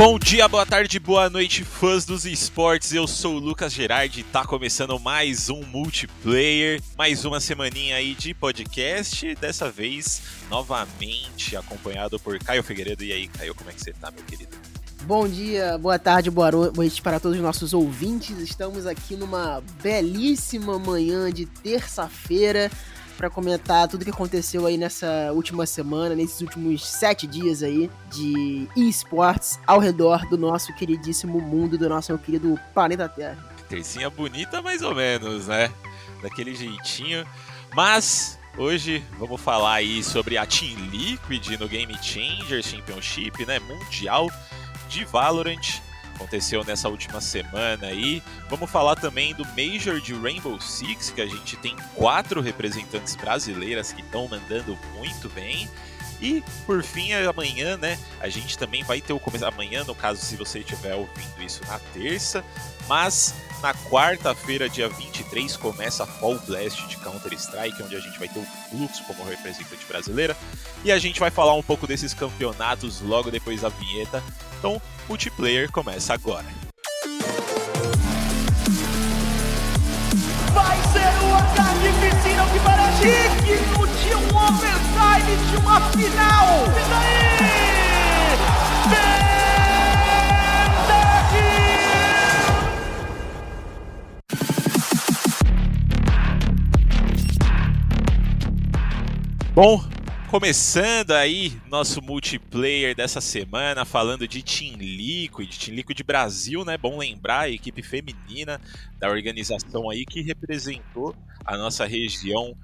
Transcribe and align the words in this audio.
Bom 0.00 0.18
dia, 0.18 0.48
boa 0.48 0.64
tarde, 0.64 0.98
boa 0.98 1.28
noite, 1.28 1.62
fãs 1.62 2.06
dos 2.06 2.24
esportes. 2.24 2.94
Eu 2.94 3.06
sou 3.06 3.34
o 3.34 3.38
Lucas 3.38 3.70
Gerardi 3.70 4.20
e 4.20 4.24
tá 4.24 4.46
começando 4.46 4.98
mais 4.98 5.50
um 5.50 5.62
multiplayer, 5.66 6.80
mais 6.96 7.26
uma 7.26 7.38
semaninha 7.38 7.96
aí 7.96 8.14
de 8.14 8.32
podcast. 8.32 9.34
Dessa 9.34 9.70
vez, 9.70 10.22
novamente 10.48 11.54
acompanhado 11.54 12.18
por 12.18 12.38
Caio 12.38 12.62
Figueiredo. 12.62 13.04
E 13.04 13.12
aí, 13.12 13.28
Caio, 13.28 13.54
como 13.54 13.68
é 13.68 13.74
que 13.74 13.80
você 13.82 13.92
tá, 13.92 14.10
meu 14.10 14.24
querido? 14.24 14.56
Bom 15.02 15.28
dia, 15.28 15.76
boa 15.76 15.98
tarde, 15.98 16.30
boa 16.30 16.50
noite 16.50 17.02
para 17.02 17.20
todos 17.20 17.36
os 17.36 17.42
nossos 17.44 17.74
ouvintes. 17.74 18.38
Estamos 18.38 18.86
aqui 18.86 19.16
numa 19.16 19.62
belíssima 19.82 20.78
manhã 20.78 21.30
de 21.30 21.44
terça-feira 21.44 22.70
para 23.20 23.28
comentar 23.28 23.86
tudo 23.86 24.02
que 24.02 24.10
aconteceu 24.10 24.64
aí 24.64 24.78
nessa 24.78 25.30
última 25.34 25.66
semana, 25.66 26.14
nesses 26.14 26.40
últimos 26.40 26.86
sete 26.86 27.26
dias 27.26 27.62
aí 27.62 27.90
de 28.10 28.66
esportes 28.74 29.60
ao 29.66 29.78
redor 29.78 30.26
do 30.30 30.38
nosso 30.38 30.72
queridíssimo 30.72 31.38
mundo, 31.38 31.76
do 31.76 31.86
nosso 31.86 32.16
querido 32.16 32.58
planeta 32.72 33.06
Terra. 33.10 33.36
Tercinha 33.68 34.08
bonita, 34.08 34.62
mais 34.62 34.80
ou 34.80 34.94
menos, 34.94 35.48
né? 35.48 35.70
Daquele 36.22 36.54
jeitinho. 36.54 37.26
Mas 37.74 38.38
Hoje 38.58 39.04
vamos 39.16 39.40
falar 39.40 39.74
aí 39.74 40.02
sobre 40.02 40.36
a 40.36 40.44
Team 40.44 40.76
Liquid 40.90 41.56
no 41.60 41.68
Game 41.68 41.96
Changer 42.02 42.60
Championship, 42.62 43.46
né, 43.46 43.60
mundial 43.60 44.28
de 44.88 45.04
Valorant 45.04 45.80
aconteceu 46.20 46.62
nessa 46.62 46.88
última 46.88 47.20
semana 47.20 47.86
aí. 47.86 48.22
Vamos 48.48 48.70
falar 48.70 48.96
também 48.96 49.34
do 49.34 49.44
Major 49.46 50.00
de 50.00 50.12
Rainbow 50.12 50.60
Six, 50.60 51.10
que 51.10 51.22
a 51.22 51.26
gente 51.26 51.56
tem 51.56 51.74
quatro 51.94 52.42
representantes 52.42 53.16
brasileiras 53.16 53.92
que 53.92 54.02
estão 54.02 54.28
mandando 54.28 54.78
muito 54.94 55.28
bem. 55.30 55.68
E 56.20 56.44
por 56.66 56.82
fim, 56.82 57.14
amanhã, 57.14 57.78
né? 57.78 57.98
A 58.20 58.28
gente 58.28 58.58
também 58.58 58.82
vai 58.82 59.00
ter 59.00 59.14
o 59.14 59.18
começo. 59.18 59.46
Amanhã, 59.46 59.84
no 59.84 59.94
caso, 59.94 60.20
se 60.20 60.36
você 60.36 60.58
estiver 60.58 60.94
ouvindo 60.94 61.42
isso 61.42 61.62
na 61.66 61.78
terça. 61.94 62.44
Mas 62.86 63.34
na 63.62 63.72
quarta-feira, 63.72 64.68
dia 64.68 64.88
23, 64.88 65.56
começa 65.56 66.04
a 66.04 66.06
Fall 66.06 66.38
Blast 66.46 66.86
de 66.88 66.98
Counter-Strike, 66.98 67.82
onde 67.82 67.96
a 67.96 68.00
gente 68.00 68.18
vai 68.18 68.28
ter 68.28 68.38
o 68.38 68.46
Fluxo 68.68 69.02
como 69.04 69.24
representante 69.24 69.86
brasileira. 69.86 70.36
E 70.84 70.92
a 70.92 70.98
gente 70.98 71.18
vai 71.18 71.30
falar 71.30 71.54
um 71.54 71.62
pouco 71.62 71.86
desses 71.86 72.12
campeonatos 72.12 73.00
logo 73.00 73.30
depois 73.30 73.62
da 73.62 73.70
vinheta. 73.70 74.22
Então, 74.60 74.80
multiplayer 75.08 75.72
começa 75.72 76.12
agora. 76.12 76.44
Vai 80.52 80.76
ser 80.92 81.24
uma 81.24 81.42
carnificina 81.54 82.44
que 82.52 82.60
parece 82.60 83.08
digno 83.42 83.86
de 83.86 84.14
um 84.14 84.28
overtime 84.36 85.36
de 85.48 85.56
uma 85.56 85.80
final. 85.92 86.66
E 86.66 86.84
daí? 86.90 87.30
Bom, 99.54 99.82
Começando 100.30 101.10
aí 101.10 101.60
nosso 101.68 102.00
multiplayer 102.00 102.94
dessa 102.94 103.20
semana, 103.20 103.84
falando 103.84 104.28
de 104.28 104.44
Team 104.44 104.76
Liquid, 104.76 105.58
Team 105.58 105.74
Liquid 105.74 106.00
Brasil, 106.04 106.64
né? 106.64 106.78
Bom 106.78 106.96
lembrar, 106.96 107.40
a 107.40 107.48
equipe 107.48 107.82
feminina 107.82 108.60
da 108.96 109.10
organização 109.10 109.90
aí 109.90 110.06
que 110.06 110.22
representou 110.22 111.16
a 111.44 111.56
nossa 111.56 111.84
região 111.84 112.56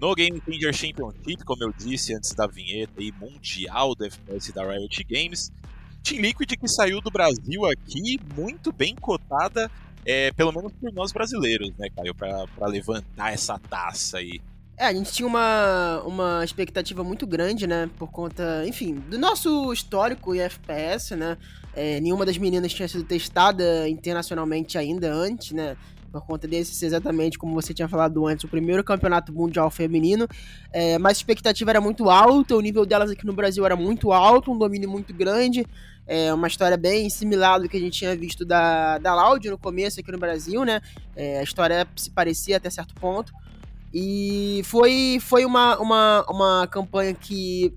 no 0.00 0.14
Game 0.14 0.42
Changer 0.46 0.72
Championship, 0.72 1.44
como 1.44 1.62
eu 1.62 1.74
disse 1.76 2.14
antes 2.14 2.32
da 2.32 2.46
vinheta 2.46 2.94
aí, 2.96 3.12
mundial 3.12 3.94
do 3.94 4.06
FPS 4.06 4.50
da 4.50 4.66
Riot 4.66 5.04
Games. 5.04 5.52
Team 6.02 6.22
Liquid 6.22 6.50
que 6.56 6.68
saiu 6.68 7.02
do 7.02 7.10
Brasil 7.10 7.66
aqui 7.66 8.18
muito 8.34 8.72
bem 8.72 8.96
cotada, 8.96 9.70
é, 10.06 10.32
pelo 10.32 10.52
menos 10.52 10.72
por 10.72 10.90
nós 10.94 11.12
brasileiros, 11.12 11.70
né, 11.76 11.90
Caio, 11.94 12.14
para 12.14 12.66
levantar 12.66 13.30
essa 13.30 13.58
taça 13.58 14.16
aí. 14.16 14.40
É, 14.80 14.86
a 14.86 14.94
gente 14.94 15.12
tinha 15.12 15.26
uma, 15.26 16.02
uma 16.06 16.42
expectativa 16.42 17.04
muito 17.04 17.26
grande, 17.26 17.66
né? 17.66 17.90
Por 17.98 18.10
conta, 18.10 18.64
enfim, 18.66 18.94
do 18.94 19.18
nosso 19.18 19.70
histórico 19.74 20.34
em 20.34 20.40
FPS, 20.40 21.14
né? 21.14 21.36
É, 21.76 22.00
nenhuma 22.00 22.24
das 22.24 22.38
meninas 22.38 22.72
tinha 22.72 22.88
sido 22.88 23.04
testada 23.04 23.86
internacionalmente 23.90 24.78
ainda 24.78 25.12
antes, 25.12 25.52
né? 25.52 25.76
Por 26.10 26.22
conta 26.22 26.48
desse, 26.48 26.82
exatamente 26.82 27.38
como 27.38 27.52
você 27.52 27.74
tinha 27.74 27.86
falado 27.88 28.26
antes, 28.26 28.44
o 28.44 28.48
primeiro 28.48 28.82
campeonato 28.82 29.34
mundial 29.34 29.70
feminino. 29.70 30.26
É, 30.72 30.96
mas 30.96 31.18
a 31.18 31.20
expectativa 31.20 31.72
era 31.72 31.80
muito 31.82 32.08
alta, 32.08 32.56
o 32.56 32.60
nível 32.62 32.86
delas 32.86 33.10
aqui 33.10 33.26
no 33.26 33.34
Brasil 33.34 33.66
era 33.66 33.76
muito 33.76 34.12
alto, 34.12 34.50
um 34.50 34.56
domínio 34.56 34.88
muito 34.88 35.12
grande. 35.12 35.66
É 36.06 36.32
uma 36.32 36.48
história 36.48 36.78
bem 36.78 37.10
similar 37.10 37.60
do 37.60 37.68
que 37.68 37.76
a 37.76 37.80
gente 37.80 37.98
tinha 37.98 38.16
visto 38.16 38.46
da, 38.46 38.96
da 38.96 39.14
Loud 39.14 39.46
no 39.50 39.58
começo 39.58 40.00
aqui 40.00 40.10
no 40.10 40.18
Brasil, 40.18 40.64
né? 40.64 40.80
É, 41.14 41.40
a 41.40 41.42
história 41.42 41.86
se 41.94 42.10
parecia 42.10 42.56
até 42.56 42.70
certo 42.70 42.94
ponto. 42.94 43.30
E 43.92 44.62
foi, 44.64 45.18
foi 45.20 45.44
uma, 45.44 45.78
uma, 45.78 46.24
uma 46.28 46.66
campanha 46.68 47.12
que 47.12 47.74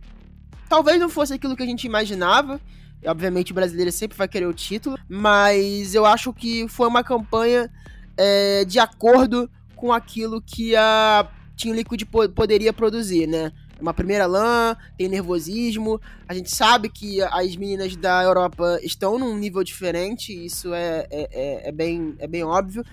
talvez 0.70 1.00
não 1.00 1.10
fosse 1.10 1.34
aquilo 1.34 1.56
que 1.56 1.64
a 1.64 1.66
gente 1.66 1.86
imaginava. 1.86 2.60
Obviamente 3.06 3.52
o 3.52 3.56
brasileiro 3.56 3.92
sempre 3.92 4.18
vai 4.18 4.28
querer 4.28 4.46
o 4.46 4.54
título, 4.54 4.98
mas 5.10 5.94
eu 5.94 6.06
acho 6.06 6.32
que 6.32 6.68
foi 6.70 6.88
uma 6.88 7.04
campanha 7.04 7.70
é, 8.16 8.64
de 8.66 8.80
acordo 8.80 9.50
com 9.76 9.92
aquilo 9.92 10.42
que 10.42 10.76
a 10.76 11.28
Team 11.58 11.76
Liquid 11.76 12.04
poderia 12.36 12.72
produzir, 12.72 13.28
né? 13.28 13.52
Uma 13.82 13.94
primeira 13.94 14.26
LAN, 14.26 14.78
tem 14.98 15.10
nervosismo. 15.10 16.00
A 16.28 16.34
gente 16.34 16.50
sabe 16.50 16.88
que 16.88 17.22
as 17.22 17.56
meninas 17.58 17.96
da 17.98 18.24
Europa 18.24 18.80
estão 18.82 19.20
num 19.20 19.38
nível 19.38 19.64
diferente, 19.64 20.34
isso 20.34 20.74
é, 20.74 21.06
é, 21.12 21.30
é, 21.32 21.70
é 21.70 21.72
bem, 21.72 22.16
é 22.20 22.28
bem 22.28 22.44
óbvio. 22.44 22.86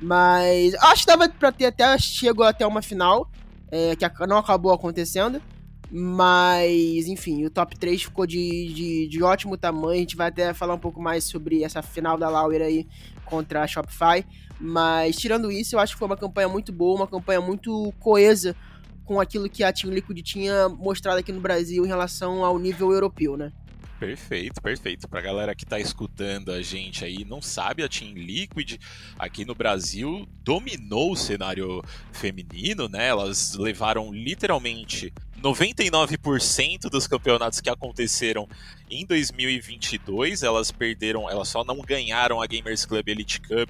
Mas 0.00 0.74
acho 0.74 1.02
que 1.02 1.06
dava 1.06 1.28
pra 1.28 1.52
ter 1.52 1.66
até. 1.66 1.98
Chegou 1.98 2.44
até 2.44 2.66
uma 2.66 2.82
final. 2.82 3.28
É, 3.70 3.94
que 3.96 4.26
não 4.26 4.38
acabou 4.38 4.72
acontecendo. 4.72 5.42
Mas, 5.90 7.06
enfim, 7.06 7.44
o 7.44 7.50
top 7.50 7.78
3 7.78 8.02
ficou 8.02 8.26
de, 8.26 8.72
de, 8.74 9.08
de, 9.08 9.22
ótimo 9.22 9.56
tamanho. 9.56 9.92
A 9.92 10.00
gente 10.00 10.16
vai 10.16 10.28
até 10.28 10.52
falar 10.52 10.74
um 10.74 10.78
pouco 10.78 11.00
mais 11.00 11.24
sobre 11.24 11.64
essa 11.64 11.82
final 11.82 12.18
da 12.18 12.28
Lauer 12.28 12.60
aí 12.60 12.86
contra 13.24 13.62
a 13.62 13.66
Shopify. 13.66 14.24
Mas, 14.60 15.16
tirando 15.16 15.50
isso, 15.50 15.76
eu 15.76 15.80
acho 15.80 15.94
que 15.94 15.98
foi 15.98 16.06
uma 16.06 16.16
campanha 16.16 16.48
muito 16.48 16.72
boa, 16.72 16.96
uma 16.96 17.06
campanha 17.06 17.40
muito 17.40 17.92
coesa 17.98 18.54
com 19.04 19.18
aquilo 19.18 19.48
que 19.48 19.64
a 19.64 19.72
Team 19.72 19.92
Liquid 19.92 20.20
tinha 20.22 20.68
mostrado 20.68 21.18
aqui 21.18 21.32
no 21.32 21.40
Brasil 21.40 21.84
em 21.84 21.88
relação 21.88 22.44
ao 22.44 22.58
nível 22.58 22.92
europeu, 22.92 23.38
né? 23.38 23.52
Perfeito, 23.98 24.62
perfeito. 24.62 25.08
Pra 25.08 25.20
galera 25.20 25.54
que 25.54 25.66
tá 25.66 25.78
escutando 25.80 26.52
a 26.52 26.62
gente 26.62 27.04
aí, 27.04 27.24
não 27.24 27.42
sabe, 27.42 27.82
a 27.82 27.88
Team 27.88 28.12
Liquid 28.12 28.76
aqui 29.18 29.44
no 29.44 29.56
Brasil 29.56 30.28
dominou 30.44 31.12
o 31.12 31.16
cenário 31.16 31.82
feminino, 32.12 32.88
né? 32.88 33.08
Elas 33.08 33.54
levaram 33.54 34.12
literalmente 34.12 35.12
99% 35.42 36.88
dos 36.88 37.08
campeonatos 37.08 37.60
que 37.60 37.68
aconteceram 37.68 38.48
em 38.88 39.04
2022. 39.04 40.44
Elas 40.44 40.70
perderam, 40.70 41.28
elas 41.28 41.48
só 41.48 41.64
não 41.64 41.80
ganharam 41.80 42.40
a 42.40 42.46
Gamers 42.46 42.86
Club 42.86 43.08
Elite 43.08 43.40
Cup, 43.40 43.68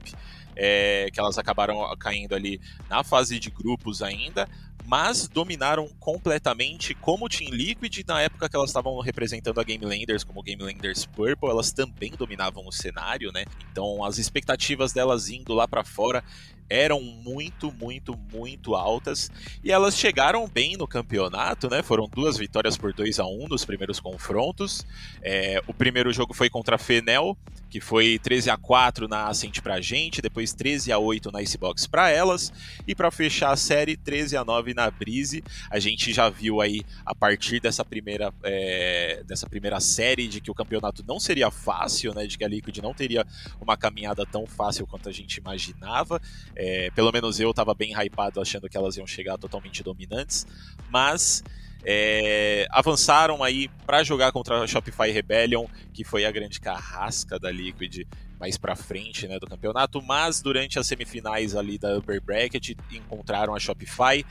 é, 0.59 1.09
que 1.13 1.21
elas 1.21 1.39
acabaram 1.39 1.79
caindo 1.99 2.35
ali 2.35 2.61
na 2.91 3.05
fase 3.05 3.39
de 3.39 3.49
grupos 3.51 4.03
ainda 4.03 4.49
mas 4.89 5.29
dominaram 5.29 5.87
completamente 6.01 6.95
como 6.95 7.29
Team 7.29 7.51
Liquid 7.51 8.05
na 8.07 8.23
época 8.23 8.49
que 8.49 8.57
elas 8.57 8.71
estavam 8.71 8.99
representando 9.01 9.61
a 9.61 9.63
Game 9.63 9.85
Landers 9.85 10.25
como 10.25 10.43
Game 10.43 10.63
Landers 10.63 11.05
Purple, 11.05 11.51
elas 11.51 11.71
também 11.73 12.13
dominavam 12.13 12.67
o 12.67 12.73
cenário, 12.73 13.31
né? 13.31 13.45
Então 13.71 14.03
as 14.03 14.17
expectativas 14.17 14.95
delas 14.95 15.29
indo 15.29 15.53
lá 15.53 15.69
para 15.69 15.85
fora 15.85 16.25
eram 16.69 17.01
muito, 17.01 17.73
muito, 17.73 18.19
muito 18.33 18.75
altas 18.75 19.31
e 19.63 19.73
elas 19.73 19.97
chegaram 19.97 20.47
bem 20.47 20.77
no 20.77 20.87
campeonato, 20.87 21.69
né? 21.69 21.83
Foram 21.83 22.09
duas 22.09 22.37
vitórias 22.37 22.77
por 22.77 22.93
2 22.93 23.19
a 23.19 23.27
1 23.27 23.45
um 23.45 23.49
nos 23.49 23.65
primeiros 23.65 24.01
confrontos. 24.01 24.87
É, 25.23 25.63
o 25.67 25.75
primeiro 25.75 26.13
jogo 26.13 26.35
foi 26.35 26.51
contra 26.51 26.77
a 26.77 26.79
Fenel, 26.79 27.37
que 27.71 27.81
foi 27.81 28.19
13 28.19 28.51
a 28.51 28.57
4 28.57 29.09
na 29.09 29.27
Ascent 29.27 29.61
pra 29.61 29.81
gente, 29.81 30.23
depois 30.23 30.53
13 30.53 30.93
a 30.93 30.99
8 30.99 31.31
na 31.31 31.43
Icebox 31.43 31.87
para 31.87 32.11
elas 32.11 32.53
e 32.87 32.95
para 32.95 33.11
fechar 33.11 33.53
a 33.53 33.57
série 33.57 33.97
13 33.97 34.37
a 34.37 34.45
9 34.45 34.75
na 34.75 34.91
Brise. 34.91 35.43
A 35.71 35.79
gente 35.79 36.13
já 36.13 36.29
viu 36.29 36.61
aí 36.61 36.83
a 37.05 37.15
partir 37.15 37.61
dessa 37.61 37.85
primeira 37.85 38.33
é, 38.43 39.23
dessa 39.27 39.49
primeira 39.49 39.81
série 39.81 40.29
de 40.29 40.41
que 40.41 40.51
o 40.51 40.55
campeonato 40.55 41.05
não 41.07 41.21
seria 41.21 41.51
fácil, 41.51 42.15
né? 42.15 42.27
De 42.27 42.37
que 42.37 42.45
a 42.45 42.49
Liquid 42.49 42.79
não 42.79 42.95
teria 42.95 43.27
uma 43.61 43.77
caminhada 43.77 44.25
tão 44.25 44.47
fácil 44.47 44.87
quanto 44.87 45.09
a 45.09 45.13
gente 45.13 45.37
imaginava. 45.37 46.21
É, 46.61 46.91
pelo 46.91 47.13
menos 47.13 47.39
eu 47.39 47.51
estava 47.51 47.73
bem 47.73 47.93
hypado 47.95 48.41
achando 48.41 48.69
que 48.69 48.77
elas 48.77 48.97
iam 48.97 49.07
chegar 49.07 49.39
totalmente 49.39 49.81
dominantes, 49.81 50.45
mas 50.91 51.45
é, 51.85 52.67
avançaram 52.71 53.45
aí 53.45 53.71
para 53.87 54.03
jogar 54.03 54.33
contra 54.33 54.61
a 54.61 54.67
Shopify 54.67 55.11
Rebellion, 55.13 55.67
que 55.95 56.03
foi 56.03 56.25
a 56.25 56.33
grande 56.33 56.61
carrasca 56.61 57.39
da 57.39 57.51
Liquid 57.51 58.05
mais 58.41 58.57
para 58.57 58.75
frente 58.75 59.27
né, 59.29 59.39
do 59.39 59.47
campeonato, 59.47 60.03
mas 60.03 60.43
durante 60.43 60.79
as 60.79 60.87
semifinais 60.87 61.55
ali 61.55 61.79
da 61.79 61.97
Upper 61.97 62.21
Bracket 62.21 62.77
encontraram 62.91 63.55
a 63.55 63.61
Shopify. 63.61 64.25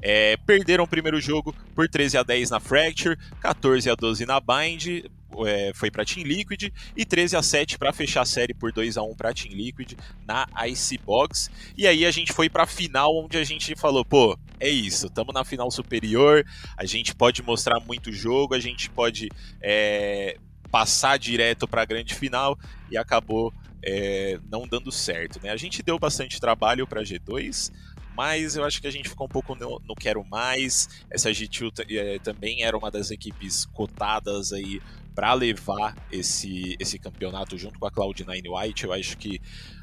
É, 0.00 0.36
perderam 0.46 0.84
o 0.84 0.88
primeiro 0.88 1.20
jogo 1.20 1.54
por 1.74 1.88
13 1.88 2.18
a 2.18 2.22
10 2.22 2.50
na 2.50 2.60
Fracture, 2.60 3.16
14 3.40 3.90
a 3.90 3.94
12 3.94 4.26
na 4.26 4.40
Bind, 4.40 5.04
é, 5.46 5.72
foi 5.74 5.90
para 5.90 6.04
Team 6.04 6.26
Liquid 6.26 6.70
e 6.96 7.04
13 7.04 7.36
a 7.36 7.42
7 7.42 7.78
para 7.78 7.92
fechar 7.92 8.22
a 8.22 8.26
série 8.26 8.54
por 8.54 8.72
2 8.72 8.96
a 8.96 9.02
1 9.02 9.14
para 9.14 9.32
Team 9.32 9.52
Liquid 9.52 9.92
na 10.26 10.46
Icebox. 10.66 11.50
E 11.76 11.86
aí 11.86 12.04
a 12.04 12.10
gente 12.10 12.32
foi 12.32 12.48
para 12.48 12.66
final 12.66 13.16
onde 13.16 13.36
a 13.36 13.44
gente 13.44 13.74
falou, 13.76 14.04
pô, 14.04 14.38
é 14.58 14.68
isso, 14.68 15.06
estamos 15.06 15.34
na 15.34 15.44
final 15.44 15.70
superior, 15.70 16.44
a 16.76 16.84
gente 16.84 17.14
pode 17.14 17.42
mostrar 17.42 17.78
muito 17.80 18.12
jogo, 18.12 18.54
a 18.54 18.60
gente 18.60 18.90
pode 18.90 19.28
é, 19.60 20.36
passar 20.70 21.18
direto 21.18 21.66
para 21.68 21.82
a 21.82 21.84
grande 21.84 22.14
final 22.14 22.58
e 22.90 22.96
acabou 22.96 23.52
é, 23.82 24.38
não 24.50 24.66
dando 24.66 24.90
certo. 24.90 25.40
Né? 25.42 25.50
A 25.50 25.56
gente 25.56 25.82
deu 25.82 25.98
bastante 25.98 26.40
trabalho 26.40 26.86
para 26.86 27.02
G2, 27.02 27.72
mas 28.16 28.56
eu 28.56 28.64
acho 28.64 28.80
que 28.80 28.88
a 28.88 28.90
gente 28.90 29.08
ficou 29.08 29.26
um 29.26 29.30
pouco 29.30 29.54
no, 29.54 29.80
no 29.86 29.94
quero 29.94 30.24
mais. 30.24 30.88
Essa 31.08 31.30
G2 31.30 31.86
é, 31.88 32.18
também 32.18 32.64
era 32.64 32.76
uma 32.76 32.90
das 32.90 33.10
equipes 33.10 33.64
cotadas 33.66 34.52
aí 34.52 34.80
para 35.18 35.34
levar 35.34 35.96
esse, 36.12 36.76
esse 36.78 36.96
campeonato 36.96 37.58
junto 37.58 37.76
com 37.76 37.86
a 37.88 37.90
Cloud9 37.90 38.40
White. 38.46 38.84
Eu 38.84 38.92
acho 38.92 39.18
que 39.18 39.40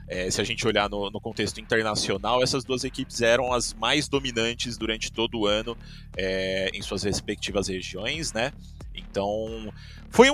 é, 0.07 0.31
se 0.31 0.39
a 0.39 0.45
gente 0.45 0.65
olhar 0.65 0.89
no, 0.89 1.11
no, 1.11 1.19
contexto 1.19 1.59
internacional, 1.59 2.41
essas 2.41 2.63
duas 2.63 2.85
equipes 2.85 3.19
eram 3.19 3.51
as 3.51 3.73
mais 3.73 4.07
dominantes 4.07 4.77
durante 4.77 5.11
todo 5.11 5.39
o 5.39 5.45
ano 5.45 5.77
é, 6.15 6.71
em 6.73 6.81
suas 6.81 7.03
respectivas 7.03 7.67
regiões, 7.67 8.31
né? 8.31 8.53
Então, 8.95 9.73
foi, 10.09 10.29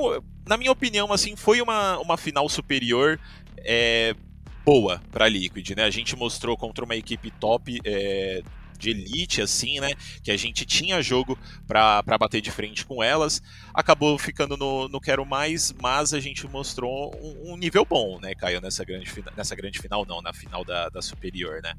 na 0.48 0.56
minha 0.56 0.72
opinião, 0.72 1.12
assim, 1.12 1.36
foi 1.36 1.64
uma, 1.64 1.98
uma 1.98 2.16
final 2.16 2.48
superior. 2.48 3.20
É, 3.58 4.16
boa 4.64 5.02
para 5.12 5.28
Liquid, 5.28 5.72
né? 5.72 5.84
A 5.84 5.90
gente 5.90 6.16
mostrou 6.16 6.56
contra 6.56 6.86
uma 6.86 6.96
equipe 6.96 7.32
top 7.32 7.80
é, 7.84 8.44
de 8.82 8.90
elite, 8.90 9.42
assim, 9.42 9.80
né? 9.80 9.94
Que 10.24 10.32
a 10.32 10.38
gente 10.38 10.66
tinha 10.66 11.02
jogo 11.02 11.38
para 11.68 12.18
bater 12.20 12.42
de 12.42 12.52
frente 12.52 12.86
com 12.86 13.04
elas. 13.04 13.42
Acabou 13.74 14.18
ficando 14.18 14.58
no, 14.58 14.90
no 14.90 15.00
Quero 15.00 15.26
Mais, 15.26 15.74
mas 15.82 16.14
a 16.14 16.20
gente 16.20 16.48
mostrou 16.48 17.16
um, 17.22 17.54
um 17.54 17.58
nível 17.58 17.86
bom, 17.86 18.20
né, 18.20 18.34
Caio, 18.36 18.60
nessa 18.60 18.84
grande, 18.84 19.10
nessa 19.38 19.56
grande 19.56 19.80
final, 19.80 20.06
não, 20.06 20.22
na 20.22 20.34
final 20.34 20.66
da, 20.66 20.90
da 20.90 21.02
Superior, 21.02 21.62
né? 21.62 21.74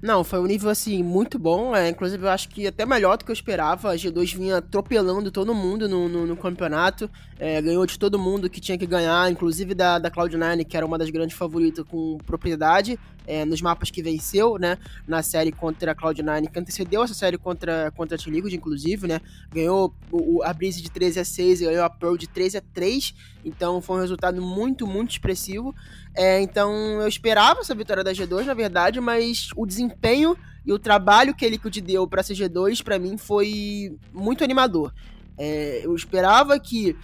Não, 0.00 0.22
foi 0.22 0.38
um 0.38 0.46
nível, 0.46 0.70
assim, 0.70 1.02
muito 1.02 1.38
bom. 1.38 1.74
É, 1.74 1.88
inclusive, 1.88 2.24
eu 2.24 2.30
acho 2.30 2.48
que 2.48 2.66
até 2.66 2.86
melhor 2.86 3.18
do 3.18 3.24
que 3.24 3.30
eu 3.30 3.34
esperava. 3.34 3.90
A 3.90 3.96
G2 3.96 4.36
vinha 4.36 4.58
atropelando 4.58 5.30
todo 5.30 5.54
mundo 5.54 5.88
no, 5.88 6.08
no, 6.08 6.26
no 6.26 6.36
campeonato. 6.36 7.10
É, 7.38 7.60
ganhou 7.60 7.84
de 7.84 7.98
todo 7.98 8.18
mundo 8.18 8.48
que 8.48 8.60
tinha 8.60 8.78
que 8.78 8.86
ganhar, 8.86 9.30
inclusive 9.30 9.74
da, 9.74 9.98
da 9.98 10.10
Cloud9, 10.10 10.64
que 10.64 10.76
era 10.76 10.86
uma 10.86 10.96
das 10.96 11.10
grandes 11.10 11.36
favoritas 11.36 11.84
com 11.86 12.18
propriedade 12.24 12.98
é, 13.26 13.44
nos 13.44 13.60
mapas 13.60 13.90
que 13.90 14.02
venceu, 14.02 14.58
né? 14.58 14.78
Na 15.06 15.22
série 15.22 15.50
contra 15.50 15.92
a 15.92 15.94
Cloud9, 15.94 16.50
que 16.50 16.58
antecedeu 16.58 17.02
essa 17.02 17.14
série 17.14 17.38
contra, 17.38 17.90
contra 17.96 18.16
a 18.16 18.18
T-Liquid, 18.18 18.54
inclusive, 18.54 19.06
né? 19.06 19.20
Ganhou 19.52 19.94
o, 20.10 20.42
a 20.42 20.52
Breeze 20.52 20.82
de 20.82 20.90
13 20.90 21.20
a 21.20 21.24
6 21.24 21.60
e 21.60 21.64
ganhou 21.64 21.84
a 21.84 21.90
Pearl 21.90 22.16
de 22.16 22.26
13 22.26 22.58
a 22.58 22.62
3. 22.72 23.14
Então 23.44 23.80
foi 23.80 23.96
um 23.96 24.00
resultado 24.00 24.40
muito, 24.40 24.86
muito 24.86 25.12
expressivo. 25.12 25.74
É, 26.14 26.40
então 26.40 26.72
eu 27.00 27.08
esperava 27.08 27.60
essa 27.60 27.74
vitória 27.74 28.04
da 28.04 28.12
G2, 28.12 28.44
na 28.44 28.54
verdade, 28.54 29.00
mas 29.00 29.48
o 29.56 29.66
desempenho 29.66 30.36
e 30.64 30.72
o 30.72 30.78
trabalho 30.78 31.34
que 31.34 31.44
a 31.44 31.50
Liquid 31.50 31.76
deu 31.78 32.06
para 32.06 32.20
essa 32.20 32.32
G2, 32.32 32.82
para 32.82 32.98
mim, 32.98 33.18
foi 33.18 33.98
muito 34.12 34.42
animador. 34.42 34.92
É, 35.36 35.80
eu 35.84 35.94
esperava 35.94 36.58
que, 36.58 36.96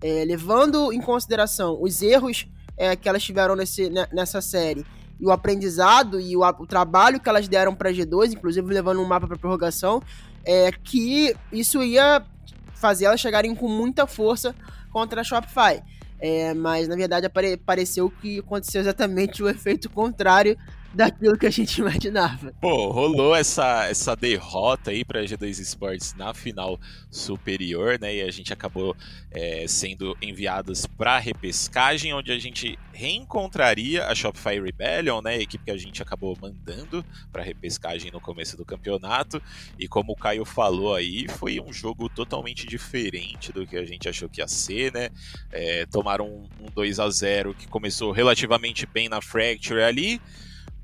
é, 0.00 0.24
levando 0.24 0.92
em 0.92 1.00
consideração 1.00 1.80
os 1.80 2.02
erros 2.02 2.46
é, 2.76 2.96
que 2.96 3.08
elas 3.08 3.22
tiveram 3.22 3.54
nesse, 3.54 3.88
nessa 4.12 4.40
série 4.40 4.84
e 5.18 5.26
o 5.26 5.30
aprendizado 5.30 6.20
e 6.20 6.36
o, 6.36 6.40
o 6.40 6.66
trabalho 6.66 7.20
que 7.20 7.28
elas 7.28 7.48
deram 7.48 7.74
para 7.74 7.92
G2, 7.92 8.32
inclusive 8.32 8.72
levando 8.72 9.00
um 9.00 9.06
mapa 9.06 9.26
para 9.26 9.36
prorrogação, 9.36 10.02
é 10.44 10.70
que 10.70 11.34
isso 11.52 11.82
ia 11.82 12.24
fazer 12.74 13.06
elas 13.06 13.20
chegarem 13.20 13.54
com 13.54 13.68
muita 13.68 14.06
força 14.06 14.54
contra 14.92 15.20
a 15.20 15.24
Shopify. 15.24 15.82
É, 16.20 16.54
mas 16.54 16.88
na 16.88 16.96
verdade 16.96 17.26
apare 17.26 17.56
pareceu 17.56 18.08
que 18.08 18.38
aconteceu 18.38 18.80
exatamente 18.80 19.42
o 19.42 19.48
efeito 19.50 19.90
contrário 19.90 20.56
daquilo 20.94 21.36
que 21.36 21.46
a 21.46 21.50
gente 21.50 21.78
imaginava. 21.80 22.52
Pô, 22.60 22.90
rolou 22.90 23.34
essa, 23.34 23.86
essa 23.86 24.14
derrota 24.14 24.90
aí 24.90 25.04
para 25.04 25.22
G2 25.22 25.58
Esports 25.58 26.14
na 26.14 26.32
final 26.32 26.78
superior, 27.10 27.98
né? 28.00 28.16
E 28.16 28.22
a 28.22 28.30
gente 28.30 28.52
acabou 28.52 28.96
é, 29.30 29.66
sendo 29.66 30.16
enviados 30.22 30.86
para 30.86 31.18
repescagem, 31.18 32.14
onde 32.14 32.32
a 32.32 32.38
gente 32.38 32.78
reencontraria 32.92 34.06
a 34.06 34.14
Shopify 34.14 34.60
Rebellion, 34.60 35.20
né? 35.20 35.34
A 35.34 35.40
equipe 35.40 35.64
que 35.64 35.70
a 35.70 35.76
gente 35.76 36.02
acabou 36.02 36.36
mandando 36.40 37.04
para 37.32 37.42
repescagem 37.42 38.10
no 38.10 38.20
começo 38.20 38.56
do 38.56 38.64
campeonato. 38.64 39.42
E 39.78 39.88
como 39.88 40.12
o 40.12 40.16
Caio 40.16 40.44
falou 40.44 40.94
aí, 40.94 41.26
foi 41.28 41.60
um 41.60 41.72
jogo 41.72 42.08
totalmente 42.08 42.66
diferente 42.66 43.52
do 43.52 43.66
que 43.66 43.76
a 43.76 43.84
gente 43.84 44.08
achou 44.08 44.28
que 44.28 44.40
ia 44.40 44.48
ser, 44.48 44.92
né? 44.92 45.08
É, 45.50 45.86
tomaram 45.86 46.26
um, 46.26 46.66
um 46.66 46.70
2 46.72 47.00
a 47.00 47.10
0 47.10 47.54
que 47.54 47.66
começou 47.66 48.12
relativamente 48.12 48.86
bem 48.86 49.08
na 49.08 49.20
Fracture 49.20 49.82
ali 49.82 50.20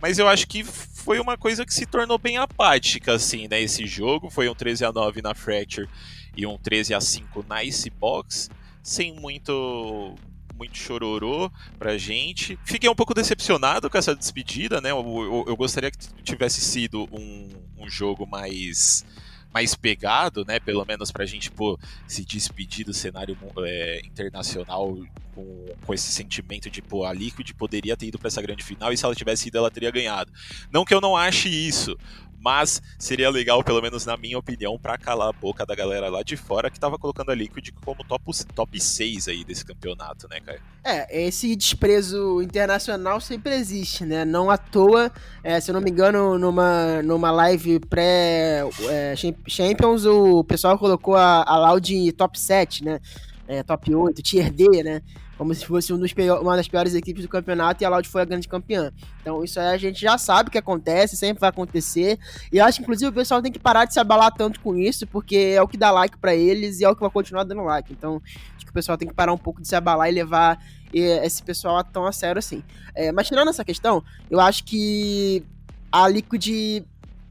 mas 0.00 0.19
eu 0.19 0.29
acho 0.29 0.47
que 0.47 0.64
foi 0.64 1.19
uma 1.19 1.37
coisa 1.37 1.64
que 1.64 1.75
se 1.75 1.87
tornou 1.87 2.19
bem 2.19 2.37
apática, 2.37 3.14
assim, 3.14 3.49
né? 3.49 3.61
Esse 3.61 3.87
jogo 3.87 4.31
foi 4.31 4.49
um 4.49 4.55
13 4.55 4.85
a 4.85 4.93
9 4.93 5.23
na 5.23 5.35
Fracture 5.35 5.88
e 6.37 6.47
um 6.47 6.56
13 6.56 6.94
a 6.94 7.00
5 7.00 7.44
na 7.49 7.62
Icebox, 7.62 8.50
sem 8.82 9.12
muito 9.14 10.14
muito 10.56 10.76
chororô 10.76 11.50
pra 11.79 11.97
gente. 11.97 12.58
Fiquei 12.64 12.88
um 12.91 12.94
pouco 12.94 13.14
decepcionado 13.14 13.88
com 13.88 13.97
essa 13.97 14.14
despedida, 14.14 14.79
né? 14.79 14.91
Eu, 14.91 14.99
eu, 14.99 15.44
eu 15.49 15.56
gostaria 15.56 15.91
que 15.91 15.99
tivesse 16.23 16.61
sido 16.61 17.08
um, 17.11 17.49
um 17.79 17.88
jogo 17.88 18.26
mais 18.26 19.06
mais 19.52 19.75
pegado, 19.75 20.44
né? 20.44 20.61
Pelo 20.61 20.85
menos 20.85 21.11
pra 21.11 21.26
gente 21.26 21.50
pô, 21.50 21.79
se 22.06 22.25
despedir 22.25 22.85
do 22.85 22.94
cenário 22.94 23.37
é, 23.58 24.00
internacional 24.05 24.97
com, 25.35 25.67
com 25.85 25.94
esse 25.94 26.12
sentimento 26.12 26.70
de, 26.70 26.81
pô, 26.82 27.05
a 27.05 27.12
Liquid 27.12 27.52
poderia 27.52 27.97
ter 27.97 28.06
ido 28.06 28.19
para 28.19 28.29
essa 28.29 28.43
grande 28.43 28.64
final 28.64 28.93
e 28.93 28.97
se 28.97 29.05
ela 29.05 29.14
tivesse 29.14 29.49
ido, 29.49 29.58
ela 29.58 29.70
teria 29.70 29.91
ganhado. 29.91 30.32
Não 30.73 30.85
que 30.85 30.94
eu 30.94 31.00
não 31.00 31.17
ache 31.17 31.49
isso, 31.49 31.97
mas 32.41 32.81
seria 32.99 33.31
legal, 33.31 33.63
pelo 33.63 33.83
menos 33.83 34.07
na 34.07 34.17
minha 34.17 34.39
opinião, 34.39 34.79
para 34.79 34.97
calar 34.97 35.29
a 35.29 35.33
boca 35.33 35.67
da 35.67 35.75
galera 35.75 36.09
lá 36.09 36.23
de 36.23 36.37
fora 36.37 36.71
que 36.71 36.81
tava 36.81 36.99
colocando 36.99 37.31
a 37.31 37.35
Liquid 37.35 37.69
como 37.85 38.03
top, 38.05 38.25
top 38.55 38.81
6 38.81 39.29
aí 39.29 39.45
desse 39.45 39.63
campeonato, 39.65 40.27
né, 40.29 40.41
cara? 40.41 40.59
É, 40.83 41.27
esse 41.27 41.55
desprezo 41.55 42.41
internacional 42.41 43.21
sempre 43.21 43.55
existe, 43.55 44.07
né? 44.07 44.25
Não 44.25 44.51
à 44.51 44.57
toa, 44.57 45.13
é, 45.45 45.61
se 45.61 45.71
eu 45.71 45.75
não 45.75 45.83
me 45.83 45.91
engano, 45.91 46.39
numa, 46.39 47.03
numa 47.03 47.31
live 47.31 47.81
pré-Champions, 47.81 50.07
é, 50.07 50.09
o 50.09 50.43
pessoal 50.43 50.79
colocou 50.79 51.15
a, 51.15 51.43
a 51.43 51.59
Loud 51.59 52.13
top 52.13 52.41
7, 52.41 52.85
né? 52.85 53.01
É, 53.47 53.63
top 53.63 53.94
8, 53.94 54.23
tier 54.23 54.51
D, 54.51 54.82
né? 54.82 55.03
Como 55.41 55.55
se 55.55 55.65
fosse 55.65 55.91
um 55.91 55.99
uma 56.43 56.55
das 56.55 56.69
piores 56.69 56.93
equipes 56.93 57.23
do 57.23 57.29
campeonato 57.29 57.82
e 57.82 57.87
a 57.87 57.89
Loud 57.89 58.06
foi 58.06 58.20
a 58.20 58.25
grande 58.27 58.47
campeã. 58.47 58.93
Então 59.23 59.43
isso 59.43 59.59
aí 59.59 59.69
a 59.69 59.79
gente 59.79 59.99
já 59.99 60.19
sabe 60.19 60.51
que 60.51 60.59
acontece, 60.59 61.17
sempre 61.17 61.41
vai 61.41 61.49
acontecer. 61.49 62.19
E 62.53 62.61
acho 62.61 62.77
que 62.77 62.82
inclusive 62.82 63.09
o 63.09 63.13
pessoal 63.15 63.41
tem 63.41 63.51
que 63.51 63.59
parar 63.59 63.87
de 63.87 63.94
se 63.94 63.99
abalar 63.99 64.35
tanto 64.35 64.61
com 64.61 64.77
isso, 64.77 65.06
porque 65.06 65.55
é 65.56 65.63
o 65.63 65.67
que 65.67 65.79
dá 65.79 65.91
like 65.91 66.19
para 66.19 66.35
eles 66.35 66.81
e 66.81 66.85
é 66.85 66.91
o 66.91 66.94
que 66.94 67.01
vai 67.01 67.09
continuar 67.09 67.44
dando 67.44 67.63
like. 67.63 67.91
Então 67.91 68.20
acho 68.55 68.67
que 68.67 68.70
o 68.70 68.75
pessoal 68.75 68.99
tem 68.99 69.09
que 69.09 69.15
parar 69.15 69.32
um 69.32 69.39
pouco 69.39 69.63
de 69.63 69.69
se 69.69 69.75
abalar 69.75 70.11
e 70.11 70.13
levar 70.13 70.63
esse 70.93 71.43
pessoal 71.43 71.82
tão 71.85 72.05
a 72.05 72.13
sério 72.13 72.39
assim. 72.39 72.63
É, 72.94 73.11
mas 73.11 73.27
tirando 73.27 73.49
essa 73.49 73.65
questão, 73.65 74.05
eu 74.31 74.39
acho 74.41 74.63
que 74.63 75.43
a 75.91 76.06
Liquid 76.06 76.85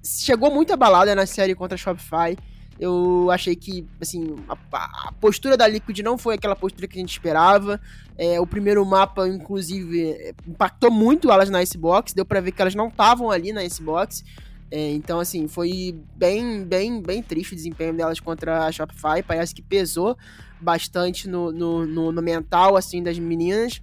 chegou 0.04 0.50
muito 0.50 0.74
abalada 0.74 1.14
na 1.14 1.28
série 1.28 1.54
contra 1.54 1.76
a 1.76 1.78
Shopify. 1.78 2.36
Eu 2.80 3.30
achei 3.30 3.56
que, 3.56 3.86
assim, 4.00 4.38
a, 4.48 4.58
a, 4.72 5.12
postura 5.20 5.58
da 5.58 5.68
Liquid 5.68 6.00
não 6.00 6.18
foi 6.18 6.36
aquela 6.36 6.56
postura 6.56 6.88
que 6.88 6.98
a 6.98 7.02
gente 7.02 7.12
esperava. 7.12 7.80
É, 8.18 8.40
o 8.40 8.48
primeiro 8.48 8.86
mapa, 8.86 9.28
inclusive, 9.28 10.34
impactou 10.48 10.90
muito 10.90 11.30
elas 11.30 11.50
na 11.50 11.62
Icebox. 11.62 12.14
Deu 12.14 12.26
pra 12.26 12.40
ver 12.40 12.54
que 12.54 12.62
elas 12.62 12.76
não 12.76 12.88
estavam 12.88 13.30
ali 13.30 13.52
na 13.52 13.64
Icebox. 13.66 14.24
É, 14.72 14.92
então, 14.92 15.20
assim, 15.20 15.48
foi 15.48 16.00
bem, 16.16 16.64
bem, 16.64 17.02
bem 17.02 17.22
triste 17.22 17.54
o 17.54 17.56
desempenho 17.56 17.94
delas 17.94 18.20
contra 18.20 18.66
a 18.66 18.72
Shopify. 18.72 19.22
Parece 19.28 19.54
que 19.54 19.62
pesou 19.62 20.18
bastante 20.62 21.28
no, 21.28 21.52
no, 21.52 21.86
no, 21.86 22.12
no 22.14 22.22
mental, 22.22 22.78
assim, 22.78 23.04
das 23.04 23.20
meninas 23.20 23.82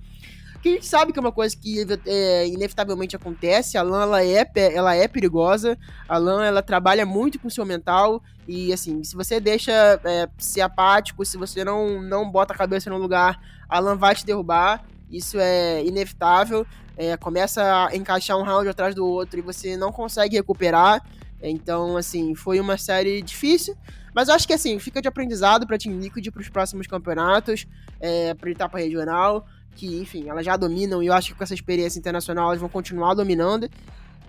que 0.67 0.71
a 0.71 0.73
gente 0.73 0.87
sabe 0.87 1.13
que 1.13 1.19
é 1.19 1.23
uma 1.23 1.31
coisa 1.31 1.57
que 1.57 1.87
é, 2.05 2.49
inevitavelmente 2.49 3.15
acontece. 3.15 3.79
A 3.79 3.83
LAN 3.83 4.03
ela 4.03 4.25
é, 4.25 4.45
ela 4.75 4.95
é 4.97 5.07
perigosa. 5.07 5.79
A 6.09 6.19
LAN 6.19 6.45
ela 6.45 6.61
trabalha 6.61 7.07
muito 7.07 7.39
com 7.39 7.47
o 7.47 7.51
seu 7.51 7.65
mental. 7.65 8.21
E 8.49 8.73
assim, 8.73 9.05
se 9.05 9.15
você 9.15 9.39
deixa 9.39 9.73
é, 10.05 10.29
ser 10.37 10.63
apático, 10.63 11.25
se 11.25 11.37
você 11.37 11.65
não, 11.65 12.03
não 12.03 12.29
bota 12.29 12.53
a 12.53 12.57
cabeça 12.57 12.91
no 12.91 12.99
lugar, 12.99 13.41
a 13.69 13.79
LAN 13.79 13.97
vai 13.97 14.17
te 14.17 14.27
derrubar. 14.27 14.85
Isso 15.09 15.39
é 15.39 15.85
inevitável. 15.85 16.67
É, 16.97 17.17
começa 17.17 17.87
a 17.87 17.95
encaixar 17.95 18.37
um 18.37 18.43
round 18.43 18.69
atrás 18.69 18.93
do 18.93 19.07
outro 19.07 19.39
e 19.39 19.43
você 19.43 19.77
não 19.77 19.93
consegue 19.93 20.35
recuperar. 20.35 21.01
Então, 21.41 21.97
assim, 21.97 22.35
foi 22.35 22.59
uma 22.59 22.77
série 22.77 23.23
difícil. 23.23 23.77
Mas 24.13 24.29
eu 24.29 24.35
acho 24.35 24.49
que 24.49 24.55
assim, 24.55 24.79
fica 24.81 25.01
de 25.01 25.07
aprendizado 25.07 25.65
para 25.65 25.79
Team 25.79 26.01
Liquid 26.01 26.27
para 26.31 26.41
os 26.41 26.49
próximos 26.49 26.87
campeonatos, 26.89 27.67
é, 28.01 28.35
para 28.35 28.51
etapa 28.51 28.79
regional 28.79 29.47
que, 29.77 30.01
enfim, 30.01 30.29
elas 30.29 30.45
já 30.45 30.57
dominam 30.57 31.03
e 31.03 31.07
eu 31.07 31.13
acho 31.13 31.29
que 31.29 31.35
com 31.35 31.45
essa 31.45 31.55
experiência 31.55 31.99
internacional 31.99 32.47
elas 32.47 32.61
vão 32.61 32.69
continuar 32.69 33.15
dominando 33.15 33.69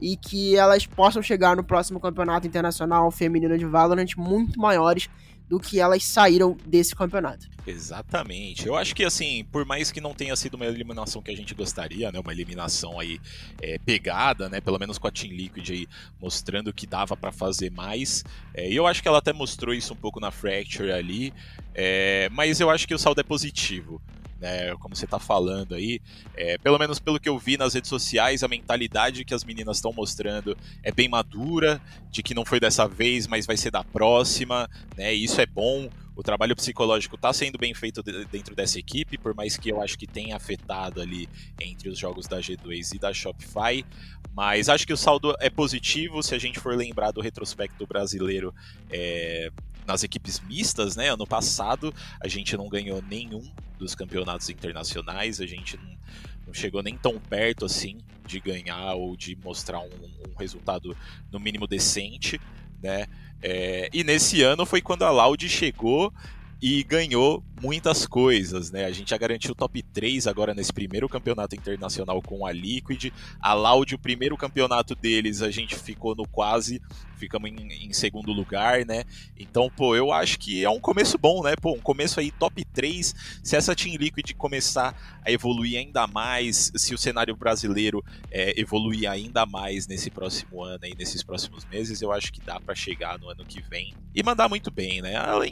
e 0.01 0.16
que 0.16 0.56
elas 0.56 0.86
possam 0.86 1.22
chegar 1.22 1.56
no 1.56 1.63
próximo 1.63 2.00
campeonato 2.00 2.46
internacional 2.46 3.10
feminino 3.10 3.58
de 3.58 3.66
Valorant 3.66 4.16
muito 4.16 4.60
maiores 4.60 5.10
do 5.50 5.60
que 5.60 5.80
elas 5.80 6.04
saíram 6.04 6.58
desse 6.66 6.94
campeonato. 6.94 7.48
Exatamente. 7.66 8.68
Eu 8.68 8.75
acho 8.75 8.94
que 8.94 9.04
assim, 9.04 9.46
por 9.51 9.66
mais 9.66 9.92
que 9.92 10.01
não 10.01 10.13
tenha 10.13 10.36
sido 10.36 10.56
uma 10.56 10.66
eliminação 10.66 11.22
que 11.22 11.32
a 11.32 11.36
gente 11.36 11.56
gostaria, 11.56 12.12
né, 12.12 12.20
uma 12.20 12.34
eliminação 12.34 13.00
aí 13.00 13.20
é, 13.62 13.77
pegada, 13.77 14.50
né, 14.50 14.60
pelo 14.60 14.77
menos 14.77 14.98
com 14.98 15.08
a 15.08 15.12
Team 15.12 15.32
Liquid 15.32 15.70
aí 15.70 15.88
mostrando 16.22 16.74
que 16.74 16.86
dava 16.86 17.16
para 17.16 17.32
fazer 17.32 17.72
mais. 17.72 18.25
É, 18.54 18.70
e 18.70 18.75
eu 18.75 18.86
acho 18.86 19.01
que 19.01 19.08
ela 19.08 19.20
até 19.20 19.32
mostrou 19.32 19.74
isso 19.74 19.94
um 19.94 19.98
pouco 19.98 20.20
na 20.20 20.32
Fracture 20.32 20.92
ali, 20.92 21.34
é, 21.77 22.27
mas 22.34 22.60
eu 22.60 22.69
acho 22.69 22.86
que 22.88 22.93
o 22.93 23.00
saldo 23.00 23.22
é 23.22 23.24
positivo 23.24 24.01
né? 24.39 24.75
Como 24.77 24.96
você 24.96 25.05
está 25.05 25.19
falando 25.19 25.74
aí, 25.74 26.00
é, 26.36 26.57
pelo 26.57 26.77
menos 26.77 27.00
pelo 27.00 27.19
que 27.19 27.29
eu 27.29 27.38
vi 27.38 27.57
nas 27.57 27.74
redes 27.74 27.89
sociais, 27.89 28.43
a 28.43 28.48
mentalidade 28.48 29.25
que 29.25 29.34
as 29.34 29.43
meninas 29.43 29.77
estão 29.77 29.91
mostrando 29.91 30.57
é 30.84 30.91
bem 30.91 31.07
madura, 31.07 31.81
de 32.10 32.22
que 32.22 32.34
não 32.34 32.46
foi 32.46 32.60
dessa 32.60 32.88
vez, 32.88 33.27
mas 33.27 33.46
vai 33.46 33.57
ser 33.57 33.72
da 33.72 33.84
próxima, 33.84 34.69
né? 34.96 35.13
E 35.13 35.24
isso 35.24 35.41
é 35.41 35.46
bom. 35.46 35.89
O 36.15 36.24
trabalho 36.24 36.55
psicológico 36.55 37.15
está 37.15 37.31
sendo 37.31 37.60
bem 37.60 37.75
feito 37.75 38.01
dentro 38.31 38.55
dessa 38.55 38.79
equipe, 38.79 39.19
por 39.19 39.36
mais 39.36 39.55
que 39.55 39.69
eu 39.69 39.79
acho 39.79 39.98
que 40.00 40.07
tenha 40.07 40.36
afetado 40.36 41.00
ali 41.00 41.29
entre 41.62 41.89
os 41.89 42.00
jogos 42.00 42.27
da 42.27 42.39
G2 42.39 42.96
e 42.96 43.00
da 43.00 43.13
Shopify. 43.13 43.86
Mas 44.36 44.67
acho 44.67 44.86
que 44.86 44.93
o 44.93 44.98
saldo 44.98 45.36
é 45.39 45.50
positivo 45.50 46.24
se 46.24 46.34
a 46.34 46.39
gente 46.39 46.60
for 46.60 46.75
lembrar 46.75 47.12
do 47.12 47.22
retrospecto 47.22 47.86
brasileiro 47.86 48.53
é, 48.89 49.51
nas 49.88 50.03
equipes 50.03 50.39
mistas, 50.41 50.96
né? 50.96 51.10
Ano 51.10 51.25
passado 51.25 51.94
a 52.22 52.27
gente 52.27 52.56
não 52.58 52.67
ganhou 52.67 53.01
nenhum 53.01 53.44
dos 53.79 53.96
campeonatos 53.96 54.50
internacionais, 54.50 55.39
a 55.39 55.46
gente 55.46 55.77
não, 55.77 55.98
não 56.48 56.53
chegou 56.53 56.84
nem 56.84 56.98
tão 56.98 57.20
perto 57.20 57.65
assim 57.65 57.98
de 58.25 58.39
ganhar 58.39 58.94
ou 58.96 59.15
de 59.15 59.36
mostrar 59.38 59.79
um, 59.79 59.89
um 60.29 60.36
resultado 60.38 60.96
no 61.32 61.39
mínimo 61.39 61.65
decente, 61.65 62.39
né? 62.84 63.08
É, 63.41 63.89
e 63.94 64.03
nesse 64.03 64.41
ano 64.41 64.65
foi 64.65 64.82
quando 64.82 65.03
a 65.03 65.12
Loud 65.12 65.48
chegou 65.48 66.12
e 66.62 66.84
ganhou 66.84 67.44
muitas 67.62 68.08
coisas, 68.08 68.72
né? 68.72 68.86
A 68.86 68.91
gente 68.91 69.12
já 69.12 69.17
garantiu 69.17 69.51
o 69.51 69.56
top 69.56 69.82
3 69.82 70.25
agora 70.25 70.56
nesse 70.56 70.74
primeiro 70.74 71.08
campeonato 71.08 71.56
internacional 71.56 72.20
com 72.22 72.46
a 72.46 72.51
Liquid. 72.51 73.12
A 73.39 73.53
Loud, 73.53 73.94
o 73.94 74.00
primeiro 74.00 74.36
campeonato 74.36 74.96
deles, 74.96 75.44
a 75.44 75.51
gente 75.51 75.75
ficou 75.75 76.15
no 76.15 76.27
quase, 76.27 76.82
ficamos 77.17 77.50
em, 77.50 77.88
em, 77.88 77.93
segundo 77.93 78.31
lugar, 78.31 78.86
né? 78.86 79.03
Então, 79.38 79.69
pô, 79.69 79.95
eu 79.95 80.12
acho 80.12 80.39
que 80.39 80.63
é 80.63 80.69
um 80.69 80.79
começo 80.79 81.17
bom, 81.17 81.43
né? 81.43 81.55
Pô, 81.55 81.74
um 81.74 81.79
começo 81.79 82.19
aí 82.19 82.31
top 82.31 82.63
3. 82.65 83.15
Se 83.43 83.55
essa 83.55 83.75
Team 83.75 83.95
Liquid 83.95 84.33
começar 84.33 84.95
a 85.25 85.31
evoluir 85.31 85.79
ainda 85.79 86.07
mais, 86.07 86.71
se 86.75 86.93
o 86.93 86.97
cenário 86.97 87.36
brasileiro 87.36 88.03
é, 88.31 88.59
evoluir 88.59 89.09
ainda 89.09 89.45
mais 89.45 89.88
nesse 89.88 90.09
próximo 90.09 90.63
ano 90.63 90.86
e 90.86 90.95
nesses 90.95 91.24
próximos 91.24 91.65
meses, 91.65 92.01
eu 92.01 92.12
acho 92.12 92.31
que 92.31 92.41
dá 92.41 92.59
para 92.59 92.75
chegar 92.75 93.19
no 93.19 93.29
ano 93.29 93.45
que 93.45 93.62
vem 93.62 93.93
e 94.13 94.24
mandar 94.24 94.50
muito 94.50 94.71
bem, 94.71 95.01
né? 95.01 95.15
Além 95.15 95.51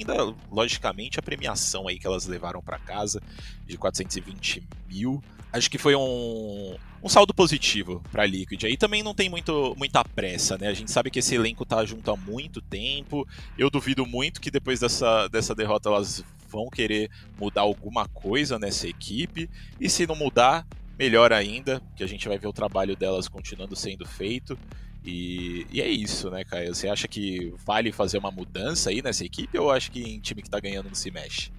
logicamente, 0.51 1.19
a 1.19 1.21
premiação 1.21 1.87
aí 1.87 1.99
que 1.99 2.07
elas 2.07 2.25
levaram 2.25 2.61
para 2.61 2.79
casa 2.79 3.21
de 3.65 3.77
420 3.77 4.63
mil. 4.87 5.21
Acho 5.55 5.71
que 5.71 5.77
foi 5.77 5.95
um, 5.95 6.75
um 7.01 7.07
saldo 7.07 7.33
positivo 7.33 8.03
para 8.11 8.23
a 8.23 8.25
Liquid. 8.25 8.65
Aí 8.65 8.75
também 8.75 9.01
não 9.01 9.15
tem 9.15 9.29
muito, 9.29 9.73
muita 9.77 10.03
pressa, 10.03 10.57
né? 10.57 10.67
A 10.67 10.73
gente 10.73 10.91
sabe 10.91 11.09
que 11.09 11.19
esse 11.19 11.33
elenco 11.33 11.65
tá 11.65 11.85
junto 11.85 12.11
há 12.11 12.17
muito 12.17 12.61
tempo. 12.61 13.25
Eu 13.57 13.69
duvido 13.69 14.05
muito 14.05 14.41
que 14.41 14.51
depois 14.51 14.81
dessa, 14.81 15.29
dessa 15.29 15.55
derrota 15.55 15.87
elas 15.87 16.25
vão 16.49 16.69
querer 16.69 17.09
mudar 17.39 17.61
alguma 17.61 18.05
coisa 18.09 18.59
nessa 18.59 18.85
equipe. 18.85 19.49
E 19.79 19.89
se 19.89 20.05
não 20.05 20.15
mudar, 20.15 20.67
melhor 20.99 21.31
ainda, 21.31 21.81
que 21.95 22.03
a 22.03 22.07
gente 22.07 22.27
vai 22.27 22.37
ver 22.37 22.47
o 22.47 22.53
trabalho 22.53 22.93
delas 22.93 23.29
continuando 23.29 23.77
sendo 23.77 24.05
feito. 24.05 24.59
E, 25.05 25.65
e, 25.71 25.81
é 25.81 25.87
isso, 25.87 26.29
né, 26.29 26.43
Caio? 26.43 26.75
Você 26.75 26.89
acha 26.89 27.07
que 27.07 27.53
vale 27.65 27.93
fazer 27.93 28.17
uma 28.17 28.31
mudança 28.31 28.89
aí 28.89 29.01
nessa 29.01 29.23
equipe 29.23 29.57
ou 29.57 29.71
acha 29.71 29.89
que 29.89 30.01
em 30.01 30.19
time 30.19 30.41
que 30.41 30.49
tá 30.49 30.59
ganhando 30.59 30.87
não 30.87 30.95
se 30.95 31.09
mexe? 31.11 31.49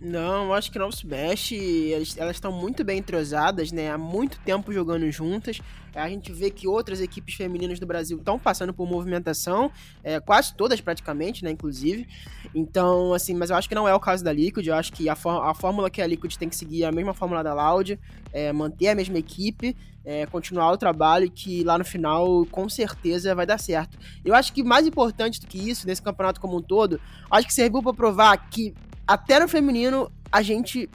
Não, 0.00 0.54
acho 0.54 0.70
que 0.70 0.78
se 0.92 1.06
mexe. 1.06 1.92
Elas 2.16 2.36
estão 2.36 2.50
muito 2.50 2.82
bem 2.82 2.98
entrosadas, 2.98 3.70
né? 3.70 3.90
Há 3.90 3.98
muito 3.98 4.40
tempo 4.40 4.72
jogando 4.72 5.10
juntas. 5.10 5.60
A 5.94 6.08
gente 6.08 6.32
vê 6.32 6.50
que 6.50 6.66
outras 6.66 7.02
equipes 7.02 7.34
femininas 7.34 7.78
do 7.78 7.86
Brasil 7.86 8.16
estão 8.16 8.38
passando 8.38 8.72
por 8.72 8.88
movimentação, 8.88 9.70
é, 10.02 10.18
quase 10.18 10.54
todas 10.54 10.80
praticamente, 10.80 11.44
né? 11.44 11.50
Inclusive. 11.50 12.08
Então, 12.54 13.12
assim, 13.12 13.34
mas 13.34 13.50
eu 13.50 13.56
acho 13.56 13.68
que 13.68 13.74
não 13.74 13.86
é 13.86 13.94
o 13.94 14.00
caso 14.00 14.24
da 14.24 14.32
Liquid. 14.32 14.66
Eu 14.66 14.74
acho 14.74 14.90
que 14.90 15.06
a, 15.06 15.12
a 15.12 15.54
fórmula 15.54 15.90
que 15.90 16.00
a 16.00 16.06
Liquid 16.06 16.34
tem 16.36 16.48
que 16.48 16.56
seguir 16.56 16.84
é 16.84 16.86
a 16.86 16.92
mesma 16.92 17.12
fórmula 17.12 17.44
da 17.44 17.52
Loud, 17.52 18.00
é, 18.32 18.50
manter 18.54 18.88
a 18.88 18.94
mesma 18.94 19.18
equipe. 19.18 19.76
É, 20.02 20.24
continuar 20.24 20.72
o 20.72 20.78
trabalho 20.78 21.30
que 21.30 21.62
lá 21.62 21.76
no 21.76 21.84
final 21.84 22.46
com 22.46 22.66
certeza 22.70 23.34
vai 23.34 23.44
dar 23.44 23.58
certo. 23.58 23.98
Eu 24.24 24.34
acho 24.34 24.50
que 24.50 24.62
mais 24.62 24.86
importante 24.86 25.38
do 25.38 25.46
que 25.46 25.58
isso, 25.58 25.86
nesse 25.86 26.00
campeonato 26.00 26.40
como 26.40 26.56
um 26.56 26.62
todo, 26.62 26.98
acho 27.30 27.46
que 27.46 27.52
serviu 27.52 27.82
para 27.82 27.92
provar 27.92 28.48
que 28.48 28.72
até 29.10 29.40
no 29.40 29.48
feminino, 29.48 30.08
a 30.30 30.40
gente 30.40 30.88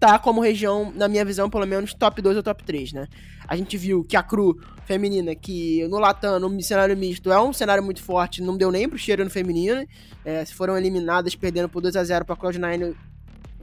tá 0.00 0.18
como 0.18 0.40
região, 0.40 0.92
na 0.96 1.06
minha 1.06 1.24
visão, 1.24 1.48
pelo 1.48 1.64
menos 1.64 1.94
top 1.94 2.20
2 2.20 2.36
ou 2.36 2.42
top 2.42 2.64
3, 2.64 2.92
né? 2.92 3.06
A 3.46 3.54
gente 3.54 3.76
viu 3.76 4.02
que 4.02 4.16
a 4.16 4.22
Cru 4.22 4.60
feminina, 4.84 5.32
que 5.32 5.86
no 5.86 6.00
Latam, 6.00 6.40
no 6.40 6.60
cenário 6.60 6.96
misto, 6.96 7.30
é 7.30 7.40
um 7.40 7.52
cenário 7.52 7.80
muito 7.80 8.02
forte, 8.02 8.42
não 8.42 8.56
deu 8.56 8.72
nem 8.72 8.88
pro 8.88 8.98
cheiro 8.98 9.22
no 9.22 9.30
feminino. 9.30 9.86
É, 10.24 10.44
foram 10.46 10.76
eliminadas, 10.76 11.36
perdendo 11.36 11.68
por 11.68 11.80
2 11.80 11.94
a 11.94 12.02
0 12.02 12.24
pra 12.24 12.34
Cloud9 12.34 12.96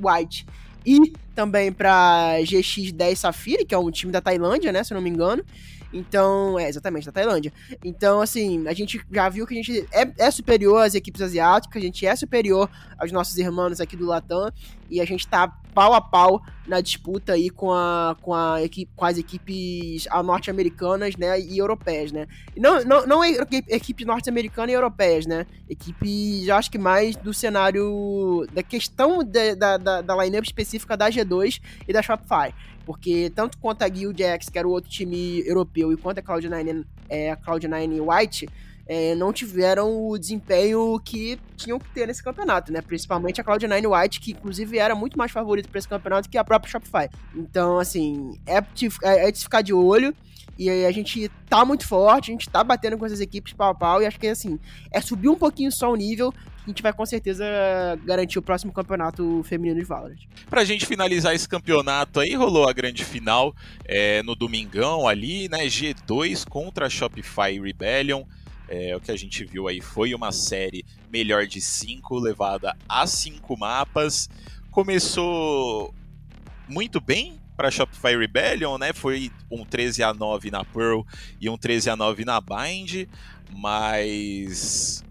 White. 0.02 0.48
E 0.86 1.12
também 1.36 1.70
pra 1.70 2.36
GX10 2.40 3.16
Safiri, 3.18 3.66
que 3.66 3.76
é 3.76 3.78
um 3.78 3.92
time 3.92 4.14
da 4.14 4.22
Tailândia, 4.22 4.72
né? 4.72 4.82
Se 4.82 4.94
eu 4.94 4.96
não 4.96 5.02
me 5.02 5.10
engano. 5.10 5.44
Então, 5.92 6.58
é 6.60 6.70
exatamente, 6.70 7.06
da 7.06 7.12
Tailândia. 7.12 7.52
Então, 7.84 8.22
assim, 8.22 8.68
a 8.68 8.74
gente 8.74 9.02
já 9.12 9.28
viu 9.30 9.46
que 9.48 9.54
a 9.54 9.58
gente 9.58 9.88
é, 9.92 10.26
é 10.26 10.32
superior 10.32 10.86
às 10.86 10.96
equipes 10.96 11.22
asiáticas, 11.22 11.82
a 11.82 11.86
gente 11.86 12.06
é 12.06 12.16
superior 12.16 12.70
aos 12.98 13.12
nossos 13.12 13.38
irmãos 13.38 13.80
aqui 13.80 13.96
do 13.96 14.06
Latam, 14.06 14.52
e 14.90 15.00
a 15.02 15.06
gente 15.06 15.28
tá 15.28 15.48
pau 15.74 15.94
a 15.94 16.02
pau 16.02 16.42
na 16.68 16.82
disputa 16.82 17.34
aí 17.34 17.50
com, 17.50 17.72
a, 17.72 18.16
com, 18.22 18.34
a 18.34 18.62
equipe, 18.62 18.92
com 18.96 19.06
as 19.06 19.18
equipes 19.18 20.06
norte-americanas, 20.24 21.16
né, 21.16 21.40
e 21.40 21.58
europeias, 21.58 22.12
né. 22.12 22.28
não, 22.56 22.84
não, 22.84 23.08
não 23.08 23.24
é 23.24 23.32
equipe 23.70 24.06
norte-americana 24.06 24.72
e 24.72 24.76
europeias, 24.76 25.26
né, 25.26 25.46
equipe, 25.70 26.46
já 26.46 26.58
acho 26.58 26.70
que 26.70 26.78
mais 26.78 27.16
do 27.16 27.34
cenário, 27.34 28.46
da 28.54 28.62
questão 28.62 29.24
da, 29.24 29.56
da, 29.56 29.78
da, 29.78 30.02
da 30.02 30.24
line-up 30.24 30.46
específica 30.46 30.98
da 30.98 31.10
G2 31.10 31.62
e 31.88 31.94
da 31.94 32.02
Shopify 32.02 32.54
porque 32.86 33.32
tanto 33.36 33.60
quanto 33.60 33.84
a 33.84 33.88
Guild 33.88 34.24
X, 34.24 34.50
que 34.50 34.58
era 34.58 34.68
o 34.68 34.72
outro 34.72 34.90
time 34.90 35.44
europeu, 35.46 35.94
e 35.94 35.96
quanto 35.98 36.18
a 36.18 36.24
Cloud9, 36.24 36.84
é, 37.08 37.30
a 37.30 37.38
Cloud9 37.38 38.00
White, 38.02 38.50
é, 38.90 39.14
não 39.14 39.32
tiveram 39.32 40.10
o 40.10 40.18
desempenho 40.18 41.00
que 41.06 41.40
tinham 41.56 41.78
que 41.78 41.88
ter 41.90 42.08
nesse 42.08 42.24
campeonato, 42.24 42.74
né? 42.74 42.82
Principalmente 42.82 43.40
a 43.40 43.44
Cloud9 43.44 44.02
White, 44.02 44.20
que 44.20 44.32
inclusive 44.32 44.80
era 44.80 44.96
muito 44.96 45.16
mais 45.16 45.32
favorito 45.32 45.70
para 45.70 45.78
esse 45.78 45.88
campeonato 45.88 46.28
que 46.28 46.40
a 46.40 46.44
própria 46.44 46.72
Shopify. 46.72 47.08
Então, 47.36 47.78
assim, 47.78 48.36
é, 48.48 48.58
é, 49.04 49.28
é 49.28 49.32
de 49.32 49.40
ficar 49.40 49.62
de 49.62 49.72
olho. 49.72 50.12
E 50.58 50.70
a 50.86 50.92
gente 50.92 51.32
tá 51.48 51.64
muito 51.64 51.88
forte, 51.88 52.32
a 52.32 52.34
gente 52.34 52.50
tá 52.50 52.62
batendo 52.62 52.98
com 52.98 53.06
essas 53.06 53.22
equipes 53.22 53.54
pau 53.54 53.70
a 53.70 53.76
pau, 53.76 54.02
e 54.02 54.06
acho 54.06 54.20
que 54.20 54.28
assim, 54.28 54.60
é 54.92 55.00
subir 55.00 55.30
um 55.30 55.36
pouquinho 55.36 55.72
só 55.72 55.90
o 55.90 55.96
nível 55.96 56.34
a 56.66 56.70
gente 56.70 56.84
vai 56.84 56.94
com 56.94 57.06
certeza 57.06 57.44
garantir 58.06 58.38
o 58.38 58.42
próximo 58.42 58.72
campeonato 58.72 59.42
feminino 59.44 59.80
de 59.80 59.86
Valorant. 59.86 60.20
Pra 60.50 60.64
gente 60.64 60.86
finalizar 60.86 61.34
esse 61.34 61.50
campeonato 61.50 62.20
aí, 62.20 62.36
rolou 62.36 62.70
a 62.70 62.74
grande 62.74 63.04
final 63.04 63.56
é, 63.86 64.22
no 64.22 64.36
domingão 64.36 65.08
ali, 65.08 65.50
né? 65.50 65.66
G2 65.66 66.48
contra 66.48 66.86
a 66.86 66.90
Shopify 66.90 67.60
Rebellion. 67.60 68.24
É, 68.70 68.96
o 68.96 69.02
que 69.02 69.12
a 69.12 69.18
gente 69.18 69.44
viu 69.44 69.68
aí 69.68 69.82
foi 69.82 70.14
uma 70.14 70.32
série 70.32 70.86
melhor 71.12 71.48
de 71.48 71.60
cinco, 71.60 72.20
levada 72.20 72.78
a 72.88 73.08
cinco 73.08 73.58
mapas. 73.58 74.30
Começou 74.70 75.92
muito 76.68 77.02
bem 77.02 77.42
para 77.58 77.72
Shopify 77.72 78.16
Rebellion, 78.16 78.78
né? 78.78 78.94
Foi 78.94 79.32
um 79.50 79.66
13 79.66 80.04
a 80.04 80.14
9 80.14 80.52
na 80.52 80.64
Pearl 80.64 81.02
e 81.42 81.50
um 81.50 81.58
13 81.58 81.90
a 81.90 81.96
9 81.96 82.24
na 82.24 82.40
Bind, 82.40 83.08
mas 83.52 85.04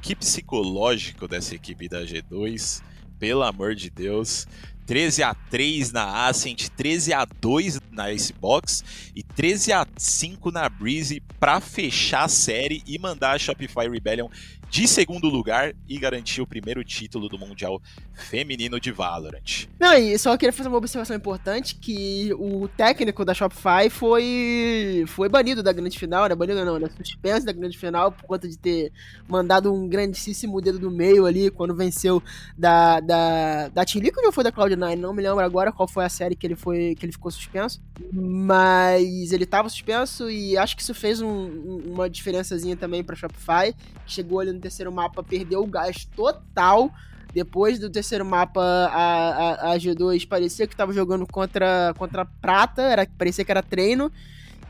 que 0.00 0.14
psicológico 0.14 1.26
dessa 1.26 1.56
equipe 1.56 1.88
da 1.88 2.02
G2, 2.02 2.80
pelo 3.18 3.42
amor 3.42 3.74
de 3.74 3.90
Deus. 3.90 4.46
13 4.86 5.22
a 5.24 5.34
3 5.34 5.92
na 5.92 6.26
Ascent, 6.26 6.70
13 6.70 7.12
a 7.12 7.24
2 7.24 7.80
na 7.90 8.12
Icebox 8.12 8.84
e 9.14 9.22
13 9.22 9.72
a 9.72 9.86
5 9.96 10.50
na 10.52 10.68
Breezy 10.68 11.20
para 11.40 11.60
fechar 11.60 12.24
a 12.24 12.28
série 12.28 12.82
e 12.86 12.98
mandar 12.98 13.32
a 13.32 13.38
Shopify 13.38 13.88
Rebellion 13.88 14.28
de 14.70 14.86
segundo 14.86 15.28
lugar 15.28 15.74
e 15.88 15.98
garantir 15.98 16.40
o 16.40 16.46
primeiro 16.46 16.84
título 16.84 17.28
do 17.28 17.38
Mundial 17.38 17.80
Feminino 18.12 18.78
de 18.78 18.92
Valorant. 18.92 19.66
Não, 19.78 19.94
e 19.94 20.18
só 20.18 20.36
queria 20.36 20.52
fazer 20.52 20.68
uma 20.68 20.78
observação 20.78 21.16
importante, 21.16 21.74
que 21.74 22.32
o 22.34 22.68
técnico 22.68 23.24
da 23.24 23.34
Shopify 23.34 23.88
foi 23.90 25.04
foi 25.08 25.28
banido 25.28 25.62
da 25.62 25.72
grande 25.72 25.98
final, 25.98 26.28
né? 26.28 26.34
Banido 26.34 26.64
não, 26.64 26.78
né? 26.78 26.88
Suspenso 27.02 27.46
da 27.46 27.52
grande 27.52 27.78
final 27.78 28.12
por 28.12 28.24
conta 28.24 28.48
de 28.48 28.58
ter 28.58 28.92
mandado 29.28 29.72
um 29.72 29.88
grandíssimo 29.88 30.60
dedo 30.60 30.78
do 30.78 30.90
meio 30.90 31.26
ali 31.26 31.50
quando 31.50 31.74
venceu 31.74 32.22
da, 32.56 33.00
da, 33.00 33.68
da 33.68 33.84
Team 33.84 34.02
Liquid 34.02 34.24
ou 34.24 34.32
foi 34.32 34.44
da 34.44 34.52
Cloud9? 34.52 34.76
Cloud9, 34.76 34.96
não 34.96 35.12
me 35.12 35.22
lembro 35.22 35.44
agora 35.44 35.72
qual 35.72 35.88
foi 35.88 36.04
a 36.04 36.08
série 36.08 36.36
que 36.36 36.46
ele 36.46 36.56
foi 36.56 36.94
que 36.94 37.04
ele 37.04 37.12
ficou 37.12 37.30
suspenso, 37.30 37.80
mas 38.12 39.32
ele 39.32 39.44
estava 39.44 39.68
suspenso 39.68 40.30
e 40.30 40.56
acho 40.56 40.76
que 40.76 40.82
isso 40.82 40.94
fez 40.94 41.20
um, 41.20 41.78
uma 41.86 42.08
diferençazinha 42.08 42.76
também 42.76 43.02
para 43.02 43.16
Shopify, 43.16 43.74
que 44.04 44.12
chegou 44.12 44.40
ali 44.40 44.52
no 44.56 44.60
terceiro 44.60 44.90
mapa, 44.90 45.22
perdeu 45.22 45.62
o 45.62 45.66
gás 45.66 46.04
total. 46.16 46.90
Depois 47.32 47.78
do 47.78 47.90
terceiro 47.90 48.24
mapa, 48.24 48.62
a, 48.62 49.68
a, 49.68 49.72
a 49.72 49.76
G2 49.76 50.26
parecia 50.26 50.66
que 50.66 50.74
estava 50.74 50.92
jogando 50.92 51.26
contra, 51.26 51.94
contra 51.98 52.24
Prata, 52.24 52.82
era, 52.82 53.06
parecia 53.18 53.44
que 53.44 53.50
era 53.50 53.62
treino. 53.62 54.10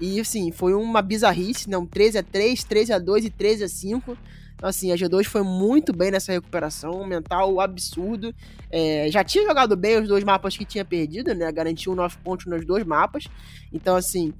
E 0.00 0.20
assim, 0.20 0.52
foi 0.52 0.74
uma 0.74 1.00
bizarrice, 1.00 1.70
não, 1.70 1.86
13 1.86 2.18
a 2.18 2.22
3, 2.22 2.64
13 2.64 2.92
a 2.92 2.98
2 2.98 3.24
e 3.26 3.30
13 3.30 3.64
a 3.64 3.68
5. 3.68 4.18
Então, 4.56 4.68
assim, 4.68 4.90
a 4.90 4.96
G2 4.96 5.24
foi 5.24 5.42
muito 5.42 5.92
bem 5.92 6.10
nessa 6.10 6.32
recuperação, 6.32 7.02
um 7.02 7.06
mental 7.06 7.60
absurdo. 7.60 8.34
É, 8.70 9.06
já 9.10 9.22
tinha 9.22 9.46
jogado 9.46 9.76
bem 9.76 10.00
os 10.00 10.08
dois 10.08 10.24
mapas 10.24 10.56
que 10.56 10.64
tinha 10.64 10.84
perdido, 10.84 11.34
né? 11.34 11.52
Garantiu 11.52 11.94
9 11.94 12.16
pontos 12.24 12.46
nos 12.46 12.64
dois 12.64 12.84
mapas. 12.84 13.24
Então, 13.70 13.94
assim, 13.96 14.32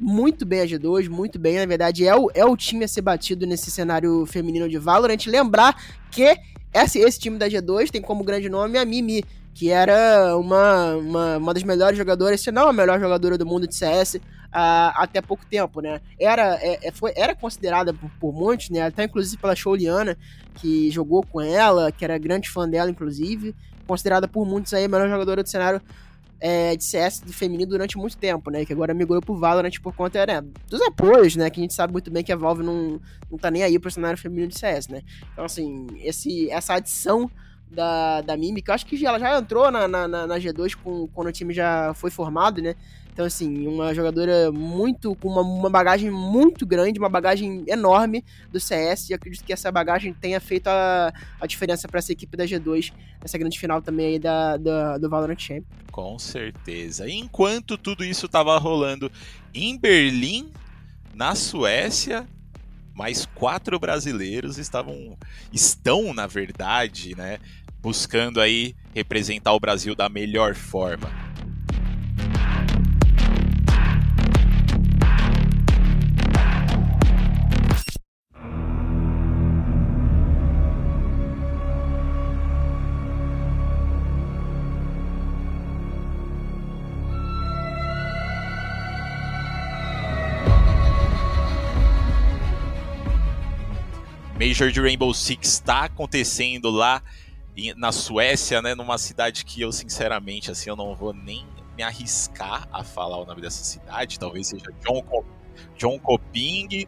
muito 0.00 0.46
bem 0.46 0.60
a 0.62 0.66
G2, 0.66 1.08
muito 1.08 1.38
bem. 1.38 1.58
Na 1.58 1.66
verdade, 1.66 2.06
é 2.06 2.16
o, 2.16 2.30
é 2.34 2.44
o 2.44 2.56
time 2.56 2.84
a 2.84 2.88
ser 2.88 3.02
batido 3.02 3.46
nesse 3.46 3.70
cenário 3.70 4.24
feminino 4.26 4.68
de 4.68 4.78
Valorant. 4.78 5.26
Lembrar 5.26 5.76
que 6.10 6.36
esse, 6.72 6.98
esse 6.98 7.18
time 7.18 7.36
da 7.36 7.48
G2 7.48 7.90
tem 7.90 8.00
como 8.00 8.24
grande 8.24 8.48
nome 8.48 8.78
a 8.78 8.84
Mimi, 8.84 9.24
que 9.52 9.70
era 9.70 10.36
uma, 10.36 10.94
uma, 10.96 11.36
uma 11.36 11.54
das 11.54 11.62
melhores 11.62 11.98
jogadoras, 11.98 12.40
se 12.40 12.50
não 12.50 12.68
a 12.68 12.72
melhor 12.72 12.98
jogadora 12.98 13.36
do 13.36 13.44
mundo 13.44 13.66
de 13.66 13.74
CS 13.74 14.14
uh, 14.14 14.20
até 14.94 15.20
pouco 15.20 15.44
tempo, 15.44 15.80
né? 15.80 16.00
Era, 16.18 16.56
é, 16.56 16.88
é, 16.88 16.92
foi, 16.92 17.12
era 17.16 17.34
considerada 17.34 17.92
por, 17.92 18.10
por, 18.20 18.32
muitos, 18.32 18.70
né? 18.70 18.82
Até 18.82 19.04
inclusive 19.04 19.40
pela 19.40 19.56
Shouliana, 19.56 20.16
que 20.54 20.90
jogou 20.90 21.24
com 21.24 21.40
ela, 21.40 21.90
que 21.90 22.04
era 22.04 22.16
grande 22.18 22.48
fã 22.48 22.68
dela, 22.68 22.90
inclusive. 22.90 23.54
Considerada 23.86 24.28
por 24.28 24.46
muitos 24.46 24.72
aí 24.72 24.84
a 24.84 24.88
melhor 24.88 25.08
jogadora 25.08 25.42
do 25.42 25.48
cenário 25.48 25.80
é, 26.40 26.74
de 26.74 26.82
CS 26.82 27.20
do 27.20 27.32
feminino 27.32 27.70
durante 27.70 27.98
muito 27.98 28.16
tempo, 28.16 28.50
né? 28.50 28.64
Que 28.64 28.72
agora 28.72 28.94
migrou 28.94 29.20
pro 29.20 29.36
Valorant 29.36 29.78
por 29.82 29.94
conta 29.94 30.24
né, 30.24 30.42
dos 30.68 30.80
apoios, 30.80 31.36
né? 31.36 31.50
Que 31.50 31.60
a 31.60 31.62
gente 31.62 31.74
sabe 31.74 31.92
muito 31.92 32.10
bem 32.10 32.24
que 32.24 32.32
a 32.32 32.36
Valve 32.36 32.62
não, 32.62 33.00
não 33.30 33.38
tá 33.38 33.50
nem 33.50 33.62
aí 33.62 33.78
pro 33.78 33.90
cenário 33.90 34.18
feminino 34.18 34.48
de 34.48 34.58
CS, 34.58 34.88
né? 34.88 35.02
Então, 35.32 35.44
assim, 35.44 35.86
esse, 36.02 36.50
essa 36.50 36.74
adição 36.74 37.30
da, 37.70 38.22
da 38.22 38.36
Mimi, 38.36 38.62
que 38.62 38.70
eu 38.70 38.74
acho 38.74 38.86
que 38.86 39.04
ela 39.06 39.18
já 39.18 39.38
entrou 39.38 39.70
na, 39.70 39.86
na, 39.86 40.08
na 40.08 40.38
G2 40.38 40.74
com, 40.74 41.06
quando 41.08 41.28
o 41.28 41.32
time 41.32 41.52
já 41.52 41.92
foi 41.94 42.10
formado, 42.10 42.60
né? 42.62 42.74
Então, 43.12 43.26
assim, 43.26 43.66
uma 43.66 43.94
jogadora 43.94 44.50
muito. 44.52 45.14
com 45.16 45.28
uma, 45.28 45.42
uma 45.42 45.70
bagagem 45.70 46.10
muito 46.10 46.66
grande, 46.66 46.98
uma 46.98 47.08
bagagem 47.08 47.64
enorme 47.66 48.24
do 48.50 48.60
CS. 48.60 49.10
E 49.10 49.14
acredito 49.14 49.44
que 49.44 49.52
essa 49.52 49.70
bagagem 49.70 50.12
tenha 50.12 50.40
feito 50.40 50.68
a, 50.68 51.12
a 51.40 51.46
diferença 51.46 51.88
para 51.88 51.98
essa 51.98 52.12
equipe 52.12 52.36
da 52.36 52.44
G2 52.44 52.92
nessa 53.20 53.36
grande 53.36 53.58
final 53.58 53.82
também 53.82 54.06
aí 54.06 54.18
da, 54.18 54.56
da, 54.56 54.98
do 54.98 55.08
Valorant 55.10 55.38
Champ. 55.38 55.64
Com 55.90 56.18
certeza. 56.18 57.08
Enquanto 57.08 57.76
tudo 57.76 58.04
isso 58.04 58.26
estava 58.26 58.56
rolando 58.58 59.10
em 59.52 59.76
Berlim, 59.76 60.50
na 61.14 61.34
Suécia, 61.34 62.26
mais 62.94 63.26
quatro 63.26 63.78
brasileiros 63.78 64.56
estavam 64.58 65.18
estão 65.52 66.14
na 66.14 66.26
verdade, 66.26 67.16
né, 67.16 67.38
buscando 67.80 68.40
aí 68.40 68.74
representar 68.94 69.52
o 69.52 69.60
Brasil 69.60 69.94
da 69.94 70.08
melhor 70.08 70.54
forma. 70.54 71.29
Major 94.40 94.72
de 94.72 94.80
Rainbow 94.80 95.12
Six 95.12 95.46
está 95.46 95.84
acontecendo 95.84 96.70
lá 96.70 97.02
na 97.76 97.92
Suécia, 97.92 98.62
né, 98.62 98.74
numa 98.74 98.96
cidade 98.96 99.44
que 99.44 99.60
eu 99.60 99.70
sinceramente 99.70 100.50
assim 100.50 100.70
eu 100.70 100.76
não 100.76 100.96
vou 100.96 101.12
nem 101.12 101.46
me 101.76 101.82
arriscar 101.82 102.66
a 102.72 102.82
falar 102.82 103.18
o 103.18 103.26
nome 103.26 103.42
dessa 103.42 103.62
cidade, 103.62 104.18
talvez 104.18 104.46
seja 104.46 104.64
John, 104.82 105.02
Co 105.02 105.26
John 105.76 105.98
Coping. 105.98 106.86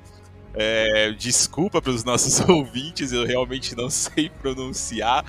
É, 0.54 1.12
desculpa 1.12 1.82
para 1.82 1.90
os 1.90 2.04
nossos 2.04 2.40
ouvintes, 2.48 3.12
eu 3.12 3.26
realmente 3.26 3.76
não 3.76 3.90
sei 3.90 4.30
pronunciar, 4.30 5.22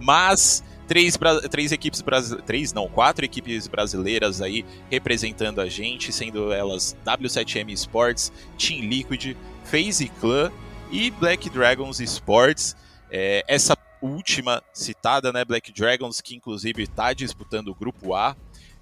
mas 0.00 0.64
três, 0.88 1.18
três 1.50 1.72
equipes 1.72 2.00
brasileiras, 2.00 2.46
três 2.46 2.72
não, 2.72 2.88
quatro 2.88 3.22
equipes 3.22 3.66
brasileiras 3.66 4.40
aí 4.40 4.64
representando 4.90 5.60
a 5.60 5.68
gente, 5.68 6.10
sendo 6.10 6.52
elas 6.52 6.96
W7M 7.04 7.70
Sports, 7.72 8.32
Team 8.56 8.80
Liquid, 8.80 9.36
FaZe 9.64 10.08
Clan 10.20 10.50
e 10.90 11.10
Black 11.10 11.50
Dragons 11.50 12.00
Sports. 12.00 12.76
É, 13.10 13.44
essa 13.46 13.76
última 14.00 14.62
citada, 14.72 15.32
né, 15.32 15.44
Black 15.44 15.72
Dragons, 15.72 16.20
que 16.20 16.34
inclusive 16.34 16.82
está 16.82 17.12
disputando 17.12 17.68
o 17.68 17.74
grupo 17.74 18.14
A. 18.14 18.36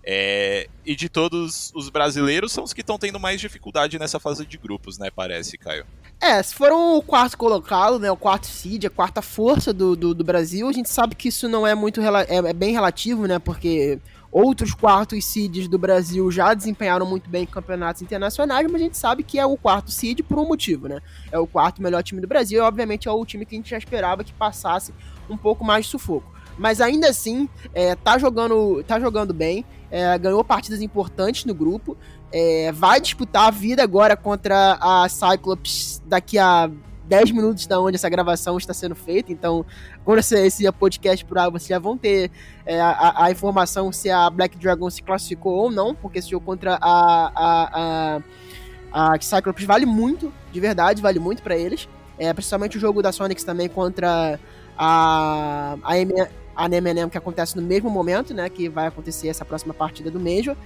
É, 0.06 0.68
e 0.84 0.94
de 0.94 1.08
todos 1.08 1.72
os 1.74 1.88
brasileiros, 1.88 2.52
são 2.52 2.62
os 2.62 2.74
que 2.74 2.82
estão 2.82 2.98
tendo 2.98 3.18
mais 3.18 3.40
dificuldade 3.40 3.98
nessa 3.98 4.20
fase 4.20 4.44
de 4.44 4.58
grupos, 4.58 4.98
né? 4.98 5.10
Parece, 5.10 5.56
Caio. 5.56 5.86
É, 6.20 6.42
se 6.42 6.54
foram 6.54 6.98
o 6.98 7.02
quarto 7.02 7.38
colocado, 7.38 7.98
né? 7.98 8.10
O 8.10 8.16
quarto 8.16 8.46
seed, 8.46 8.84
a 8.84 8.90
quarta 8.90 9.22
força 9.22 9.72
do, 9.72 9.96
do, 9.96 10.14
do 10.14 10.22
Brasil, 10.22 10.68
a 10.68 10.72
gente 10.72 10.90
sabe 10.90 11.14
que 11.14 11.28
isso 11.28 11.48
não 11.48 11.66
é 11.66 11.74
muito. 11.74 12.02
É, 12.02 12.36
é 12.36 12.52
bem 12.52 12.72
relativo, 12.72 13.26
né? 13.26 13.38
Porque 13.38 13.98
Outros 14.34 14.74
quartos 14.74 15.24
seeds 15.24 15.68
do 15.68 15.78
Brasil 15.78 16.28
já 16.28 16.52
desempenharam 16.54 17.06
muito 17.06 17.30
bem 17.30 17.44
em 17.44 17.46
campeonatos 17.46 18.02
internacionais, 18.02 18.66
mas 18.66 18.82
a 18.82 18.84
gente 18.84 18.98
sabe 18.98 19.22
que 19.22 19.38
é 19.38 19.46
o 19.46 19.56
quarto 19.56 19.92
seed 19.92 20.22
por 20.22 20.40
um 20.40 20.48
motivo, 20.48 20.88
né? 20.88 20.98
É 21.30 21.38
o 21.38 21.46
quarto 21.46 21.80
melhor 21.80 22.02
time 22.02 22.20
do 22.20 22.26
Brasil 22.26 22.58
e, 22.58 22.60
obviamente, 22.60 23.06
é 23.06 23.12
o 23.12 23.24
time 23.24 23.46
que 23.46 23.54
a 23.54 23.58
gente 23.58 23.70
já 23.70 23.78
esperava 23.78 24.24
que 24.24 24.32
passasse 24.32 24.92
um 25.30 25.36
pouco 25.36 25.64
mais 25.64 25.84
de 25.84 25.92
sufoco. 25.92 26.34
Mas 26.58 26.80
ainda 26.80 27.08
assim, 27.08 27.48
é, 27.72 27.94
tá, 27.94 28.18
jogando, 28.18 28.82
tá 28.82 28.98
jogando 28.98 29.32
bem, 29.32 29.64
é, 29.88 30.18
ganhou 30.18 30.42
partidas 30.42 30.82
importantes 30.82 31.44
no 31.44 31.54
grupo, 31.54 31.96
é, 32.32 32.72
vai 32.72 33.00
disputar 33.00 33.46
a 33.46 33.50
vida 33.52 33.84
agora 33.84 34.16
contra 34.16 34.76
a 34.80 35.08
Cyclops 35.08 36.02
daqui 36.06 36.40
a 36.40 36.68
10 37.06 37.30
minutos 37.32 37.66
da 37.66 37.80
onde 37.80 37.96
essa 37.96 38.08
gravação 38.08 38.56
está 38.56 38.72
sendo 38.72 38.94
feita. 38.94 39.32
Então, 39.32 39.64
quando 40.04 40.18
esse, 40.18 40.70
podcast 40.72 41.24
por 41.24 41.38
aí, 41.38 41.50
vocês 41.50 41.68
já 41.68 41.78
vão 41.78 41.96
ter 41.96 42.30
é, 42.64 42.80
a, 42.80 43.24
a, 43.24 43.30
informação 43.30 43.92
se 43.92 44.10
a 44.10 44.28
Black 44.30 44.56
Dragon 44.56 44.88
se 44.90 45.02
classificou 45.02 45.54
ou 45.54 45.70
não, 45.70 45.94
porque 45.94 46.18
esse 46.18 46.30
jogo 46.30 46.44
contra 46.44 46.78
a, 46.80 47.32
a, 47.34 48.20
a, 48.92 49.12
a 49.12 49.20
Cyclops 49.20 49.64
vale 49.64 49.86
muito, 49.86 50.32
de 50.52 50.60
verdade, 50.60 51.02
vale 51.02 51.18
muito 51.18 51.42
para 51.42 51.56
eles. 51.56 51.88
É, 52.18 52.32
principalmente 52.32 52.76
o 52.76 52.80
jogo 52.80 53.02
da 53.02 53.10
Sonics 53.10 53.44
também 53.44 53.68
contra 53.68 54.38
a, 54.78 55.76
a, 55.82 55.98
M, 55.98 56.12
a 56.54 56.68
NMNM, 56.68 57.10
que 57.10 57.18
acontece 57.18 57.56
no 57.56 57.62
mesmo 57.62 57.90
momento, 57.90 58.32
né? 58.32 58.48
Que 58.48 58.68
vai 58.68 58.86
acontecer 58.86 59.28
essa 59.28 59.44
próxima 59.44 59.74
partida 59.74 60.10
do 60.10 60.20
Major. 60.20 60.56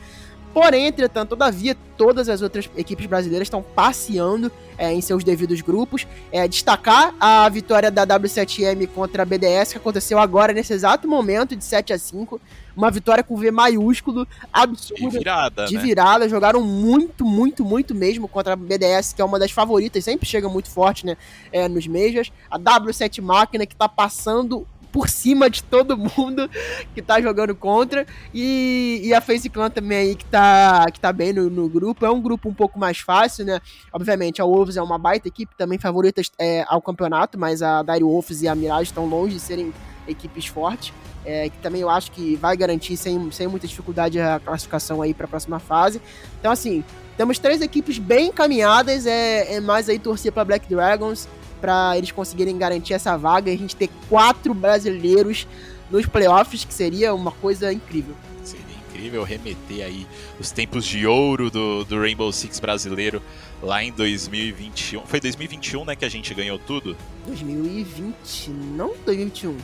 Porém, 0.53 0.87
entretanto, 0.87 1.31
todavia, 1.31 1.77
todas 1.97 2.29
as 2.29 2.43
outras 2.43 2.69
equipes 2.77 3.07
brasileiras 3.07 3.47
estão 3.47 3.63
passeando 3.63 4.51
é, 4.79 4.93
em 4.93 5.01
seus 5.01 5.23
devidos 5.25 5.61
grupos. 5.61 6.07
É, 6.33 6.47
destacar 6.49 7.15
a 7.21 7.49
vitória 7.49 7.91
da 7.91 8.07
W7M 8.07 8.89
contra 8.89 9.23
a 9.23 9.27
BDS, 9.27 9.73
que 9.73 9.79
aconteceu 9.79 10.19
agora, 10.19 10.53
nesse 10.53 10.73
exato 10.73 11.07
momento, 11.09 11.55
de 11.55 11.65
7 11.65 11.93
a 11.93 11.99
5 11.99 12.41
Uma 12.77 12.91
vitória 12.91 13.23
com 13.23 13.37
V 13.37 13.51
maiúsculo, 13.51 14.27
absurda. 14.53 15.11
De 15.11 15.19
virada. 15.19 15.67
De 15.67 15.75
né? 15.75 15.83
virada. 15.83 16.29
Jogaram 16.29 16.63
muito, 16.63 17.25
muito, 17.25 17.65
muito 17.65 17.95
mesmo 17.95 18.29
contra 18.29 18.55
a 18.55 18.57
BDS, 18.57 19.13
que 19.13 19.21
é 19.21 19.25
uma 19.25 19.39
das 19.39 19.51
favoritas, 19.51 20.05
sempre 20.05 20.27
chega 20.27 20.49
muito 20.49 20.71
forte 20.71 21.05
né, 21.05 21.17
é, 21.53 21.69
nos 21.69 21.87
Majors. 21.87 22.33
A 22.51 22.59
W7 22.59 23.21
Máquina, 23.21 23.67
que 23.67 23.75
está 23.75 23.89
passando 23.89 24.67
por 24.93 25.09
cima 25.09 25.49
de 25.51 25.63
todo 25.63 25.97
mundo 25.97 26.49
que 26.95 27.03
tá 27.03 27.21
jogando 27.21 27.55
contra. 27.55 28.07
E, 28.33 29.01
e 29.05 29.15
a 29.15 29.21
Face 29.21 29.49
Clan 29.49 29.71
também 29.71 29.99
aí 29.99 30.15
que 30.15 30.25
tá, 30.25 30.87
que 30.93 31.01
tá 31.01 31.13
bem 31.13 31.33
no, 31.33 31.51
no, 31.51 31.69
grupo. 31.69 32.05
É 32.05 32.11
um 32.11 32.21
grupo 32.21 32.49
um 32.49 32.55
pouco 32.55 32.79
mais 32.79 32.99
fácil, 32.99 33.45
né? 33.45 33.61
Obviamente, 33.93 34.41
a 34.41 34.45
Wolves 34.45 34.77
é 34.77 34.83
uma 34.83 34.99
baita 34.99 35.29
equipe, 35.29 35.55
também 35.57 35.79
favorita 35.79 36.23
é, 36.39 36.65
ao 36.69 36.81
campeonato, 36.81 37.39
mas 37.39 37.63
a 37.63 37.83
Dire 37.83 38.05
Wolves 38.05 38.43
e 38.43 38.49
a 38.49 38.55
Mirage 38.55 38.85
estão 38.85 39.07
longe 39.07 39.35
de 39.35 39.41
serem 39.41 39.73
equipes 40.07 40.47
fortes. 40.47 40.93
É, 41.25 41.51
que 41.51 41.59
também 41.59 41.83
eu 41.83 41.91
acho 41.91 42.11
que 42.13 42.37
vai 42.37 42.57
garantir 42.57 42.97
sem, 42.97 43.31
sem 43.31 43.47
muita 43.47 43.67
dificuldade 43.67 44.19
a 44.19 44.41
classificação 44.41 45.03
aí 45.03 45.13
para 45.13 45.27
a 45.27 45.29
próxima 45.29 45.59
fase. 45.59 46.01
Então, 46.41 46.51
assim, 46.51 46.83
temos 47.19 47.39
três 47.39 47.61
equipes 47.61 47.99
bem 47.99 48.29
encaminhadas, 48.29 49.05
é, 49.05 49.57
é 49.57 49.61
mais 49.61 49.89
aí 49.89 49.99
torcer 49.99 50.33
para 50.33 50.45
Black 50.45 50.67
Dragons 50.69 51.29
para 51.61 51.97
eles 51.97 52.11
conseguirem 52.11 52.57
garantir 52.57 52.95
essa 52.95 53.17
vaga 53.17 53.51
e 53.51 53.55
a 53.55 53.59
gente 53.59 53.77
ter 53.77 53.91
quatro 54.09 54.55
brasileiros 54.55 55.47
nos 55.91 56.07
playoffs, 56.07 56.65
que 56.65 56.75
seria 56.75 57.15
uma 57.15 57.33
coisa 57.33 57.73
incrível. 57.73 58.15
Seria 58.43 58.65
incrível 58.89 59.23
remeter 59.23 59.85
aí 59.85 60.07
os 60.39 60.51
tempos 60.51 60.85
de 60.85 61.07
ouro 61.07 61.51
do, 61.51 61.85
do 61.85 61.99
Rainbow 61.99 62.33
Six 62.33 62.61
brasileiro 62.61 63.23
lá 63.63 63.83
em 63.83 63.93
2021. 63.93 65.07
Foi 65.07 65.21
2021, 65.21 65.85
né, 65.85 65.97
que 65.97 66.05
a 66.05 66.09
gente 66.09 66.33
ganhou 66.35 66.59
tudo? 66.59 66.97
2020, 67.27 68.51
não 68.51 68.95
2021. 69.05 69.57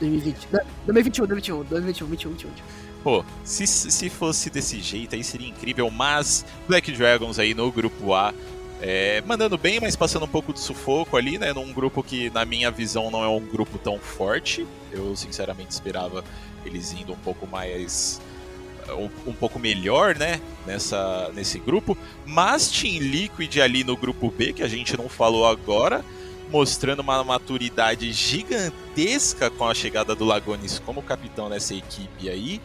2020. 0.00 0.48
2021, 0.86 1.26
2021, 1.26 1.64
2021, 1.64 1.64
2021, 1.64 2.30
2021. 2.30 2.88
Pô, 3.02 3.24
se, 3.44 3.66
se 3.66 4.10
fosse 4.10 4.50
desse 4.50 4.80
jeito 4.80 5.14
aí 5.14 5.22
seria 5.22 5.48
incrível, 5.48 5.90
mas 5.90 6.44
Black 6.66 6.90
Dragons 6.92 7.38
aí 7.38 7.54
no 7.54 7.70
grupo 7.70 8.12
A, 8.12 8.34
é, 8.80 9.22
mandando 9.26 9.58
bem, 9.58 9.80
mas 9.80 9.96
passando 9.96 10.24
um 10.24 10.28
pouco 10.28 10.52
de 10.52 10.60
sufoco 10.60 11.16
ali, 11.16 11.38
né? 11.38 11.52
Num 11.52 11.72
grupo 11.72 12.02
que, 12.02 12.30
na 12.30 12.44
minha 12.44 12.70
visão, 12.70 13.10
não 13.10 13.24
é 13.24 13.28
um 13.28 13.44
grupo 13.44 13.78
tão 13.78 13.98
forte. 13.98 14.66
Eu, 14.92 15.16
sinceramente, 15.16 15.72
esperava 15.72 16.24
eles 16.64 16.92
indo 16.92 17.12
um 17.12 17.16
pouco 17.16 17.46
mais 17.46 18.20
um, 18.94 19.30
um, 19.30 19.32
pouco 19.32 19.58
melhor, 19.58 20.16
né, 20.16 20.40
nessa, 20.66 21.30
nesse 21.34 21.58
grupo. 21.58 21.96
Mas 22.24 22.70
Team 22.70 22.98
Liquid 22.98 23.58
ali 23.58 23.84
no 23.84 23.96
grupo 23.96 24.30
B, 24.30 24.52
que 24.52 24.62
a 24.62 24.68
gente 24.68 24.96
não 24.96 25.08
falou 25.08 25.46
agora, 25.46 26.04
mostrando 26.50 27.00
uma 27.00 27.22
maturidade 27.24 28.12
gigantesca 28.12 29.50
com 29.50 29.66
a 29.66 29.74
chegada 29.74 30.14
do 30.14 30.24
Lagones 30.24 30.78
como 30.78 31.02
capitão 31.02 31.48
nessa 31.48 31.74
equipe 31.74 32.28
aí. 32.28 32.60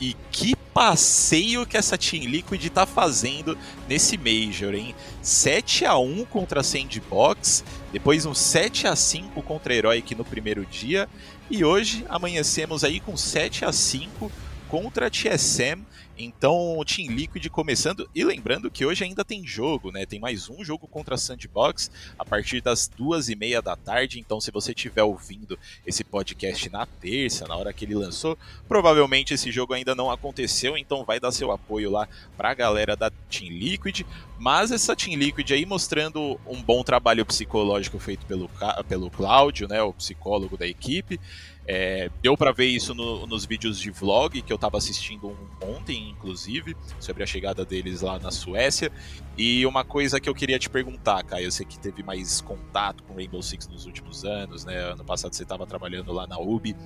E 0.00 0.16
que 0.30 0.54
passeio 0.74 1.64
que 1.64 1.76
essa 1.76 1.96
Team 1.96 2.24
Liquid 2.24 2.68
tá 2.68 2.84
fazendo 2.84 3.56
nesse 3.88 4.18
Major, 4.18 4.74
hein? 4.74 4.92
7 5.22 5.84
a 5.84 5.96
1 5.96 6.24
contra 6.24 6.60
a 6.60 6.64
Sandbox, 6.64 7.64
depois 7.92 8.26
um 8.26 8.34
7 8.34 8.88
a 8.88 8.96
5 8.96 9.40
contra 9.42 9.72
a 9.72 9.76
Heroic 9.76 10.16
no 10.16 10.24
primeiro 10.24 10.66
dia, 10.66 11.08
e 11.48 11.64
hoje 11.64 12.04
amanhecemos 12.08 12.82
aí 12.82 12.98
com 12.98 13.16
7 13.16 13.64
a 13.64 13.72
5 13.72 14.32
contra 14.68 15.06
a 15.06 15.10
TSM. 15.10 15.86
Então, 16.16 16.78
o 16.78 16.84
Team 16.84 17.10
Liquid 17.10 17.44
começando. 17.48 18.08
E 18.14 18.24
lembrando 18.24 18.70
que 18.70 18.86
hoje 18.86 19.02
ainda 19.02 19.24
tem 19.24 19.44
jogo, 19.44 19.90
né? 19.90 20.06
Tem 20.06 20.20
mais 20.20 20.48
um 20.48 20.64
jogo 20.64 20.86
contra 20.86 21.16
a 21.16 21.18
Sandbox 21.18 21.90
a 22.18 22.24
partir 22.24 22.60
das 22.60 22.86
duas 22.86 23.28
e 23.28 23.34
meia 23.34 23.60
da 23.60 23.74
tarde. 23.74 24.20
Então, 24.20 24.40
se 24.40 24.52
você 24.52 24.72
estiver 24.72 25.02
ouvindo 25.02 25.58
esse 25.84 26.04
podcast 26.04 26.70
na 26.70 26.86
terça, 26.86 27.48
na 27.48 27.56
hora 27.56 27.72
que 27.72 27.84
ele 27.84 27.96
lançou, 27.96 28.38
provavelmente 28.68 29.34
esse 29.34 29.50
jogo 29.50 29.74
ainda 29.74 29.94
não 29.94 30.10
aconteceu. 30.10 30.78
Então, 30.78 31.04
vai 31.04 31.18
dar 31.18 31.32
seu 31.32 31.50
apoio 31.50 31.90
lá 31.90 32.08
para 32.36 32.50
a 32.50 32.54
galera 32.54 32.94
da 32.94 33.10
Team 33.28 33.50
Liquid. 33.50 34.02
Mas 34.38 34.70
essa 34.70 34.94
Team 34.94 35.16
Liquid 35.16 35.50
aí 35.50 35.66
mostrando 35.66 36.38
um 36.46 36.62
bom 36.62 36.84
trabalho 36.84 37.26
psicológico 37.26 37.98
feito 37.98 38.24
pelo, 38.26 38.48
pelo 38.88 39.10
Cláudio, 39.10 39.66
né? 39.66 39.82
O 39.82 39.92
psicólogo 39.92 40.56
da 40.56 40.66
equipe. 40.66 41.18
É, 41.66 42.10
deu 42.20 42.36
para 42.36 42.52
ver 42.52 42.66
isso 42.66 42.94
no, 42.94 43.26
nos 43.26 43.46
vídeos 43.46 43.78
de 43.78 43.90
vlog 43.90 44.42
que 44.42 44.52
eu 44.52 44.56
estava 44.56 44.76
assistindo 44.76 45.34
ontem, 45.62 46.10
inclusive, 46.10 46.76
sobre 47.00 47.22
a 47.22 47.26
chegada 47.26 47.64
deles 47.64 48.02
lá 48.02 48.18
na 48.18 48.30
Suécia. 48.30 48.92
E 49.36 49.64
uma 49.64 49.84
coisa 49.84 50.20
que 50.20 50.28
eu 50.28 50.34
queria 50.34 50.58
te 50.58 50.68
perguntar, 50.68 51.24
Caio, 51.24 51.46
eu 51.46 51.50
sei 51.50 51.64
que 51.64 51.78
teve 51.78 52.02
mais 52.02 52.40
contato 52.40 53.02
com 53.04 53.14
Rainbow 53.14 53.42
Six 53.42 53.66
nos 53.68 53.86
últimos 53.86 54.24
anos, 54.24 54.64
né? 54.64 54.76
Ano 54.76 55.04
passado 55.04 55.34
você 55.34 55.42
estava 55.42 55.66
trabalhando 55.66 56.12
lá 56.12 56.26
na 56.26 56.38
UB. 56.38 56.76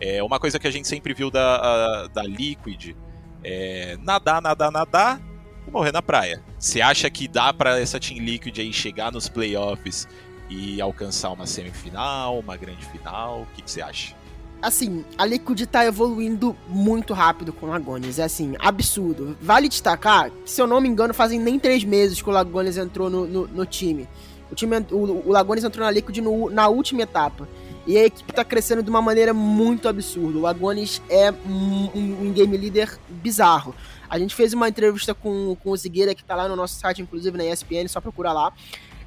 É, 0.00 0.22
uma 0.22 0.40
coisa 0.40 0.58
que 0.58 0.66
a 0.66 0.70
gente 0.70 0.88
sempre 0.88 1.14
viu 1.14 1.30
da, 1.30 2.08
da 2.08 2.22
Liquid 2.24 2.96
é 3.42 3.96
nadar, 4.02 4.42
nadar, 4.42 4.72
nadar 4.72 5.20
e 5.66 5.70
morrer 5.70 5.92
na 5.92 6.02
praia. 6.02 6.42
Você 6.58 6.80
acha 6.80 7.08
que 7.08 7.28
dá 7.28 7.52
para 7.52 7.78
essa 7.78 8.00
Team 8.00 8.18
Liquid 8.18 8.58
aí 8.58 8.72
chegar 8.72 9.12
nos 9.12 9.28
playoffs 9.28 10.08
e 10.50 10.80
alcançar 10.80 11.30
uma 11.30 11.46
semifinal, 11.46 12.38
uma 12.38 12.56
grande 12.56 12.84
final? 12.86 13.42
O 13.42 13.46
que 13.54 13.62
você 13.70 13.80
acha? 13.80 14.23
Assim, 14.64 15.04
a 15.18 15.26
Liquid 15.26 15.60
tá 15.66 15.84
evoluindo 15.84 16.56
muito 16.66 17.12
rápido 17.12 17.52
com 17.52 17.66
o 17.66 17.68
Lagones. 17.68 18.18
É 18.18 18.24
assim, 18.24 18.54
absurdo. 18.58 19.36
Vale 19.40 19.68
destacar 19.68 20.30
que, 20.30 20.50
se 20.50 20.60
eu 20.60 20.66
não 20.66 20.80
me 20.80 20.88
engano, 20.88 21.12
fazem 21.12 21.38
nem 21.38 21.58
três 21.58 21.84
meses 21.84 22.20
que 22.20 22.28
o 22.28 22.32
Lagones 22.32 22.78
entrou 22.78 23.10
no, 23.10 23.26
no, 23.26 23.46
no 23.46 23.66
time. 23.66 24.08
O, 24.50 24.54
time 24.54 24.76
o, 24.90 25.28
o 25.28 25.30
Lagones 25.30 25.62
entrou 25.64 25.84
na 25.84 25.90
Liquid 25.90 26.16
no, 26.18 26.48
na 26.48 26.66
última 26.68 27.02
etapa. 27.02 27.46
E 27.86 27.98
a 27.98 28.06
equipe 28.06 28.32
tá 28.32 28.42
crescendo 28.42 28.82
de 28.82 28.88
uma 28.88 29.02
maneira 29.02 29.34
muito 29.34 29.86
absurda. 29.86 30.38
O 30.38 30.40
Lagones 30.40 31.02
é 31.10 31.30
um, 31.30 31.90
um, 31.94 32.22
um 32.22 32.32
game 32.32 32.56
leader 32.56 32.98
bizarro. 33.10 33.74
A 34.08 34.18
gente 34.18 34.34
fez 34.34 34.54
uma 34.54 34.66
entrevista 34.66 35.12
com, 35.12 35.54
com 35.62 35.70
o 35.70 35.76
Zigueira, 35.76 36.14
que 36.14 36.24
tá 36.24 36.34
lá 36.34 36.48
no 36.48 36.56
nosso 36.56 36.80
site, 36.80 37.02
inclusive 37.02 37.36
na 37.36 37.44
ESPN, 37.44 37.86
só 37.88 38.00
procurar 38.00 38.32
lá. 38.32 38.52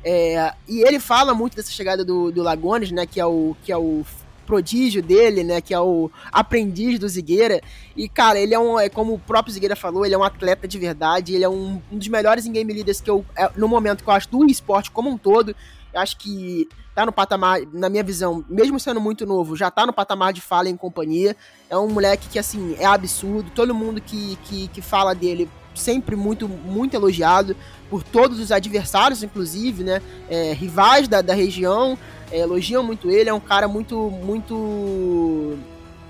É, 0.03 0.53
e 0.67 0.81
ele 0.87 0.99
fala 0.99 1.33
muito 1.33 1.55
dessa 1.55 1.71
chegada 1.71 2.05
do, 2.05 2.31
do 2.31 2.43
Lagones, 2.43 2.91
né? 2.91 3.07
Que 3.07 3.19
é 3.19 3.25
o, 3.25 3.55
que 3.63 3.71
é 3.71 3.77
o 3.77 4.05
prodígio 4.47 5.03
dele, 5.03 5.43
né? 5.43 5.61
Que 5.61 5.73
é 5.73 5.79
o 5.79 6.09
aprendiz 6.31 6.97
do 6.97 7.07
Zigueira. 7.07 7.61
E, 7.95 8.09
cara, 8.09 8.39
ele 8.39 8.53
é 8.53 8.59
um. 8.59 8.79
É, 8.79 8.89
como 8.89 9.13
o 9.13 9.19
próprio 9.19 9.53
Zigueira 9.53 9.75
falou, 9.75 10.05
ele 10.05 10.15
é 10.15 10.17
um 10.17 10.23
atleta 10.23 10.67
de 10.67 10.79
verdade. 10.79 11.35
Ele 11.35 11.43
é 11.43 11.49
um, 11.49 11.81
um 11.91 11.97
dos 11.97 12.07
melhores 12.07 12.47
game 12.47 12.73
leaders 12.73 13.01
que 13.01 13.09
eu. 13.09 13.23
É, 13.35 13.51
no 13.55 13.67
momento 13.67 14.03
que 14.03 14.09
eu 14.09 14.13
acho 14.13 14.29
do 14.29 14.45
esporte 14.45 14.89
como 14.89 15.09
um 15.09 15.17
todo. 15.17 15.55
Eu 15.93 16.01
acho 16.01 16.17
que 16.17 16.67
tá 16.95 17.05
no 17.05 17.11
patamar, 17.11 17.61
na 17.71 17.89
minha 17.89 18.03
visão, 18.03 18.43
mesmo 18.49 18.79
sendo 18.79 18.99
muito 18.99 19.23
novo, 19.23 19.55
já 19.55 19.69
tá 19.69 19.85
no 19.85 19.93
patamar 19.93 20.33
de 20.33 20.41
fala 20.41 20.67
em 20.67 20.75
companhia. 20.75 21.35
É 21.69 21.77
um 21.77 21.87
moleque 21.89 22.27
que, 22.27 22.39
assim, 22.39 22.75
é 22.79 22.85
absurdo. 22.85 23.51
Todo 23.53 23.73
mundo 23.73 24.01
que, 24.01 24.35
que, 24.45 24.67
que 24.69 24.81
fala 24.81 25.13
dele 25.13 25.47
sempre 25.77 26.15
muito, 26.15 26.47
muito 26.47 26.95
elogiado 26.95 27.55
por 27.89 28.03
todos 28.03 28.39
os 28.39 28.51
adversários, 28.51 29.23
inclusive, 29.23 29.83
né? 29.83 30.01
É, 30.29 30.53
rivais 30.53 31.07
da, 31.07 31.21
da 31.21 31.33
região 31.33 31.97
é, 32.31 32.39
elogiam 32.39 32.83
muito 32.83 33.09
ele, 33.09 33.29
é 33.29 33.33
um 33.33 33.39
cara 33.39 33.67
muito, 33.67 34.11
muito 34.23 35.57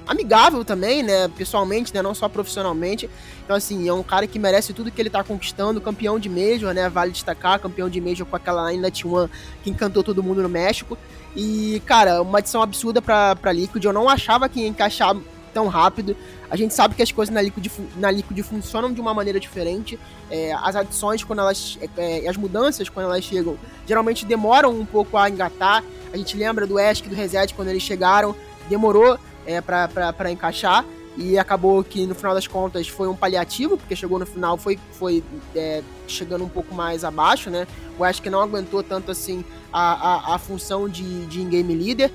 amigável 0.08 0.64
também, 0.64 1.04
né, 1.04 1.28
pessoalmente, 1.28 1.94
né, 1.94 2.02
não 2.02 2.16
só 2.16 2.30
profissionalmente. 2.30 3.10
Então, 3.44 3.56
assim, 3.56 3.88
é 3.88 3.94
um 3.94 4.02
cara 4.02 4.26
que 4.26 4.40
merece 4.40 4.74
tudo 4.74 4.90
que 4.90 5.02
ele 5.02 5.10
tá 5.10 5.24
conquistando, 5.24 5.82
campeão 5.82 6.18
de 6.18 6.30
Major, 6.30 6.74
né, 6.74 6.90
vale 6.90 7.12
destacar, 7.12 7.60
campeão 7.60 7.90
de 7.90 8.00
Major 8.00 8.26
com 8.26 8.36
aquela 8.36 8.74
Inlet 8.74 9.06
One 9.06 9.30
que 9.64 9.70
encantou 9.70 10.04
todo 10.04 10.24
mundo 10.24 10.42
no 10.42 10.50
México. 10.50 10.98
E, 11.36 11.82
cara, 11.86 12.22
uma 12.22 12.40
adição 12.40 12.62
absurda 12.62 13.02
pra, 13.02 13.36
pra 13.36 13.52
Liquid, 13.52 13.84
eu 13.84 13.94
não 13.94 14.10
achava 14.10 14.50
que 14.50 14.62
ia 14.62 14.68
encaixar 14.68 15.16
tão 15.54 15.68
rápido. 15.68 16.16
A 16.50 16.56
gente 16.56 16.74
sabe 16.74 16.96
que 16.96 17.02
as 17.02 17.12
coisas 17.12 17.34
na 17.34 17.42
Liquid, 17.42 17.70
na 17.98 18.10
Liquid 18.10 18.40
funcionam 18.42 18.92
de 18.94 19.02
uma 19.02 19.14
maneira 19.14 19.40
diferente. 19.40 20.00
É, 20.30 20.54
as 20.54 20.76
adições, 20.76 21.24
quando 21.24 21.40
elas. 21.40 21.78
É, 21.98 22.26
é 22.26 22.30
as 22.30 22.38
mudanças, 22.38 22.90
quando 22.90 23.06
elas 23.06 23.24
chegam, 23.24 23.58
geralmente 23.86 24.26
demoram 24.26 24.72
um 24.72 24.86
pouco 24.86 25.18
a 25.18 25.30
engatar. 25.30 25.84
A 26.14 26.18
gente 26.18 26.38
lembra 26.38 26.66
do 26.66 26.80
e 26.80 26.94
do 27.10 27.16
Reset 27.16 27.54
quando 27.54 27.68
eles 27.68 27.84
chegaram, 27.84 28.36
demorou 28.70 29.20
é, 29.46 29.62
para 29.62 30.32
encaixar. 30.32 30.86
E 31.18 31.38
acabou 31.40 31.84
que 31.84 32.06
no 32.06 32.14
final 32.14 32.36
das 32.36 32.46
contas 32.46 32.88
foi 32.88 33.08
um 33.08 33.16
paliativo, 33.16 33.76
porque 33.76 33.96
chegou 33.96 34.20
no 34.20 34.26
final, 34.26 34.56
foi, 34.56 34.80
foi 34.92 35.24
é, 35.56 35.82
chegando 36.08 36.44
um 36.44 36.50
pouco 36.50 36.76
mais 36.76 37.04
abaixo, 37.04 37.50
né? 37.50 37.66
O 37.98 38.06
Esk 38.06 38.24
não 38.28 38.40
aguentou 38.40 38.84
tanto 38.84 39.10
assim 39.10 39.44
a, 39.74 40.34
a, 40.34 40.36
a 40.36 40.38
função 40.38 40.88
de, 40.88 41.26
de 41.26 41.42
in-game 41.42 41.74
leader. 41.74 42.12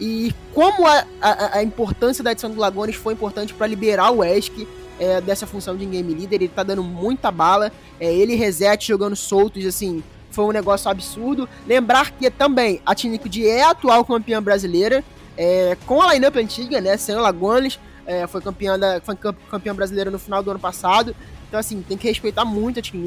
E 0.00 0.34
como 0.52 0.86
a, 0.86 1.04
a, 1.20 1.58
a, 1.58 1.62
importância 1.62 2.22
da 2.22 2.30
adição 2.30 2.50
do 2.50 2.58
Lagones 2.58 2.96
foi 2.96 3.12
importante 3.14 3.54
para 3.54 3.66
liberar 3.66 4.10
o 4.10 4.24
Esk 4.24 4.66
é, 4.98 5.20
dessa 5.20 5.46
função 5.46 5.76
de 5.76 5.86
game 5.86 6.12
leader, 6.12 6.42
ele 6.42 6.48
tá 6.48 6.62
dando 6.62 6.82
muita 6.82 7.30
bala. 7.30 7.72
É, 8.00 8.12
ele 8.12 8.34
reset 8.34 8.86
jogando 8.86 9.14
soltos, 9.14 9.64
assim, 9.64 10.02
foi 10.30 10.44
um 10.44 10.52
negócio 10.52 10.90
absurdo. 10.90 11.48
Lembrar 11.66 12.10
que 12.10 12.28
também 12.30 12.80
a 12.84 12.92
Liquid 12.92 13.44
é 13.44 13.62
a 13.62 13.70
atual 13.70 14.04
campeã 14.04 14.42
brasileira, 14.42 15.04
é, 15.36 15.76
com 15.86 16.02
a 16.02 16.12
lineup 16.12 16.36
antiga, 16.36 16.80
né? 16.80 16.96
Sem 16.96 17.14
Lagones, 17.14 17.78
é, 18.06 18.26
foi, 18.26 18.40
campeã 18.40 18.78
da, 18.78 19.00
foi 19.00 19.16
campeã 19.50 19.74
brasileira 19.74 20.10
no 20.10 20.18
final 20.18 20.42
do 20.42 20.50
ano 20.50 20.60
passado. 20.60 21.14
Então, 21.48 21.60
assim, 21.60 21.82
tem 21.82 21.96
que 21.96 22.08
respeitar 22.08 22.44
muito 22.44 22.80
a 22.80 22.82
Team. 22.82 23.04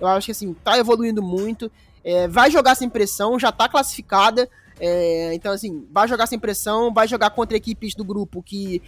Eu 0.00 0.08
acho 0.08 0.26
que, 0.26 0.32
assim, 0.32 0.54
tá 0.64 0.76
evoluindo 0.76 1.22
muito. 1.22 1.70
É, 2.04 2.26
vai 2.28 2.50
jogar 2.50 2.74
sem 2.74 2.88
pressão, 2.88 3.38
já 3.38 3.52
tá 3.52 3.68
classificada. 3.68 4.48
É, 4.78 5.32
então, 5.34 5.52
assim, 5.52 5.86
vai 5.90 6.06
jogar 6.06 6.26
sem 6.26 6.38
pressão, 6.38 6.92
vai 6.92 7.08
jogar 7.08 7.30
contra 7.30 7.56
equipes 7.56 7.94
do 7.94 8.04
grupo 8.04 8.42
que, 8.42 8.82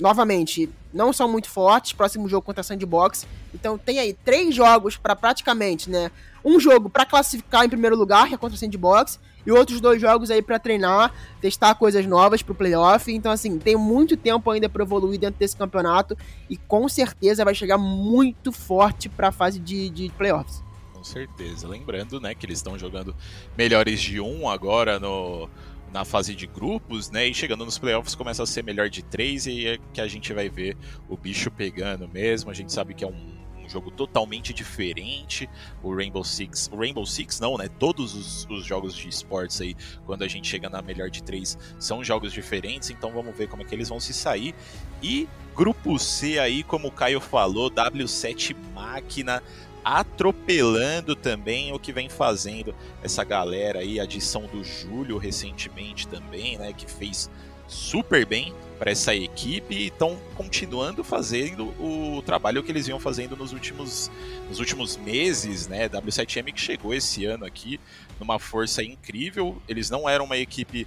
novamente, 0.00 0.70
não 0.92 1.12
são 1.12 1.30
muito 1.30 1.48
fortes. 1.48 1.92
Próximo 1.92 2.28
jogo 2.28 2.46
contra 2.46 2.60
a 2.60 2.64
Sandbox. 2.64 3.26
Então, 3.54 3.76
tem 3.76 3.98
aí 3.98 4.12
três 4.12 4.54
jogos 4.54 4.96
para 4.96 5.14
praticamente, 5.14 5.90
né? 5.90 6.10
Um 6.44 6.58
jogo 6.58 6.88
para 6.90 7.06
classificar 7.06 7.64
em 7.64 7.68
primeiro 7.68 7.96
lugar, 7.96 8.28
que 8.28 8.34
é 8.34 8.38
contra 8.38 8.56
o 8.56 8.58
Sandbox, 8.58 9.18
e 9.46 9.52
outros 9.52 9.80
dois 9.80 10.00
jogos 10.00 10.30
aí 10.30 10.40
para 10.40 10.58
treinar, 10.58 11.12
testar 11.40 11.74
coisas 11.74 12.06
novas 12.06 12.42
pro 12.42 12.54
playoff. 12.54 13.12
Então, 13.12 13.30
assim, 13.30 13.58
tem 13.58 13.76
muito 13.76 14.16
tempo 14.16 14.50
ainda 14.50 14.68
para 14.68 14.82
evoluir 14.82 15.20
dentro 15.20 15.38
desse 15.38 15.56
campeonato 15.56 16.16
e 16.48 16.56
com 16.56 16.88
certeza 16.88 17.44
vai 17.44 17.54
chegar 17.54 17.78
muito 17.78 18.50
forte 18.52 19.08
para 19.08 19.28
a 19.28 19.32
fase 19.32 19.58
de, 19.58 19.90
de 19.90 20.10
playoffs. 20.16 20.62
Certeza. 21.04 21.68
Lembrando, 21.68 22.18
né, 22.18 22.34
que 22.34 22.46
eles 22.46 22.58
estão 22.58 22.78
jogando 22.78 23.14
melhores 23.56 24.00
de 24.00 24.20
um 24.20 24.48
agora 24.48 24.98
no 24.98 25.48
na 25.92 26.04
fase 26.04 26.34
de 26.34 26.44
grupos, 26.48 27.08
né? 27.08 27.28
E 27.28 27.32
chegando 27.32 27.64
nos 27.64 27.78
playoffs 27.78 28.16
começa 28.16 28.42
a 28.42 28.46
ser 28.46 28.64
melhor 28.64 28.90
de 28.90 29.00
três 29.04 29.46
e 29.46 29.64
é 29.68 29.78
que 29.92 30.00
a 30.00 30.08
gente 30.08 30.32
vai 30.32 30.48
ver 30.48 30.76
o 31.08 31.16
bicho 31.16 31.52
pegando 31.52 32.08
mesmo. 32.08 32.50
A 32.50 32.54
gente 32.54 32.72
sabe 32.72 32.94
que 32.94 33.04
é 33.04 33.06
um 33.06 33.44
um 33.64 33.68
jogo 33.68 33.90
totalmente 33.90 34.52
diferente. 34.52 35.48
O 35.82 35.94
Rainbow 35.94 36.22
Six, 36.22 36.70
o 36.72 36.76
Rainbow 36.76 37.04
Six 37.06 37.40
não, 37.40 37.56
né? 37.56 37.68
Todos 37.78 38.14
os, 38.14 38.46
os, 38.50 38.64
jogos 38.64 38.94
de 38.94 39.08
esportes 39.08 39.60
aí, 39.60 39.74
quando 40.04 40.22
a 40.22 40.28
gente 40.28 40.46
chega 40.46 40.68
na 40.68 40.82
melhor 40.82 41.10
de 41.10 41.22
três, 41.22 41.58
são 41.78 42.04
jogos 42.04 42.32
diferentes. 42.32 42.90
Então 42.90 43.10
vamos 43.10 43.36
ver 43.36 43.48
como 43.48 43.62
é 43.62 43.64
que 43.64 43.74
eles 43.74 43.88
vão 43.88 43.98
se 43.98 44.12
sair. 44.12 44.54
E 45.02 45.28
grupo 45.56 45.98
C 45.98 46.38
aí, 46.38 46.62
como 46.62 46.88
o 46.88 46.92
Caio 46.92 47.20
falou, 47.20 47.70
W7 47.70 48.54
Máquina 48.74 49.42
atropelando 49.84 51.14
também 51.14 51.72
o 51.72 51.78
que 51.78 51.92
vem 51.92 52.08
fazendo 52.08 52.74
essa 53.02 53.22
galera 53.22 53.80
aí, 53.80 54.00
a 54.00 54.04
adição 54.04 54.46
do 54.46 54.64
Júlio 54.64 55.18
recentemente 55.18 56.08
também, 56.08 56.56
né, 56.56 56.72
que 56.72 56.90
fez 56.90 57.30
super 57.66 58.26
bem 58.26 58.54
para 58.78 58.90
essa 58.90 59.14
equipe 59.14 59.74
e 59.74 59.86
estão 59.86 60.18
continuando 60.34 61.02
fazendo 61.02 61.68
o 61.80 62.22
trabalho 62.22 62.62
que 62.62 62.70
eles 62.70 62.86
vinham 62.86 63.00
fazendo 63.00 63.36
nos 63.36 63.52
últimos, 63.52 64.10
nos 64.48 64.58
últimos 64.58 64.96
meses, 64.96 65.66
né? 65.66 65.88
W7M 65.88 66.52
que 66.52 66.60
chegou 66.60 66.92
esse 66.92 67.24
ano 67.24 67.44
aqui 67.44 67.80
numa 68.18 68.38
força 68.38 68.82
incrível. 68.82 69.60
Eles 69.68 69.90
não 69.90 70.08
eram 70.08 70.24
uma 70.24 70.36
equipe 70.36 70.86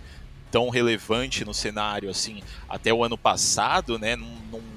tão 0.52 0.70
relevante 0.70 1.44
no 1.44 1.54
cenário 1.54 2.10
assim 2.10 2.42
até 2.70 2.94
o 2.94 3.04
ano 3.04 3.18
passado, 3.18 3.98
né? 3.98 4.16
Num, 4.16 4.36
num, 4.52 4.77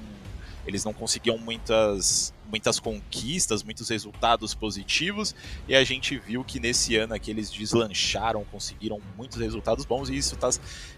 eles 0.65 0.83
não 0.83 0.93
conseguiam 0.93 1.37
muitas 1.37 2.33
muitas 2.51 2.81
conquistas, 2.81 3.63
muitos 3.63 3.87
resultados 3.87 4.53
positivos, 4.53 5.33
e 5.69 5.73
a 5.73 5.85
gente 5.85 6.19
viu 6.19 6.43
que 6.43 6.59
nesse 6.59 6.97
ano 6.97 7.13
aqui 7.13 7.31
eles 7.31 7.49
deslancharam, 7.49 8.43
conseguiram 8.51 8.99
muitos 9.15 9.39
resultados 9.39 9.85
bons, 9.85 10.09
e 10.09 10.17
isso 10.17 10.35
está 10.35 10.49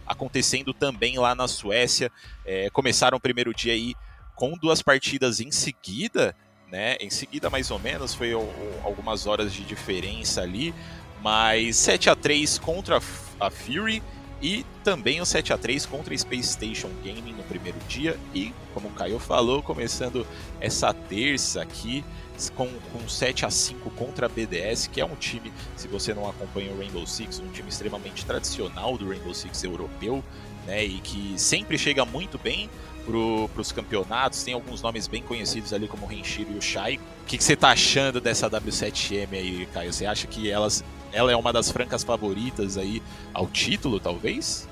acontecendo 0.08 0.74
também 0.74 1.20
lá 1.20 1.36
na 1.36 1.48
Suécia. 1.48 2.12
É, 2.44 2.72
começaram 2.72 3.18
o 3.20 3.22
primeiro 3.22 3.54
dia 3.54 3.74
aí 3.74 3.94
com 4.36 4.58
duas 4.58 4.82
partidas 4.82 5.40
em 5.40 5.52
seguida, 5.52 6.36
né? 6.72 6.96
Em 7.00 7.12
seguida, 7.12 7.52
mais 7.52 7.70
ou 7.70 7.78
menos, 7.78 8.16
foi 8.16 8.34
algumas 8.84 9.28
horas 9.28 9.54
de 9.54 9.64
diferença 9.64 10.42
ali, 10.42 10.74
mas 11.22 11.76
7 11.78 12.10
a 12.10 12.16
3 12.16 12.58
contra 12.58 13.00
a 13.40 13.50
Fury 13.52 14.02
e 14.44 14.66
também 14.84 15.22
o 15.22 15.26
7 15.26 15.54
a 15.54 15.58
3 15.58 15.86
contra 15.86 16.14
a 16.14 16.18
Space 16.18 16.50
Station 16.50 16.90
Gaming 17.02 17.32
no 17.32 17.44
primeiro 17.44 17.80
dia. 17.88 18.20
E, 18.36 18.54
como 18.74 18.90
o 18.90 18.92
Caio 18.92 19.18
falou, 19.18 19.64
começando 19.64 20.28
essa 20.60 20.94
terça 20.94 21.62
aqui 21.62 22.04
com, 22.54 22.68
com 22.92 23.08
7 23.08 23.46
a 23.46 23.50
5 23.50 23.90
contra 23.92 24.26
a 24.26 24.30
BDS, 24.30 24.88
que 24.88 25.00
é 25.00 25.06
um 25.06 25.16
time, 25.16 25.54
se 25.78 25.88
você 25.88 26.14
não 26.14 26.30
acompanha 26.30 26.74
o 26.74 26.78
Rainbow 26.78 27.08
Six, 27.08 27.40
um 27.40 27.48
time 27.52 27.70
extremamente 27.70 28.26
tradicional 28.26 28.98
do 28.98 29.08
Rainbow 29.08 29.34
Six 29.34 29.64
europeu, 29.64 30.22
né? 30.68 30.84
E 30.84 31.00
que 31.00 31.36
sempre 31.38 31.78
chega 31.78 32.04
muito 32.04 32.38
bem 32.38 32.70
para 33.06 33.62
os 33.62 33.72
campeonatos. 33.72 34.44
Tem 34.44 34.54
alguns 34.54 34.82
nomes 34.82 35.08
bem 35.08 35.24
conhecidos 35.24 35.72
ali, 35.72 35.88
como 35.88 36.06
o 36.06 36.10
Renshiro 36.10 36.52
e 36.52 36.58
o 36.58 36.62
Shai. 36.62 37.00
O 37.22 37.26
que, 37.28 37.38
que 37.38 37.44
você 37.44 37.54
está 37.54 37.70
achando 37.70 38.20
dessa 38.20 38.50
W7M 38.50 39.32
aí, 39.32 39.66
Caio? 39.74 39.94
Você 39.94 40.06
acha 40.06 40.28
que 40.28 40.50
elas 40.50 40.84
ela 41.14 41.32
é 41.32 41.36
uma 41.36 41.54
das 41.54 41.72
francas 41.72 42.04
favoritas 42.04 42.78
aí 42.78 43.02
ao 43.34 43.48
título, 43.48 44.00
talvez? 44.00 44.68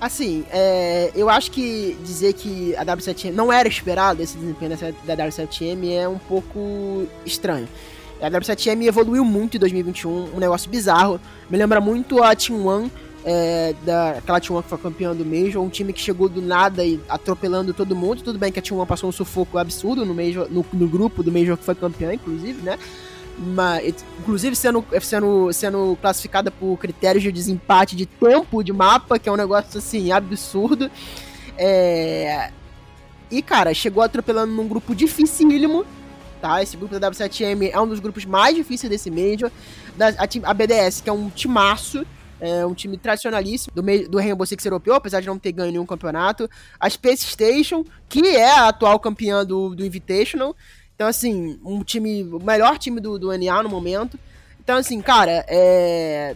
Assim, 0.00 0.44
é, 0.50 1.10
eu 1.14 1.30
acho 1.30 1.50
que 1.50 1.96
dizer 2.04 2.34
que 2.34 2.76
a 2.76 2.84
W7M 2.84 3.32
não 3.32 3.50
era 3.50 3.66
esperado 3.66 4.22
esse 4.22 4.36
desempenho 4.36 4.76
da 5.04 5.16
W7M 5.16 5.90
é 5.90 6.06
um 6.06 6.18
pouco 6.18 7.06
estranho. 7.24 7.66
A 8.20 8.30
W7M 8.30 8.84
evoluiu 8.84 9.24
muito 9.24 9.56
em 9.56 9.60
2021, 9.60 10.34
um 10.34 10.38
negócio 10.38 10.70
bizarro. 10.70 11.18
Me 11.48 11.56
lembra 11.56 11.80
muito 11.80 12.22
a 12.22 12.34
Team 12.34 12.66
One, 12.66 12.92
é, 13.24 13.74
da, 13.84 14.10
aquela 14.10 14.38
Team 14.38 14.56
One 14.56 14.62
que 14.62 14.68
foi 14.68 14.78
campeã 14.78 15.14
do 15.14 15.24
Major, 15.24 15.62
um 15.62 15.68
time 15.68 15.92
que 15.92 16.00
chegou 16.00 16.28
do 16.28 16.42
nada 16.42 16.84
e 16.84 17.00
atropelando 17.08 17.72
todo 17.72 17.96
mundo. 17.96 18.22
Tudo 18.22 18.38
bem 18.38 18.52
que 18.52 18.58
a 18.58 18.62
Team 18.62 18.78
One 18.78 18.86
passou 18.86 19.08
um 19.08 19.12
sufoco 19.12 19.56
absurdo 19.56 20.04
no, 20.04 20.14
Major, 20.14 20.46
no, 20.50 20.64
no 20.74 20.88
grupo 20.88 21.22
do 21.22 21.32
Major 21.32 21.56
que 21.56 21.64
foi 21.64 21.74
campeã, 21.74 22.12
inclusive, 22.12 22.62
né? 22.62 22.78
Mas, 23.38 24.04
inclusive 24.18 24.56
sendo, 24.56 24.84
sendo, 25.00 25.52
sendo 25.52 25.98
classificada 26.00 26.50
por 26.50 26.76
critérios 26.78 27.22
de 27.22 27.30
desempate 27.30 27.94
de 27.94 28.06
tempo 28.06 28.62
de 28.62 28.72
mapa, 28.72 29.18
que 29.18 29.28
é 29.28 29.32
um 29.32 29.36
negócio 29.36 29.78
assim 29.78 30.10
absurdo. 30.10 30.90
É... 31.58 32.50
E 33.30 33.42
cara, 33.42 33.74
chegou 33.74 34.02
atropelando 34.02 34.52
num 34.52 34.66
grupo 34.66 34.94
dificílimo, 34.94 35.84
tá? 36.40 36.62
Esse 36.62 36.76
grupo 36.76 36.98
da 36.98 37.10
W7M 37.10 37.70
é 37.72 37.80
um 37.80 37.88
dos 37.88 38.00
grupos 38.00 38.24
mais 38.24 38.54
difíceis 38.54 38.88
desse 38.88 39.10
Major. 39.10 39.50
Da, 39.96 40.08
a, 40.08 40.50
a 40.50 40.54
BDS, 40.54 41.00
que 41.02 41.10
é 41.10 41.12
um 41.12 41.28
timaço, 41.28 42.06
é 42.40 42.64
um 42.64 42.74
time 42.74 42.96
tradicionalíssimo 42.96 43.74
do, 43.74 44.08
do 44.08 44.18
Rainbow 44.18 44.46
Six 44.46 44.64
europeu, 44.64 44.94
apesar 44.94 45.20
de 45.20 45.26
não 45.26 45.38
ter 45.38 45.52
ganho 45.52 45.72
nenhum 45.72 45.86
campeonato. 45.86 46.48
A 46.78 46.88
Space 46.88 47.26
Station, 47.26 47.84
que 48.08 48.26
é 48.26 48.50
a 48.50 48.68
atual 48.68 48.98
campeã 49.00 49.44
do, 49.44 49.74
do 49.74 49.84
Invitational, 49.84 50.54
então, 50.96 51.06
assim, 51.06 51.60
um 51.62 51.84
time. 51.84 52.24
O 52.24 52.42
melhor 52.42 52.78
time 52.78 53.00
do, 53.00 53.18
do 53.18 53.38
NA 53.38 53.62
no 53.62 53.68
momento. 53.68 54.18
Então, 54.58 54.78
assim, 54.78 55.00
cara, 55.00 55.44
é. 55.46 56.34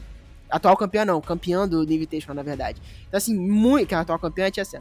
Atual 0.51 0.77
campeão 0.77 1.05
não, 1.05 1.21
campeão 1.21 1.67
do 1.67 1.85
Invitation, 1.85 2.35
na 2.35 2.43
verdade. 2.43 2.83
Então, 3.07 3.17
assim, 3.17 3.35
muito. 3.35 3.87
Que 3.87 3.95
a 3.95 4.01
atual 4.01 4.19
campeã 4.19 4.49
é 4.49 4.81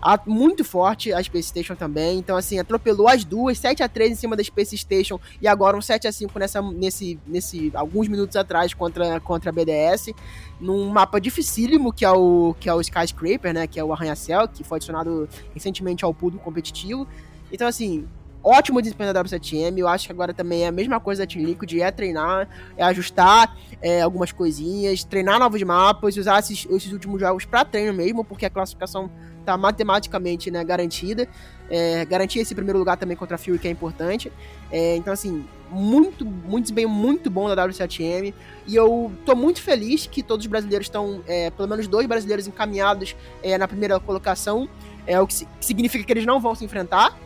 A, 0.00 0.18
muito 0.24 0.64
forte 0.64 1.12
a 1.12 1.22
Space 1.22 1.48
Station 1.48 1.74
também. 1.74 2.18
Então, 2.18 2.36
assim, 2.36 2.58
atropelou 2.58 3.08
as 3.08 3.24
duas, 3.24 3.58
7 3.58 3.82
a 3.82 3.88
3 3.88 4.12
em 4.12 4.14
cima 4.14 4.34
da 4.36 4.42
Space 4.42 4.78
Station 4.78 5.20
e 5.42 5.48
agora 5.48 5.76
um 5.76 5.82
7 5.82 6.06
a 6.06 6.12
5 6.12 6.38
nessa, 6.38 6.62
nesse, 6.62 7.18
nesse. 7.26 7.70
alguns 7.74 8.08
minutos 8.08 8.36
atrás 8.36 8.72
contra, 8.72 9.20
contra 9.20 9.50
a 9.50 9.52
BDS. 9.52 10.14
Num 10.60 10.88
mapa 10.88 11.20
dificílimo 11.20 11.92
que 11.92 12.04
é 12.04 12.10
o, 12.10 12.54
que 12.58 12.68
é 12.68 12.72
o 12.72 12.80
Skyscraper, 12.80 13.52
né? 13.52 13.66
Que 13.66 13.78
é 13.78 13.84
o 13.84 13.92
arranha-céu, 13.92 14.48
que 14.48 14.64
foi 14.64 14.76
adicionado 14.76 15.28
recentemente 15.52 16.04
ao 16.04 16.14
pool 16.14 16.30
competitivo. 16.38 17.06
Então, 17.50 17.66
assim, 17.66 18.06
ótimo 18.48 18.80
desempenho 18.80 19.12
da 19.12 19.22
W7M. 19.22 19.78
Eu 19.78 19.88
acho 19.88 20.06
que 20.06 20.12
agora 20.12 20.32
também 20.32 20.64
é 20.64 20.68
a 20.68 20.72
mesma 20.72 20.98
coisa 20.98 21.22
da 21.22 21.26
Team 21.26 21.44
Liquid, 21.44 21.80
é 21.80 21.90
treinar, 21.90 22.48
é 22.76 22.82
ajustar 22.84 23.56
é, 23.82 24.00
algumas 24.00 24.32
coisinhas, 24.32 25.04
treinar 25.04 25.38
novos 25.38 25.62
mapas, 25.62 26.16
usar 26.16 26.38
esses, 26.38 26.66
esses 26.70 26.92
últimos 26.92 27.20
jogos 27.20 27.44
para 27.44 27.64
treino 27.64 27.92
mesmo, 27.92 28.24
porque 28.24 28.46
a 28.46 28.50
classificação 28.50 29.10
tá 29.44 29.56
matematicamente 29.56 30.50
né, 30.50 30.62
garantida. 30.62 31.28
É, 31.70 32.04
garantir 32.04 32.38
esse 32.38 32.54
primeiro 32.54 32.78
lugar 32.78 32.96
também 32.96 33.16
contra 33.16 33.34
a 33.34 33.38
Fury, 33.38 33.58
que 33.58 33.68
é 33.68 33.70
importante. 33.70 34.32
É, 34.70 34.96
então, 34.96 35.12
assim, 35.12 35.44
muito, 35.70 36.24
muito 36.24 36.64
desempenho 36.64 36.88
muito 36.88 37.30
bom 37.30 37.48
da 37.48 37.66
W7M. 37.66 38.34
E 38.66 38.74
eu 38.74 39.12
tô 39.24 39.34
muito 39.34 39.60
feliz 39.62 40.06
que 40.06 40.22
todos 40.22 40.44
os 40.44 40.50
brasileiros 40.50 40.86
estão, 40.86 41.22
é, 41.26 41.50
pelo 41.50 41.68
menos 41.68 41.86
dois 41.86 42.06
brasileiros 42.06 42.46
encaminhados 42.46 43.16
é, 43.42 43.56
na 43.58 43.68
primeira 43.68 43.98
colocação. 44.00 44.68
É 45.06 45.18
o 45.20 45.26
que, 45.26 45.46
que 45.46 45.64
significa 45.64 46.04
que 46.04 46.12
eles 46.12 46.26
não 46.26 46.40
vão 46.40 46.54
se 46.54 46.64
enfrentar. 46.64 47.16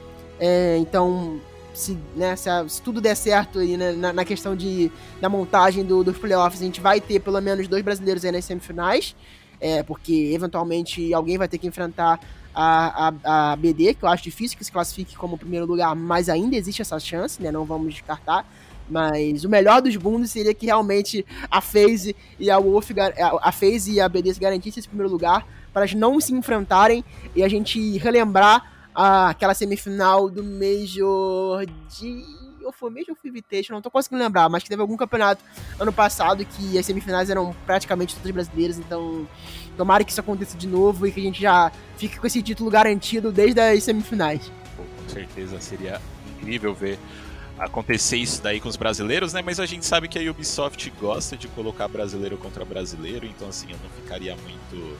É, 0.44 0.76
então, 0.78 1.40
se, 1.72 1.96
né, 2.16 2.34
se, 2.34 2.50
se, 2.68 2.82
tudo 2.82 3.00
der 3.00 3.14
certo 3.14 3.60
aí, 3.60 3.76
né, 3.76 3.92
na, 3.92 4.12
na, 4.12 4.24
questão 4.24 4.56
de, 4.56 4.90
da 5.20 5.28
montagem 5.28 5.84
do, 5.84 6.02
dos 6.02 6.18
playoffs, 6.18 6.60
a 6.60 6.64
gente 6.64 6.80
vai 6.80 7.00
ter 7.00 7.20
pelo 7.20 7.40
menos 7.40 7.68
dois 7.68 7.84
brasileiros 7.84 8.24
aí 8.24 8.32
nas 8.32 8.44
semifinais, 8.44 9.14
é, 9.60 9.84
porque 9.84 10.32
eventualmente 10.34 11.14
alguém 11.14 11.38
vai 11.38 11.46
ter 11.46 11.58
que 11.58 11.68
enfrentar 11.68 12.18
a, 12.52 13.08
a, 13.22 13.52
a, 13.52 13.56
BD, 13.56 13.94
que 13.94 14.04
eu 14.04 14.08
acho 14.08 14.24
difícil 14.24 14.58
que 14.58 14.64
se 14.64 14.72
classifique 14.72 15.16
como 15.16 15.38
primeiro 15.38 15.64
lugar, 15.64 15.94
mas 15.94 16.28
ainda 16.28 16.56
existe 16.56 16.82
essa 16.82 16.98
chance, 16.98 17.40
né, 17.40 17.52
não 17.52 17.64
vamos 17.64 17.94
descartar. 17.94 18.44
Mas 18.90 19.44
o 19.44 19.48
melhor 19.48 19.80
dos 19.80 19.96
mundos 19.96 20.32
seria 20.32 20.52
que 20.52 20.66
realmente 20.66 21.24
a 21.48 21.60
FaZe 21.60 22.16
e 22.36 22.50
a 22.50 22.58
Wolf, 22.58 22.90
a 23.40 23.52
FaZe 23.52 23.92
e 23.92 24.00
a 24.00 24.08
BD 24.08 24.34
garantissem 24.40 24.80
esse 24.80 24.88
primeiro 24.88 25.10
lugar, 25.10 25.46
para 25.72 25.82
elas 25.82 25.94
não 25.94 26.20
se 26.20 26.34
enfrentarem 26.34 27.04
e 27.34 27.44
a 27.44 27.48
gente 27.48 27.96
relembrar 27.98 28.71
a, 28.94 29.30
aquela 29.30 29.54
semifinal 29.54 30.28
do 30.28 30.42
Major 30.42 31.66
de. 31.66 32.42
Ou 32.64 32.72
foi 32.72 32.90
Major 32.90 33.10
ou 33.10 33.16
foi 33.16 33.28
Invitation, 33.28 33.74
não 33.74 33.82
tô 33.82 33.90
conseguindo 33.90 34.22
lembrar, 34.22 34.48
mas 34.48 34.62
que 34.62 34.68
teve 34.68 34.80
algum 34.80 34.96
campeonato 34.96 35.42
ano 35.80 35.92
passado 35.92 36.44
que 36.44 36.78
as 36.78 36.86
semifinais 36.86 37.28
eram 37.28 37.54
praticamente 37.66 38.14
todas 38.14 38.30
brasileiras, 38.30 38.78
então 38.78 39.26
tomara 39.76 40.04
que 40.04 40.12
isso 40.12 40.20
aconteça 40.20 40.56
de 40.56 40.68
novo 40.68 41.04
e 41.04 41.10
que 41.10 41.18
a 41.18 41.22
gente 41.24 41.40
já 41.40 41.72
fique 41.96 42.20
com 42.20 42.26
esse 42.26 42.40
título 42.40 42.70
garantido 42.70 43.32
desde 43.32 43.60
as 43.60 43.82
semifinais. 43.82 44.52
Pô, 44.76 44.84
com 44.84 45.08
certeza 45.08 45.60
seria 45.60 46.00
incrível 46.38 46.72
ver 46.72 47.00
acontecer 47.58 48.16
isso 48.16 48.42
daí 48.42 48.60
com 48.60 48.68
os 48.68 48.76
brasileiros, 48.76 49.32
né? 49.32 49.42
Mas 49.42 49.60
a 49.60 49.66
gente 49.66 49.86
sabe 49.86 50.08
que 50.08 50.18
a 50.18 50.30
Ubisoft 50.30 50.92
gosta 51.00 51.36
de 51.36 51.48
colocar 51.48 51.88
brasileiro 51.88 52.36
contra 52.36 52.64
brasileiro, 52.64 53.26
então 53.26 53.48
assim, 53.48 53.70
eu 53.70 53.78
não 53.82 53.90
ficaria 53.90 54.36
muito. 54.36 54.96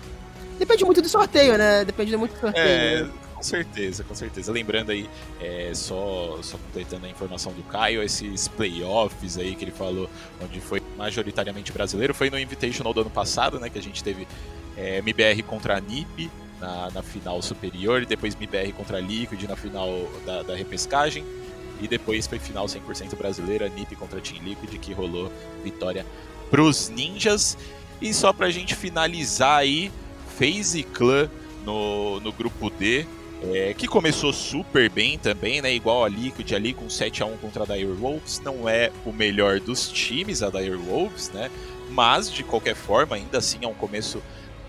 Depende 0.59 0.85
muito 0.85 1.03
do 1.03 1.09
sorteio, 1.09 1.57
né? 1.59 1.85
Depende 1.85 2.17
muito 2.17 2.35
do 2.35 2.41
sorteio. 2.41 2.67
É, 2.67 3.03
né? 3.03 3.11
Com 3.43 3.49
certeza, 3.49 4.05
com 4.05 4.15
certeza. 4.15 4.53
Lembrando 4.53 4.93
aí, 4.93 5.11
é, 5.41 5.73
só, 5.75 6.39
só 6.43 6.57
completando 6.57 7.07
a 7.07 7.09
informação 7.09 7.53
do 7.53 7.65
Caio, 7.65 8.01
esses 8.01 8.47
playoffs 8.47 9.37
aí 9.37 9.57
que 9.57 9.65
ele 9.65 9.73
falou, 9.73 10.09
onde 10.41 10.61
foi 10.61 10.81
majoritariamente 10.97 11.73
brasileiro, 11.73 12.15
foi 12.15 12.31
no 12.31 12.39
Invitational 12.39 12.95
do 12.95 13.01
ano 13.01 13.11
passado, 13.11 13.59
né? 13.59 13.69
Que 13.69 13.81
a 13.81 13.83
gente 13.83 14.05
teve 14.05 14.29
é, 14.77 14.99
MBR 14.99 15.43
contra 15.43 15.77
a 15.77 15.81
NIP 15.81 16.31
na, 16.61 16.93
na 16.93 17.03
final 17.03 17.43
superior, 17.43 18.07
depois 18.07 18.37
MBR 18.37 18.73
contra 18.75 18.99
a 18.99 19.01
Liquid 19.01 19.43
na 19.43 19.57
final 19.57 20.09
da, 20.25 20.45
da 20.45 20.55
repescagem. 20.55 21.25
E 21.81 21.89
depois 21.89 22.29
foi 22.29 22.39
final 22.39 22.67
100% 22.67 23.17
brasileira, 23.17 23.69
NIP 23.69 23.97
contra 23.97 24.21
Team 24.21 24.41
Liquid, 24.45 24.79
que 24.79 24.93
rolou 24.93 25.33
vitória 25.65 26.07
pros 26.49 26.89
ninjas. 26.89 27.59
E 28.01 28.15
só 28.15 28.33
pra 28.33 28.51
gente 28.51 28.77
finalizar 28.77 29.59
aí, 29.59 29.91
FaZe 30.39 30.85
Clan 30.85 31.29
no, 31.65 32.21
no 32.21 32.33
grupo 32.33 32.71
D, 32.71 33.05
é, 33.45 33.75
que 33.75 33.89
começou 33.89 34.33
super 34.33 34.89
bem 34.89 35.19
também, 35.19 35.61
né? 35.61 35.75
Igual 35.75 36.05
a 36.05 36.09
Liquid 36.09 36.53
ali 36.53 36.73
com 36.73 36.89
7 36.89 37.23
a 37.23 37.27
1 37.27 37.37
contra 37.39 37.65
a 37.65 37.67
Dire 37.67 37.87
Wolves. 37.87 38.41
Não 38.41 38.69
é 38.69 38.93
o 39.05 39.13
melhor 39.13 39.59
dos 39.59 39.89
times, 39.89 40.43
a 40.43 40.51
Dire 40.51 40.77
Wolves, 40.77 41.31
né? 41.31 41.51
Mas, 41.91 42.31
de 42.31 42.45
qualquer 42.45 42.77
forma, 42.77 43.17
ainda 43.17 43.39
assim 43.39 43.59
é 43.63 43.67
um 43.67 43.75
começo 43.75 44.23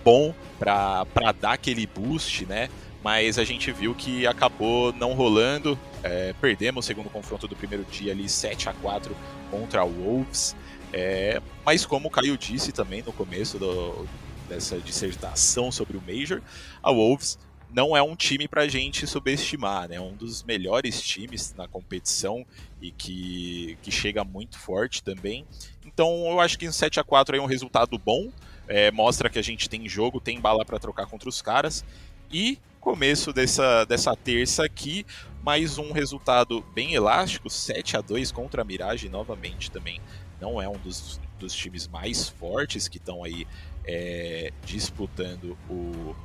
bom 0.04 0.34
para 0.58 1.06
dar 1.40 1.54
aquele 1.54 1.86
boost, 1.86 2.46
né? 2.46 2.68
Mas 3.04 3.38
a 3.38 3.44
gente 3.44 3.72
viu 3.72 3.94
que 3.94 4.26
acabou 4.26 4.92
não 4.94 5.14
rolando. 5.14 5.78
É, 6.02 6.34
perdemos 6.42 6.84
o 6.84 6.88
segundo 6.88 7.10
confronto 7.10 7.48
do 7.48 7.56
primeiro 7.56 7.86
dia 7.86 8.12
ali, 8.12 8.28
7 8.28 8.70
a 8.70 8.74
4 8.74 9.16
contra 9.52 9.82
a 9.82 9.86
Wolves. 9.86 10.56
É, 10.92 11.42
mas 11.66 11.86
como 11.86 12.08
o 12.08 12.12
Caio 12.12 12.38
disse 12.38 12.72
também 12.72 13.04
no 13.04 13.14
começo 13.14 13.60
do, 13.60 14.08
dessa 14.50 14.80
dissertação 14.80 15.72
sobre 15.72 15.98
o 15.98 16.02
Major, 16.06 16.42
a 16.82 16.92
Wolves 16.92 17.38
não 17.74 17.98
é 17.98 18.04
um 18.04 18.16
time 18.16 18.48
para 18.48 18.62
a 18.62 18.68
gente 18.68 19.08
subestimar, 19.08 19.90
né? 19.90 19.96
É 19.96 20.02
um 20.02 20.14
dos 20.14 20.44
melhores 20.44 21.02
times 21.02 21.54
na 21.58 21.68
competição 21.68 22.46
e 22.80 22.92
que, 22.92 23.78
que 23.82 23.92
chega 23.92 24.24
muito 24.24 24.60
forte 24.60 25.02
também. 25.02 25.46
Então 25.84 26.28
eu 26.28 26.40
acho 26.40 26.58
que 26.58 26.70
um 26.70 26.72
7 26.72 27.00
a 27.00 27.04
4 27.04 27.36
é 27.36 27.42
um 27.42 27.46
resultado 27.46 27.98
bom, 27.98 28.32
é, 28.68 28.92
mostra 28.92 29.30
que 29.30 29.40
a 29.40 29.42
gente 29.42 29.68
tem 29.68 29.90
jogo, 29.90 30.22
tem 30.22 30.40
bala 30.40 30.64
para 30.64 30.80
trocar 30.80 31.08
contra 31.08 31.28
os 31.28 31.42
caras. 31.42 31.84
E 32.32 32.60
começo 32.80 33.34
dessa, 33.34 33.86
dessa 33.86 34.16
terça 34.16 34.64
aqui, 34.64 35.06
mais 35.42 35.78
um 35.80 35.92
resultado 35.92 36.62
bem 36.76 36.94
elástico, 36.94 37.50
7 37.50 37.98
a 37.98 38.02
2 38.02 38.32
contra 38.32 38.62
a 38.62 38.66
Mirage 38.66 39.10
novamente 39.10 39.72
também. 39.72 40.00
Não 40.40 40.62
é 40.62 40.70
um 40.70 40.78
dos, 40.78 41.20
dos 41.40 41.54
times 41.56 41.88
mais 41.88 42.30
fortes 42.30 42.88
que 42.88 42.98
estão 42.98 43.24
aí 43.24 43.48
é, 43.86 44.52
disputando 44.66 45.58
o, 45.70 46.16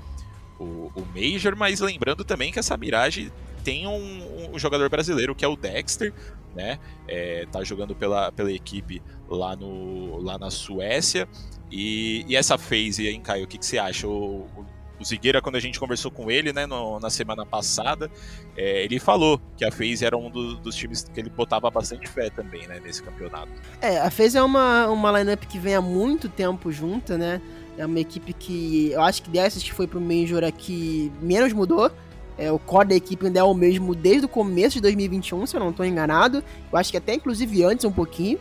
o, 0.58 0.92
o 0.94 1.06
Major, 1.14 1.56
mas 1.56 1.80
lembrando 1.80 2.24
também 2.24 2.52
que 2.52 2.58
essa 2.58 2.76
Mirage 2.76 3.32
tem 3.64 3.86
um, 3.86 4.52
um, 4.54 4.58
jogador 4.58 4.88
brasileiro 4.88 5.34
que 5.34 5.44
é 5.44 5.48
o 5.48 5.56
Dexter, 5.56 6.12
né? 6.54 6.78
É, 7.06 7.46
tá 7.50 7.62
jogando 7.62 7.94
pela, 7.94 8.32
pela 8.32 8.50
equipe 8.50 9.02
lá, 9.28 9.54
no, 9.54 10.18
lá 10.22 10.38
na 10.38 10.50
Suécia. 10.50 11.28
E, 11.70 12.24
e 12.26 12.34
essa 12.34 12.56
phase 12.56 13.06
aí, 13.06 13.18
Caio, 13.18 13.44
o 13.44 13.46
que, 13.46 13.58
que 13.58 13.66
você 13.66 13.78
acha? 13.78 14.08
O, 14.08 14.46
o 15.00 15.04
Zigueira, 15.04 15.40
quando 15.40 15.56
a 15.56 15.60
gente 15.60 15.78
conversou 15.78 16.10
com 16.10 16.30
ele 16.30 16.52
né, 16.52 16.66
no, 16.66 16.98
na 16.98 17.10
semana 17.10 17.46
passada, 17.46 18.10
é, 18.56 18.84
ele 18.84 18.98
falou 18.98 19.40
que 19.56 19.64
a 19.64 19.70
FaZe 19.70 20.04
era 20.04 20.16
um 20.16 20.30
do, 20.30 20.56
dos 20.56 20.74
times 20.74 21.04
que 21.04 21.20
ele 21.20 21.30
botava 21.30 21.70
bastante 21.70 22.08
fé 22.08 22.30
também 22.30 22.66
né, 22.66 22.80
nesse 22.80 23.02
campeonato. 23.02 23.52
É, 23.80 23.98
a 23.98 24.10
FaZe 24.10 24.38
é 24.38 24.42
uma, 24.42 24.88
uma 24.88 25.18
lineup 25.18 25.44
que 25.44 25.58
vem 25.58 25.74
há 25.74 25.80
muito 25.80 26.28
tempo 26.28 26.72
junta, 26.72 27.16
né? 27.16 27.40
É 27.78 27.86
uma 27.86 28.00
equipe 28.00 28.32
que 28.32 28.90
eu 28.92 29.00
acho 29.00 29.22
que 29.22 29.30
dessas 29.30 29.62
que 29.62 29.72
foi 29.72 29.86
pro 29.86 30.00
Major 30.00 30.42
aqui 30.44 31.12
menos 31.22 31.52
mudou. 31.52 31.90
É, 32.36 32.52
o 32.52 32.58
core 32.58 32.88
da 32.88 32.94
equipe 32.94 33.26
ainda 33.26 33.40
é 33.40 33.42
o 33.42 33.54
mesmo 33.54 33.94
desde 33.94 34.26
o 34.26 34.28
começo 34.28 34.76
de 34.76 34.82
2021, 34.82 35.46
se 35.46 35.56
eu 35.56 35.60
não 35.60 35.70
estou 35.70 35.86
enganado. 35.86 36.42
Eu 36.70 36.78
acho 36.78 36.90
que 36.90 36.96
até 36.96 37.14
inclusive 37.14 37.64
antes 37.64 37.84
um 37.84 37.92
pouquinho. 37.92 38.38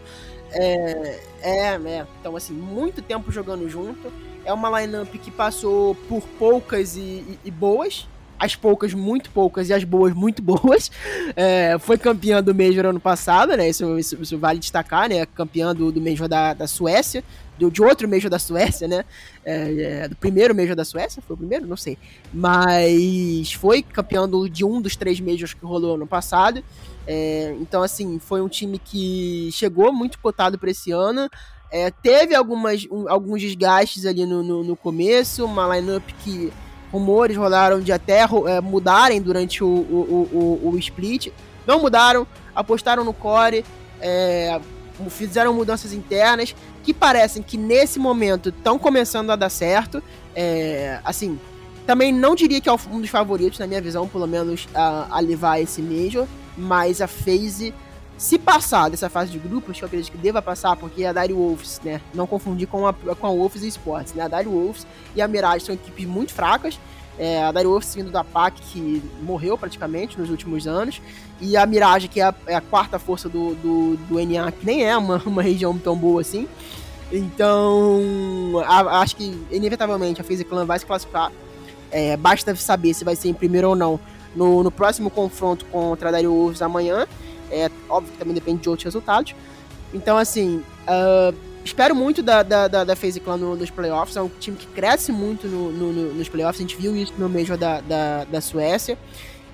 É, 0.52 1.20
é, 1.42 1.76
é, 1.76 2.06
então 2.20 2.36
assim, 2.36 2.54
muito 2.54 3.02
tempo 3.02 3.32
jogando 3.32 3.70
junto. 3.70 4.12
É 4.44 4.54
uma 4.54 4.82
lineup 4.82 5.10
que 5.16 5.30
passou 5.30 5.94
por 6.08 6.22
poucas 6.40 6.96
e, 6.96 7.00
e, 7.00 7.40
e 7.46 7.52
boas, 7.52 8.08
as 8.40 8.56
poucas 8.56 8.94
muito 8.94 9.30
poucas 9.32 9.70
e 9.70 9.74
as 9.74 9.84
boas 9.84 10.14
muito 10.14 10.42
boas. 10.42 10.92
É, 11.36 11.78
foi 11.80 11.98
campeã 11.98 12.42
do 12.42 12.54
Major 12.54 12.86
ano 12.86 13.00
passado, 13.00 13.56
né? 13.58 13.70
Isso, 13.70 13.98
isso, 14.00 14.18
isso, 14.22 14.38
vale 14.38 14.60
destacar, 14.60 15.10
né? 15.10 15.26
Campeã 15.26 15.74
do, 15.76 15.92
do 15.92 16.00
Major 16.00 16.28
da, 16.28 16.54
da 16.54 16.68
Suécia, 16.68 17.24
de 17.58 17.82
outro 17.82 18.08
Major 18.08 18.30
da 18.30 18.40
Suécia, 18.40 18.88
né? 18.88 19.04
É, 19.44 20.04
é, 20.04 20.08
do 20.08 20.16
primeiro 20.16 20.56
Major 20.56 20.76
da 20.76 20.86
Suécia, 20.86 21.22
foi 21.26 21.36
o 21.36 21.38
primeiro? 21.38 21.66
Não 21.66 21.78
sei. 21.78 21.98
Mas 22.34 23.54
foi 23.54 23.82
campeã 23.82 24.28
do, 24.28 24.48
de 24.48 24.64
um 24.64 24.82
dos 24.82 24.96
três 24.96 25.20
Majors 25.20 25.54
que 25.54 25.66
rolou 25.66 25.96
ano 25.96 26.08
passado. 26.08 26.64
É, 27.08 27.56
então, 27.60 27.82
assim, 27.82 28.20
foi 28.20 28.42
um 28.42 28.48
time 28.48 28.78
que 28.78 29.50
chegou 29.52 29.92
muito 29.92 30.20
cotado 30.20 30.60
para 30.60 30.70
esse 30.70 30.92
ano. 30.92 31.30
É, 31.72 31.90
teve 31.92 32.36
algumas, 32.36 32.86
um, 32.90 33.10
alguns 33.10 33.42
desgastes 33.42 34.06
ali 34.06 34.26
no, 34.26 34.44
no, 34.44 34.64
no 34.64 34.76
começo, 34.76 35.46
uma 35.46 35.76
lineup 35.76 36.04
que 36.24 36.52
rumores 36.92 37.36
rolaram 37.36 37.82
de 37.82 37.92
até 37.92 38.22
é, 38.22 38.62
mudarem 38.62 39.22
durante 39.22 39.64
o, 39.64 39.68
o, 39.68 40.62
o, 40.64 40.70
o, 40.70 40.78
split. 40.78 41.32
Não 41.66 41.82
mudaram, 41.82 42.26
apostaram 42.56 43.04
no 43.04 43.14
core, 43.14 43.66
é, 44.00 44.60
fizeram 45.10 45.54
mudanças 45.54 45.94
internas 45.94 46.56
que 46.84 46.94
parecem 46.94 47.44
que 47.44 47.58
nesse 47.58 48.00
momento 48.00 48.50
estão 48.50 48.80
começando 48.80 49.32
a 49.32 49.36
dar 49.36 49.50
certo. 49.50 50.02
É, 50.36 51.00
assim, 51.04 51.40
também 51.86 52.12
não 52.12 52.36
diria 52.36 52.60
que 52.60 52.68
é 52.68 52.74
um 52.92 53.00
dos 53.00 53.10
favoritos, 53.10 53.60
na 53.60 53.68
minha 53.68 53.82
visão, 53.82 54.08
pelo 54.08 54.28
menos, 54.28 54.68
a, 54.74 55.08
a 55.10 55.20
levar 55.20 55.60
esse 55.60 55.82
Major, 55.82 56.28
mas 56.58 57.02
a 57.02 57.08
FaZe 57.08 57.74
se 58.18 58.40
passar 58.40 58.90
dessa 58.90 59.10
fase 59.10 59.32
de 59.32 59.38
grupos, 59.38 59.78
que 59.78 59.84
eu 59.84 59.88
acredito 59.88 60.12
que 60.12 60.18
deva 60.18 60.42
passar, 60.42 60.76
porque 60.76 61.06
a 61.06 61.14
Dire 61.14 61.34
Wolves, 61.34 61.80
né? 61.84 62.02
Não 62.14 62.26
confundir 62.26 62.68
com 62.68 62.88
a, 62.88 62.94
com 62.94 63.28
a 63.28 63.30
Wolves 63.30 63.62
Sports, 63.62 64.14
né? 64.14 64.24
A 64.24 64.28
Dire 64.28 64.50
Wolves 64.50 64.88
e 65.16 65.22
a 65.22 65.28
Mirage 65.28 65.66
são 65.66 65.76
equipes 65.76 66.06
muito 66.08 66.34
fracas. 66.34 66.80
É, 67.20 67.44
a 67.44 67.52
Dire 67.52 67.66
Wolves 67.66 67.96
vindo 67.96 68.12
da 68.12 68.24
PAC, 68.24 68.62
que 68.62 69.02
morreu 69.22 69.58
praticamente 69.58 70.20
nos 70.20 70.30
últimos 70.30 70.68
anos. 70.68 71.02
E 71.42 71.58
a 71.58 71.66
Mirage, 71.66 72.08
que 72.08 72.20
é 72.20 72.26
a, 72.26 72.36
é 72.46 72.56
a 72.56 72.62
quarta 72.62 73.00
força 73.00 73.28
do, 73.28 73.56
do, 73.56 73.98
do, 73.98 74.26
NA, 74.26 74.52
que 74.52 74.66
nem 74.66 74.86
é 74.86 74.96
uma, 74.96 75.18
uma 75.26 75.42
região 75.42 75.78
tão 75.78 75.96
boa 75.96 76.22
assim. 76.22 76.48
Então, 77.12 78.02
a, 78.66 79.02
acho 79.02 79.16
que 79.16 79.40
inevitavelmente 79.52 80.22
a 80.22 80.24
FaZe 80.24 80.44
Clan 80.44 80.66
vai 80.66 80.78
se 80.78 80.86
classificar. 80.86 81.32
É, 81.90 82.18
basta 82.18 82.54
saber 82.56 82.94
se 82.94 83.04
vai 83.04 83.16
ser 83.16 83.30
em 83.30 83.34
primeiro 83.34 83.70
ou 83.70 83.76
não 83.76 84.00
no, 84.36 84.62
no 84.62 84.70
próximo 84.70 85.10
confronto 85.10 85.66
contra 85.66 86.10
a 86.10 86.12
Dire 86.12 86.28
Wolves 86.28 86.62
amanhã. 86.62 87.08
É 87.50 87.72
óbvio 87.90 88.12
que 88.12 88.20
também 88.20 88.36
depende 88.36 88.62
de 88.62 88.70
outros 88.70 88.86
resultados. 88.86 89.34
Então, 89.94 90.18
assim, 90.18 90.62
uh, 90.88 91.36
espero 91.68 91.96
muito 91.96 92.24
da, 92.24 92.44
da, 92.44 92.68
da, 92.68 92.84
da 92.84 92.96
FaZe 92.96 93.20
Clan 93.20 93.38
no, 93.38 93.56
nos 93.56 93.70
playoffs. 93.70 94.16
É 94.16 94.22
um 94.22 94.30
time 94.30 94.58
que 94.58 94.68
cresce 94.68 95.12
muito 95.12 95.48
no, 95.48 95.72
no, 95.72 96.14
nos 96.14 96.30
playoffs. 96.30 96.60
A 96.60 96.64
gente 96.64 96.78
viu 96.78 96.96
isso 96.96 97.14
no 97.18 97.30
Major 97.30 97.58
da, 97.58 97.82
da, 97.82 98.24
da 98.24 98.42
Suécia. 98.42 98.98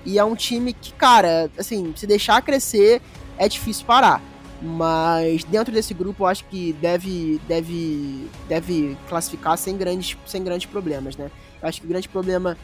E 0.04 0.18
é 0.18 0.24
um 0.24 0.36
time 0.36 0.72
que, 0.72 0.92
cara, 0.92 1.50
assim, 1.58 1.92
se 1.96 2.06
deixar 2.06 2.40
crescer, 2.42 3.00
é 3.38 3.48
difícil 3.48 3.84
parar. 3.86 4.22
Mas 4.62 5.44
dentro 5.44 5.72
desse 5.72 5.92
grupo 5.92 6.22
eu 6.22 6.26
acho 6.26 6.44
que 6.44 6.72
deve, 6.74 7.40
deve, 7.48 8.28
deve 8.48 8.96
classificar 9.08 9.58
sem 9.58 9.76
grandes, 9.76 10.16
sem 10.26 10.42
grandes 10.42 10.66
problemas, 10.66 11.16
né? 11.16 11.30
Eu 11.60 11.68
acho 11.68 11.80
que 11.80 11.86
o 11.86 11.88
grande 11.88 12.08
problema 12.08 12.56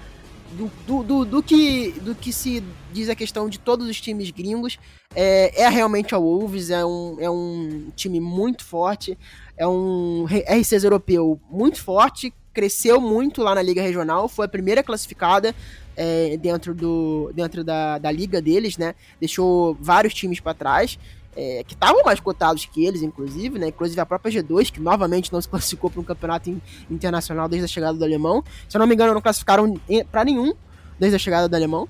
do, 0.53 0.71
do, 0.87 1.03
do, 1.03 1.25
do, 1.25 1.43
que, 1.43 1.93
do 2.01 2.15
que 2.15 2.33
se 2.33 2.63
diz 2.93 3.09
a 3.09 3.15
questão 3.15 3.49
de 3.49 3.59
todos 3.59 3.89
os 3.89 4.01
times 4.01 4.31
gringos 4.31 4.79
é, 5.15 5.63
é 5.63 5.69
realmente 5.69 6.15
a 6.15 6.19
Wolves, 6.19 6.71
é 6.71 6.85
um, 6.85 7.17
é 7.21 7.31
um 7.31 7.91
time 7.95 8.21
muito 8.21 8.65
forte, 8.65 9.19
é 9.57 9.67
um 9.67 10.27
R6 10.29 10.85
europeu 10.85 11.41
muito 11.51 11.83
forte, 11.83 12.33
cresceu 12.53 13.01
muito 13.01 13.43
lá 13.43 13.55
na 13.55 13.63
Liga 13.63 13.83
Regional, 13.83 14.29
foi 14.29 14.47
a 14.47 14.49
primeira 14.49 14.83
classificada 14.83 15.55
é, 15.97 16.37
dentro, 16.37 16.75
do, 16.75 17.31
dentro 17.35 17.63
da, 17.63 17.99
da 17.99 18.11
liga 18.11 18.41
deles, 18.41 18.77
né? 18.77 18.95
Deixou 19.19 19.77
vários 19.81 20.15
times 20.15 20.41
para 20.41 20.55
trás 20.55 20.99
é, 21.37 21.63
que 21.65 21.75
estavam 21.75 22.03
mais 22.05 22.21
cotados 22.21 22.65
que 22.65 22.85
eles, 22.85 23.03
inclusive, 23.03 23.59
né? 23.59 23.69
Inclusive 23.69 24.01
a 24.01 24.07
própria 24.07 24.43
G2, 24.43 24.71
que 24.71 24.81
novamente 24.81 25.33
não 25.33 25.41
se 25.41 25.49
classificou 25.49 25.91
para 25.91 26.01
um 26.01 26.05
campeonato 26.05 26.51
in, 26.51 26.61
internacional 26.91 27.49
desde 27.49 27.65
a 27.65 27.69
chegada 27.69 27.97
do 27.97 28.05
alemão. 28.05 28.43
Se 28.69 28.77
eu 28.77 28.79
não 28.79 28.87
me 28.87 28.95
engano, 28.95 29.15
não 29.15 29.21
classificaram 29.21 29.75
para 30.11 30.25
nenhum 30.25 30.53
desde 30.99 31.17
a 31.17 31.19
chegada 31.19 31.49
do 31.49 31.55
alemão. 31.55 31.89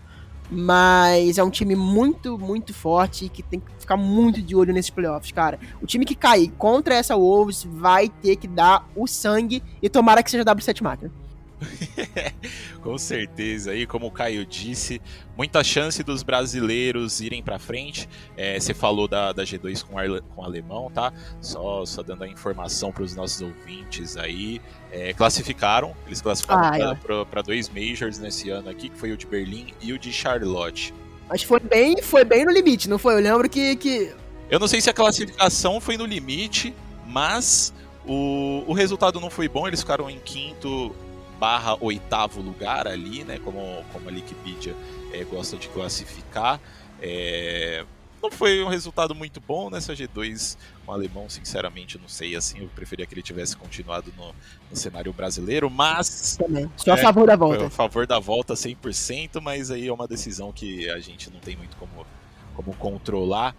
Mas 0.53 1.39
é 1.39 1.45
um 1.45 1.51
time 1.51 1.77
muito, 1.77 2.37
muito 2.37 2.75
forte 2.75 3.29
que 3.29 3.41
tem 3.41 3.61
que 3.61 3.71
ficar 3.79 3.97
muito 3.97 4.43
de 4.43 4.57
olho 4.57 4.75
nesses 4.75 4.91
playoffs, 4.91 5.31
cara. 5.31 5.61
O 5.81 5.87
time 5.87 6.05
que 6.05 6.17
cair 6.17 6.51
contra 6.59 6.95
essa 6.95 7.17
Wolves 7.17 7.63
vai 7.65 8.09
ter 8.09 8.35
que 8.35 8.49
dar 8.49 8.89
o 8.97 9.07
sangue 9.07 9.63
e 9.81 9.89
tomara 9.89 10.25
que 10.25 10.31
seja 10.31 10.45
W7 10.45 10.83
máquina. 10.83 11.13
Com 12.83 12.97
certeza, 12.97 13.73
aí 13.73 13.87
como 13.87 14.07
o 14.07 14.11
Caio 14.11 14.45
disse, 14.47 15.01
muita 15.37 15.63
chance 15.63 16.03
dos 16.03 16.23
brasileiros 16.23 17.21
irem 17.21 17.43
para 17.43 17.59
frente. 17.59 18.09
É, 18.37 18.59
você 18.59 18.73
falou 18.73 19.07
da, 19.07 19.33
da 19.33 19.45
G2 19.45 19.85
com, 19.85 19.97
com 20.35 20.43
o 20.43 20.45
alemão, 20.45 20.91
tá? 20.91 21.13
Só, 21.41 21.85
só 21.85 22.03
dando 22.03 22.25
a 22.25 22.29
informação 22.29 22.93
para 22.93 23.03
os 23.03 23.15
nossos 23.15 23.41
ouvintes 23.41 24.17
aí. 24.17 24.61
É, 24.91 25.13
classificaram, 25.13 25.95
eles 26.07 26.21
classificaram 26.21 26.93
ah, 26.93 27.25
para 27.25 27.41
é. 27.41 27.43
dois 27.43 27.69
majors 27.69 28.19
nesse 28.19 28.51
ano 28.51 28.71
aqui, 28.71 28.89
que 28.89 28.99
foi 28.99 29.13
o 29.13 29.17
de 29.17 29.27
Berlim 29.27 29.73
e 29.81 29.93
o 29.93 29.99
de 29.99 30.13
Charlotte. 30.13 30.95
Mas 31.29 31.43
foi 31.43 31.61
bem, 31.61 32.03
foi 32.03 32.25
bem 32.25 32.45
no 32.45 32.51
limite, 32.51 32.89
não 32.89 32.99
foi? 32.99 33.15
Eu 33.15 33.21
lembro 33.21 33.49
que, 33.49 33.77
que... 33.77 34.13
Eu 34.51 34.59
não 34.59 34.67
sei 34.67 34.81
se 34.81 34.91
a 34.91 34.93
classificação 34.93 35.81
foi 35.81 35.97
no 35.97 36.05
limite, 36.05 36.75
mas 37.07 37.73
o, 38.05 38.65
o 38.67 38.73
resultado 38.73 39.21
não 39.21 39.31
foi 39.31 39.49
bom, 39.49 39.69
eles 39.69 39.81
ficaram 39.81 40.11
em 40.11 40.19
quinto 40.19 40.93
barra 41.41 41.75
oitavo 41.81 42.43
lugar 42.43 42.87
ali, 42.87 43.25
né? 43.25 43.41
Como, 43.43 43.83
como 43.93 44.11
a 44.11 44.13
Wikipedia 44.13 44.77
é, 45.13 45.25
gosta 45.25 45.57
de 45.57 45.69
classificar. 45.69 46.61
É, 47.01 47.85
não 48.23 48.31
foi 48.31 48.63
um 48.63 48.69
resultado 48.69 49.15
muito 49.15 49.41
bom 49.41 49.71
nessa 49.71 49.95
G2 49.95 50.59
com 50.85 50.93
o 50.93 50.95
alemão, 50.95 51.31
sinceramente, 51.31 51.99
não 51.99 52.09
sei 52.09 52.37
assim, 52.37 52.61
eu 52.61 52.69
preferia 52.69 53.07
que 53.07 53.15
ele 53.15 53.23
tivesse 53.23 53.57
continuado 53.57 54.13
no, 54.19 54.35
no 54.71 54.77
cenário 54.77 55.11
brasileiro, 55.15 55.71
mas. 55.71 56.37
Também. 56.37 56.71
Só 56.77 56.93
a 56.93 56.99
é, 56.99 57.03
favor 57.03 57.27
da 57.27 57.37
volta. 57.37 57.67
A 57.67 57.71
favor 57.71 58.07
da 58.07 58.19
volta 58.19 58.53
100%, 58.53 59.41
mas 59.41 59.71
aí 59.71 59.89
é 59.89 59.93
uma 59.93 60.07
decisão 60.07 60.53
que 60.53 60.91
a 60.91 60.99
gente 60.99 61.31
não 61.31 61.41
tem 61.41 61.57
muito 61.57 61.75
como, 61.79 62.07
como 62.55 62.77
controlar. 62.77 63.57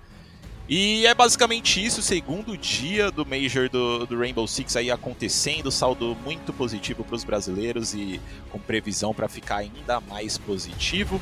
E 0.73 1.05
é 1.05 1.13
basicamente 1.13 1.83
isso, 1.83 2.01
segundo 2.01 2.57
dia 2.57 3.11
do 3.11 3.25
Major 3.25 3.67
do, 3.67 4.05
do 4.05 4.17
Rainbow 4.17 4.47
Six 4.47 4.77
aí 4.77 4.89
acontecendo, 4.89 5.69
saldo 5.69 6.15
muito 6.23 6.53
positivo 6.53 7.03
para 7.03 7.13
os 7.13 7.25
brasileiros 7.25 7.93
e 7.93 8.21
com 8.49 8.57
previsão 8.57 9.13
para 9.13 9.27
ficar 9.27 9.57
ainda 9.57 9.99
mais 9.99 10.37
positivo. 10.37 11.19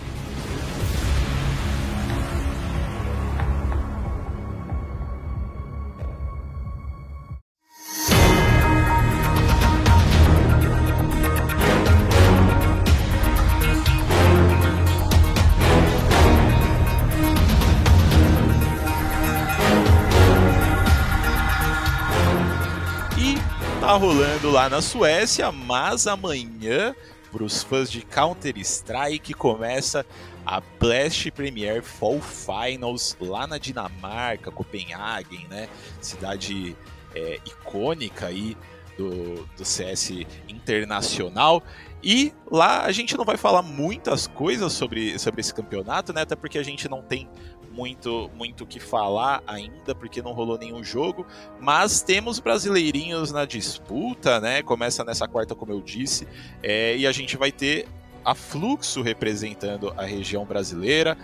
Rolando 23.99 24.49
lá 24.49 24.69
na 24.69 24.81
Suécia, 24.81 25.51
mas 25.51 26.07
amanhã, 26.07 26.95
para 27.33 27.43
os 27.43 27.61
fãs 27.61 27.91
de 27.91 28.01
Counter-Strike, 28.01 29.33
começa 29.33 30.05
a 30.45 30.61
Blast 30.79 31.29
Premier 31.31 31.83
Fall 31.83 32.21
Finals 32.21 33.17
lá 33.19 33.45
na 33.45 33.57
Dinamarca, 33.57 34.51
Copenhagen, 34.51 35.45
né? 35.49 35.67
Cidade 35.99 36.77
é, 37.13 37.39
icônica 37.45 38.27
aí 38.27 38.55
do, 38.99 39.45
do 39.55 39.63
CS 39.63 40.11
internacional. 40.49 41.63
E 42.03 42.33
lá 42.51 42.83
a 42.83 42.91
gente 42.91 43.17
não 43.17 43.23
vai 43.23 43.37
falar 43.37 43.61
muitas 43.61 44.27
coisas 44.27 44.73
sobre, 44.73 45.17
sobre 45.17 45.39
esse 45.39 45.53
campeonato, 45.53 46.11
né? 46.11 46.21
Até 46.21 46.35
porque 46.35 46.57
a 46.57 46.63
gente 46.63 46.89
não 46.89 47.01
tem 47.01 47.29
muito 47.71 48.29
muito 48.35 48.65
que 48.65 48.79
falar 48.79 49.41
ainda, 49.47 49.95
porque 49.95 50.21
não 50.21 50.33
rolou 50.33 50.57
nenhum 50.57 50.83
jogo. 50.83 51.25
Mas 51.61 52.01
temos 52.01 52.39
brasileirinhos 52.39 53.31
na 53.31 53.45
disputa, 53.45 54.41
né? 54.41 54.61
Começa 54.61 55.03
nessa 55.05 55.27
quarta, 55.27 55.55
como 55.55 55.71
eu 55.71 55.81
disse, 55.81 56.27
é, 56.61 56.97
e 56.97 57.07
a 57.07 57.11
gente 57.11 57.37
vai 57.37 57.51
ter 57.51 57.87
a 58.23 58.35
Fluxo 58.35 59.01
representando 59.01 59.93
a 59.95 60.03
região 60.03 60.45
brasileira, 60.45 61.17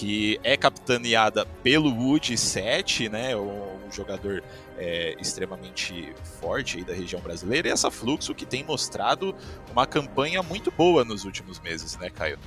que 0.00 0.40
é 0.42 0.56
capitaneada 0.56 1.44
pelo 1.62 1.90
Wood 1.90 2.34
7, 2.34 3.10
né? 3.10 3.36
Um 3.36 3.92
jogador 3.92 4.42
é, 4.78 5.14
extremamente 5.20 6.14
forte 6.40 6.82
da 6.82 6.94
região 6.94 7.20
brasileira, 7.20 7.68
e 7.68 7.70
essa 7.70 7.90
Fluxo 7.90 8.34
que 8.34 8.46
tem 8.46 8.64
mostrado 8.64 9.34
uma 9.70 9.86
campanha 9.86 10.42
muito 10.42 10.70
boa 10.70 11.04
nos 11.04 11.26
últimos 11.26 11.60
meses, 11.60 11.98
né, 11.98 12.08
Caio? 12.08 12.38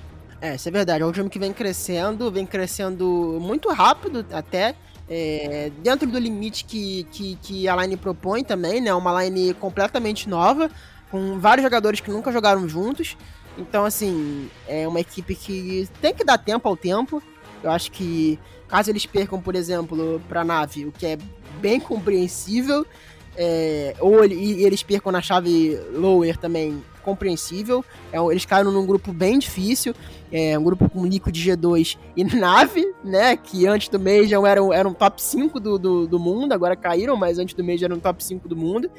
É, 0.42 0.56
isso 0.56 0.68
é 0.68 0.72
verdade. 0.72 1.04
É 1.04 1.06
um 1.06 1.12
time 1.12 1.30
que 1.30 1.38
vem 1.38 1.54
crescendo, 1.54 2.32
vem 2.32 2.44
crescendo 2.44 3.38
muito 3.40 3.70
rápido 3.70 4.26
até. 4.32 4.74
É, 5.08 5.72
dentro 5.84 6.10
do 6.10 6.18
limite 6.18 6.66
que, 6.66 7.04
que, 7.12 7.36
que, 7.36 7.70
a 7.70 7.76
line 7.76 7.98
propõe 7.98 8.44
também, 8.44 8.82
né? 8.82 8.92
Uma 8.96 9.24
line 9.24 9.54
completamente 9.54 10.28
nova, 10.28 10.72
com 11.12 11.40
vários 11.40 11.64
jogadores 11.64 12.00
que 12.00 12.10
nunca 12.10 12.32
jogaram 12.32 12.68
juntos. 12.68 13.16
Então, 13.60 13.86
assim, 13.86 14.50
é 14.68 14.88
uma 14.88 15.00
equipe 15.00 15.36
que 15.36 15.88
tem 16.02 16.16
que 16.16 16.24
dar 16.24 16.40
tempo 16.40 16.68
ao 16.68 16.76
tempo. 16.76 17.22
Eu 17.64 17.72
acho 17.72 17.92
que 17.92 18.38
caso 18.68 18.90
eles 18.90 19.06
percam, 19.06 19.42
por 19.42 19.56
exemplo, 19.56 20.22
para 20.28 20.44
nave, 20.44 20.86
o 20.86 20.92
que 20.92 21.06
é 21.06 21.18
bem 21.62 21.80
compreensível, 21.80 22.86
é, 23.36 23.96
ou 24.00 24.24
ele, 24.24 24.64
eles 24.64 24.84
percam 24.84 25.12
na 25.12 25.22
chave 25.22 25.80
lower 25.94 26.38
também, 26.38 26.84
compreensível. 27.04 27.84
É, 28.12 28.18
eles 28.18 28.46
caíram 28.46 28.72
num 28.72 28.86
grupo 28.86 29.12
bem 29.12 29.38
difícil, 29.38 29.94
é, 30.32 30.58
um 30.58 30.64
grupo 30.64 30.90
com 30.90 31.06
Liquid 31.06 31.36
G2 31.36 31.98
e 32.16 32.24
Nave, 32.36 32.94
né? 33.04 33.36
Que 33.36 33.68
antes 33.68 33.90
do 33.90 34.00
Major 34.00 34.46
eram, 34.46 34.74
eram 34.74 34.94
top 34.94 35.22
5 35.22 35.60
do, 35.60 35.78
do, 35.78 36.08
do, 36.08 36.20
mundo, 36.20 36.54
agora 36.54 36.76
caíram, 36.76 37.16
mas 37.16 37.38
antes 37.38 37.54
do 37.54 37.64
Major 37.64 37.86
eram 37.86 38.00
top 38.00 38.24
5 38.24 38.48
do 38.48 38.56
mundo. 38.56 38.90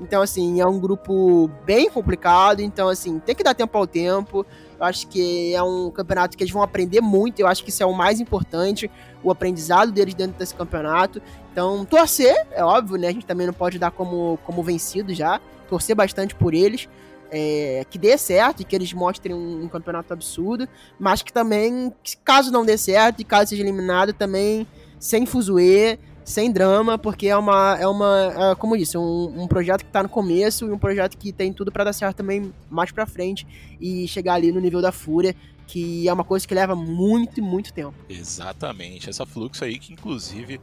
Então, 0.00 0.22
assim, 0.22 0.60
é 0.60 0.66
um 0.66 0.80
grupo 0.80 1.48
bem 1.64 1.90
complicado. 1.90 2.60
Então, 2.60 2.88
assim, 2.88 3.18
tem 3.18 3.34
que 3.34 3.44
dar 3.44 3.54
tempo 3.54 3.76
ao 3.76 3.86
tempo. 3.86 4.46
Eu 4.80 4.86
acho 4.86 5.06
que 5.08 5.54
é 5.54 5.62
um 5.62 5.90
campeonato 5.90 6.34
que 6.34 6.42
eles 6.42 6.52
vão 6.52 6.62
aprender 6.62 7.02
muito. 7.02 7.38
Eu 7.38 7.46
acho 7.46 7.62
que 7.62 7.68
isso 7.68 7.82
é 7.82 7.86
o 7.86 7.92
mais 7.92 8.18
importante, 8.18 8.90
o 9.22 9.30
aprendizado 9.30 9.92
deles 9.92 10.14
dentro 10.14 10.38
desse 10.38 10.54
campeonato. 10.54 11.20
Então, 11.52 11.84
torcer, 11.84 12.46
é 12.50 12.64
óbvio, 12.64 12.96
né? 12.96 13.08
A 13.08 13.12
gente 13.12 13.26
também 13.26 13.46
não 13.46 13.52
pode 13.52 13.78
dar 13.78 13.90
como, 13.90 14.38
como 14.46 14.62
vencido 14.62 15.12
já. 15.12 15.38
Torcer 15.68 15.94
bastante 15.94 16.34
por 16.34 16.54
eles. 16.54 16.88
É, 17.32 17.84
que 17.88 17.96
dê 17.96 18.18
certo 18.18 18.62
e 18.62 18.64
que 18.64 18.74
eles 18.74 18.92
mostrem 18.92 19.36
um, 19.36 19.62
um, 19.62 19.68
campeonato 19.68 20.12
absurdo, 20.12 20.68
mas 20.98 21.22
que 21.22 21.32
também, 21.32 21.94
caso 22.24 22.50
não 22.50 22.64
dê 22.64 22.76
certo 22.76 23.20
e 23.20 23.24
caso 23.24 23.50
seja 23.50 23.62
eliminado, 23.62 24.12
também 24.12 24.66
sem 24.98 25.24
fuzuê, 25.24 25.96
sem 26.30 26.50
drama, 26.50 26.96
porque 26.96 27.26
é 27.26 27.36
uma, 27.36 27.76
é 27.78 27.86
uma 27.86 28.52
é, 28.52 28.54
como 28.54 28.76
disse, 28.76 28.96
um, 28.96 29.42
um 29.42 29.46
projeto 29.46 29.84
que 29.84 29.90
tá 29.90 30.02
no 30.02 30.08
começo 30.08 30.66
e 30.66 30.70
um 30.70 30.78
projeto 30.78 31.18
que 31.18 31.32
tem 31.32 31.52
tudo 31.52 31.70
para 31.70 31.84
dar 31.84 31.92
certo 31.92 32.16
também 32.16 32.52
mais 32.70 32.90
pra 32.90 33.06
frente 33.06 33.46
e 33.80 34.06
chegar 34.08 34.34
ali 34.34 34.52
no 34.52 34.60
nível 34.60 34.80
da 34.80 34.92
Fúria, 34.92 35.34
que 35.66 36.08
é 36.08 36.12
uma 36.12 36.24
coisa 36.24 36.46
que 36.46 36.54
leva 36.54 36.74
muito, 36.74 37.42
muito 37.42 37.72
tempo. 37.72 37.94
Exatamente, 38.08 39.10
essa 39.10 39.26
fluxo 39.26 39.64
aí 39.64 39.78
que 39.78 39.92
inclusive 39.92 40.60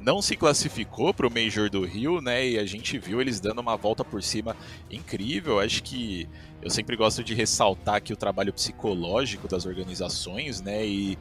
não 0.00 0.22
se 0.22 0.34
classificou 0.34 1.12
para 1.12 1.26
o 1.26 1.30
Major 1.30 1.68
do 1.68 1.84
Rio, 1.84 2.20
né? 2.20 2.48
E 2.48 2.58
a 2.58 2.64
gente 2.64 2.98
viu 2.98 3.20
eles 3.20 3.38
dando 3.38 3.60
uma 3.60 3.76
volta 3.76 4.04
por 4.04 4.22
cima 4.22 4.56
incrível. 4.90 5.60
Acho 5.60 5.82
que 5.82 6.26
eu 6.62 6.70
sempre 6.70 6.96
gosto 6.96 7.22
de 7.22 7.34
ressaltar 7.34 7.96
aqui 7.96 8.12
o 8.12 8.16
trabalho 8.16 8.52
psicológico 8.52 9.46
das 9.46 9.66
organizações, 9.66 10.60
né? 10.60 10.86
E 10.86 11.18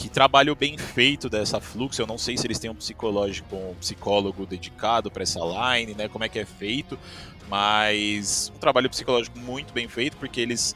que 0.00 0.08
trabalho 0.08 0.56
bem 0.56 0.78
feito 0.78 1.28
dessa 1.28 1.60
Fluxo. 1.60 2.00
Eu 2.00 2.06
não 2.06 2.16
sei 2.16 2.34
se 2.38 2.46
eles 2.46 2.58
têm 2.58 2.70
um 2.70 2.74
psicológico, 2.74 3.54
um 3.54 3.74
psicólogo 3.74 4.46
dedicado 4.46 5.10
para 5.10 5.22
essa 5.22 5.40
line, 5.40 5.94
né? 5.94 6.08
Como 6.08 6.24
é 6.24 6.28
que 6.28 6.38
é 6.38 6.46
feito, 6.46 6.98
mas 7.46 8.50
um 8.56 8.58
trabalho 8.58 8.88
psicológico 8.88 9.38
muito 9.38 9.74
bem 9.74 9.88
feito, 9.88 10.16
porque 10.16 10.40
eles 10.40 10.74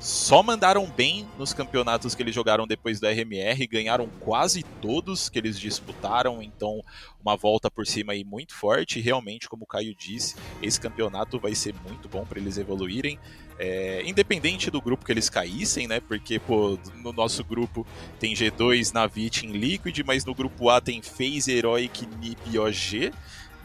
só 0.00 0.42
mandaram 0.42 0.86
bem 0.86 1.28
nos 1.38 1.52
campeonatos 1.52 2.14
que 2.14 2.22
eles 2.22 2.34
jogaram 2.34 2.66
depois 2.66 2.98
do 2.98 3.06
RMR, 3.06 3.66
ganharam 3.66 4.08
quase 4.20 4.62
todos 4.80 5.28
que 5.28 5.38
eles 5.38 5.60
disputaram, 5.60 6.42
então 6.42 6.82
uma 7.22 7.36
volta 7.36 7.70
por 7.70 7.86
cima 7.86 8.14
aí 8.14 8.24
muito 8.24 8.54
forte. 8.54 8.98
Realmente, 8.98 9.46
como 9.46 9.64
o 9.64 9.66
Caio 9.66 9.94
disse, 9.94 10.36
esse 10.62 10.80
campeonato 10.80 11.38
vai 11.38 11.54
ser 11.54 11.74
muito 11.86 12.08
bom 12.08 12.24
para 12.24 12.38
eles 12.38 12.56
evoluírem. 12.56 13.18
É, 13.58 14.02
independente 14.06 14.70
do 14.70 14.80
grupo 14.80 15.04
que 15.04 15.12
eles 15.12 15.28
caíssem, 15.28 15.86
né? 15.86 16.00
Porque, 16.00 16.38
pô, 16.38 16.78
no 17.04 17.12
nosso 17.12 17.44
grupo 17.44 17.86
tem 18.18 18.32
G2, 18.32 18.94
Navi, 18.94 19.28
Team 19.28 19.52
Liquid, 19.52 20.00
mas 20.06 20.24
no 20.24 20.34
grupo 20.34 20.70
A 20.70 20.80
tem 20.80 21.02
FaZe, 21.02 21.52
Heroic, 21.52 22.06
NiP 22.06 22.40
e 22.50 22.58
OG, 22.58 23.12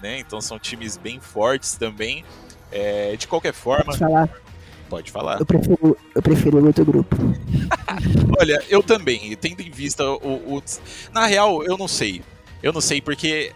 né? 0.01 0.19
Então 0.19 0.41
são 0.41 0.59
times 0.59 0.97
bem 0.97 1.21
fortes 1.21 1.75
também. 1.75 2.25
É, 2.73 3.15
de 3.15 3.25
qualquer 3.25 3.53
forma. 3.53 3.93
Eu 5.39 5.45
prefiro, 5.45 5.97
eu 6.15 6.21
prefiro 6.21 6.57
o 6.59 6.65
outro 6.65 6.85
grupo. 6.85 7.15
Olha, 8.39 8.61
eu 8.69 8.83
também, 8.83 9.35
tendo 9.35 9.61
em 9.61 9.71
vista 9.71 10.03
o, 10.09 10.57
o, 10.57 10.63
Na 11.13 11.25
real, 11.25 11.63
eu 11.63 11.77
não 11.77 11.87
sei. 11.87 12.21
Eu 12.61 12.73
não 12.73 12.81
sei, 12.81 13.01
porque 13.01 13.51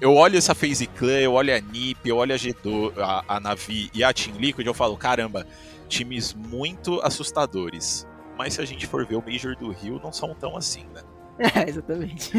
eu 0.00 0.14
olho 0.14 0.36
essa 0.36 0.54
FaZe 0.54 0.86
Clan, 0.86 1.20
eu 1.20 1.32
olho 1.32 1.54
a 1.54 1.60
NiP, 1.60 2.08
eu 2.08 2.16
olho 2.16 2.34
a 2.34 2.38
G2, 2.38 2.92
a, 2.98 3.36
a 3.36 3.40
Navi 3.40 3.90
e 3.94 4.02
a 4.02 4.12
Team 4.12 4.36
Liquid, 4.36 4.66
eu 4.66 4.74
falo, 4.74 4.96
caramba, 4.96 5.46
times 5.88 6.34
muito 6.34 7.00
assustadores. 7.02 8.06
Mas 8.36 8.54
se 8.54 8.60
a 8.60 8.64
gente 8.64 8.86
for 8.86 9.06
ver 9.06 9.16
o 9.16 9.22
Major 9.24 9.56
do 9.56 9.70
Rio, 9.70 10.00
não 10.02 10.12
são 10.12 10.34
tão 10.34 10.56
assim, 10.56 10.84
né? 10.94 11.02
É, 11.54 11.68
exatamente. 11.68 12.30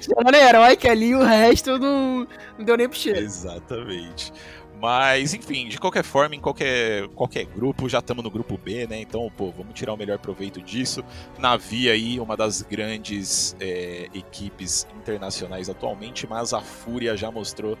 Chamando 0.00 0.34
herói 0.34 0.76
que 0.76 0.88
ali 0.88 1.14
o 1.14 1.22
resto 1.22 1.78
não, 1.78 2.26
não 2.56 2.64
deu 2.64 2.76
nem 2.76 2.88
pro 2.88 2.98
cheiro. 2.98 3.18
Exatamente. 3.18 4.32
Mas, 4.80 5.34
enfim, 5.34 5.68
de 5.68 5.76
qualquer 5.76 6.04
forma, 6.04 6.36
em 6.36 6.40
qualquer, 6.40 7.08
qualquer 7.08 7.44
grupo, 7.46 7.88
já 7.88 7.98
estamos 7.98 8.22
no 8.22 8.30
grupo 8.30 8.56
B, 8.56 8.86
né? 8.86 9.00
Então, 9.00 9.28
pô, 9.36 9.50
vamos 9.50 9.74
tirar 9.74 9.92
o 9.92 9.96
melhor 9.96 10.18
proveito 10.18 10.62
disso. 10.62 11.04
Navi 11.36 11.90
aí, 11.90 12.20
uma 12.20 12.36
das 12.36 12.62
grandes 12.62 13.56
é, 13.58 14.08
equipes 14.14 14.86
internacionais 14.96 15.68
atualmente, 15.68 16.28
mas 16.28 16.52
a 16.52 16.60
Fúria 16.60 17.16
já 17.16 17.28
mostrou 17.28 17.76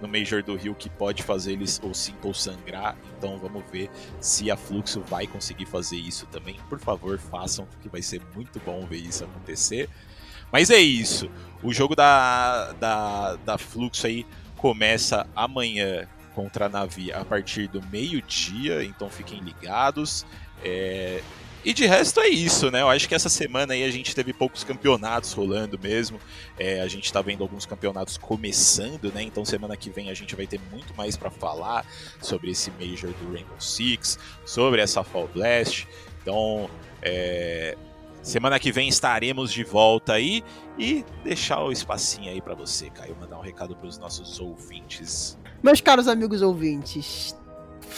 no 0.00 0.08
Major 0.08 0.42
do 0.42 0.56
Rio 0.56 0.74
que 0.74 0.90
pode 0.90 1.22
fazer 1.22 1.52
eles 1.52 1.80
ou 1.84 1.94
Simple 1.94 2.34
sangrar. 2.34 2.96
Então 3.16 3.38
vamos 3.38 3.62
ver 3.70 3.88
se 4.18 4.50
a 4.50 4.56
Fluxo 4.56 5.02
vai 5.02 5.28
conseguir 5.28 5.66
fazer 5.66 5.96
isso 5.96 6.26
também. 6.26 6.56
Por 6.68 6.80
favor, 6.80 7.16
façam, 7.18 7.68
que 7.80 7.88
vai 7.88 8.02
ser 8.02 8.20
muito 8.34 8.60
bom 8.64 8.84
ver 8.86 8.98
isso 8.98 9.22
acontecer. 9.22 9.88
Mas 10.50 10.68
é 10.68 10.78
isso. 10.78 11.30
O 11.62 11.72
jogo 11.72 11.94
da, 11.94 12.72
da, 12.72 13.36
da 13.36 13.58
Fluxo 13.58 14.06
aí 14.06 14.26
começa 14.56 15.28
amanhã 15.36 16.08
contra 16.34 16.66
a 16.66 16.68
Navi 16.68 17.12
a 17.12 17.24
partir 17.24 17.68
do 17.68 17.82
meio-dia, 17.86 18.84
então 18.84 19.08
fiquem 19.10 19.40
ligados. 19.40 20.24
É... 20.64 21.22
E 21.62 21.74
de 21.74 21.84
resto 21.84 22.20
é 22.20 22.28
isso, 22.28 22.70
né? 22.70 22.80
Eu 22.80 22.88
acho 22.88 23.06
que 23.06 23.14
essa 23.14 23.28
semana 23.28 23.74
aí 23.74 23.84
a 23.84 23.90
gente 23.90 24.14
teve 24.14 24.32
poucos 24.32 24.64
campeonatos 24.64 25.34
rolando 25.34 25.78
mesmo. 25.78 26.18
É, 26.58 26.80
a 26.80 26.88
gente 26.88 27.12
tá 27.12 27.20
vendo 27.20 27.42
alguns 27.42 27.66
campeonatos 27.66 28.16
começando, 28.16 29.12
né? 29.12 29.22
Então 29.22 29.44
semana 29.44 29.76
que 29.76 29.90
vem 29.90 30.08
a 30.08 30.14
gente 30.14 30.34
vai 30.34 30.46
ter 30.46 30.58
muito 30.70 30.94
mais 30.96 31.18
para 31.18 31.30
falar 31.30 31.84
sobre 32.20 32.50
esse 32.50 32.70
Major 32.70 33.12
do 33.12 33.32
Rainbow 33.32 33.60
Six, 33.60 34.18
sobre 34.46 34.80
essa 34.80 35.04
Fall 35.04 35.28
Blast. 35.34 35.86
Então, 36.22 36.70
é... 37.02 37.76
semana 38.22 38.58
que 38.58 38.70
vem 38.72 38.88
estaremos 38.88 39.52
de 39.52 39.64
volta 39.64 40.14
aí 40.14 40.42
e 40.78 41.04
deixar 41.24 41.62
o 41.62 41.72
espacinho 41.72 42.30
aí 42.30 42.40
para 42.40 42.54
você, 42.54 42.90
Caio, 42.90 43.16
mandar 43.20 43.38
um 43.38 43.42
recado 43.42 43.76
para 43.76 43.86
os 43.86 43.98
nossos 43.98 44.40
ouvintes 44.40 45.38
meus 45.62 45.80
caros 45.80 46.08
amigos 46.08 46.40
ouvintes, 46.40 47.36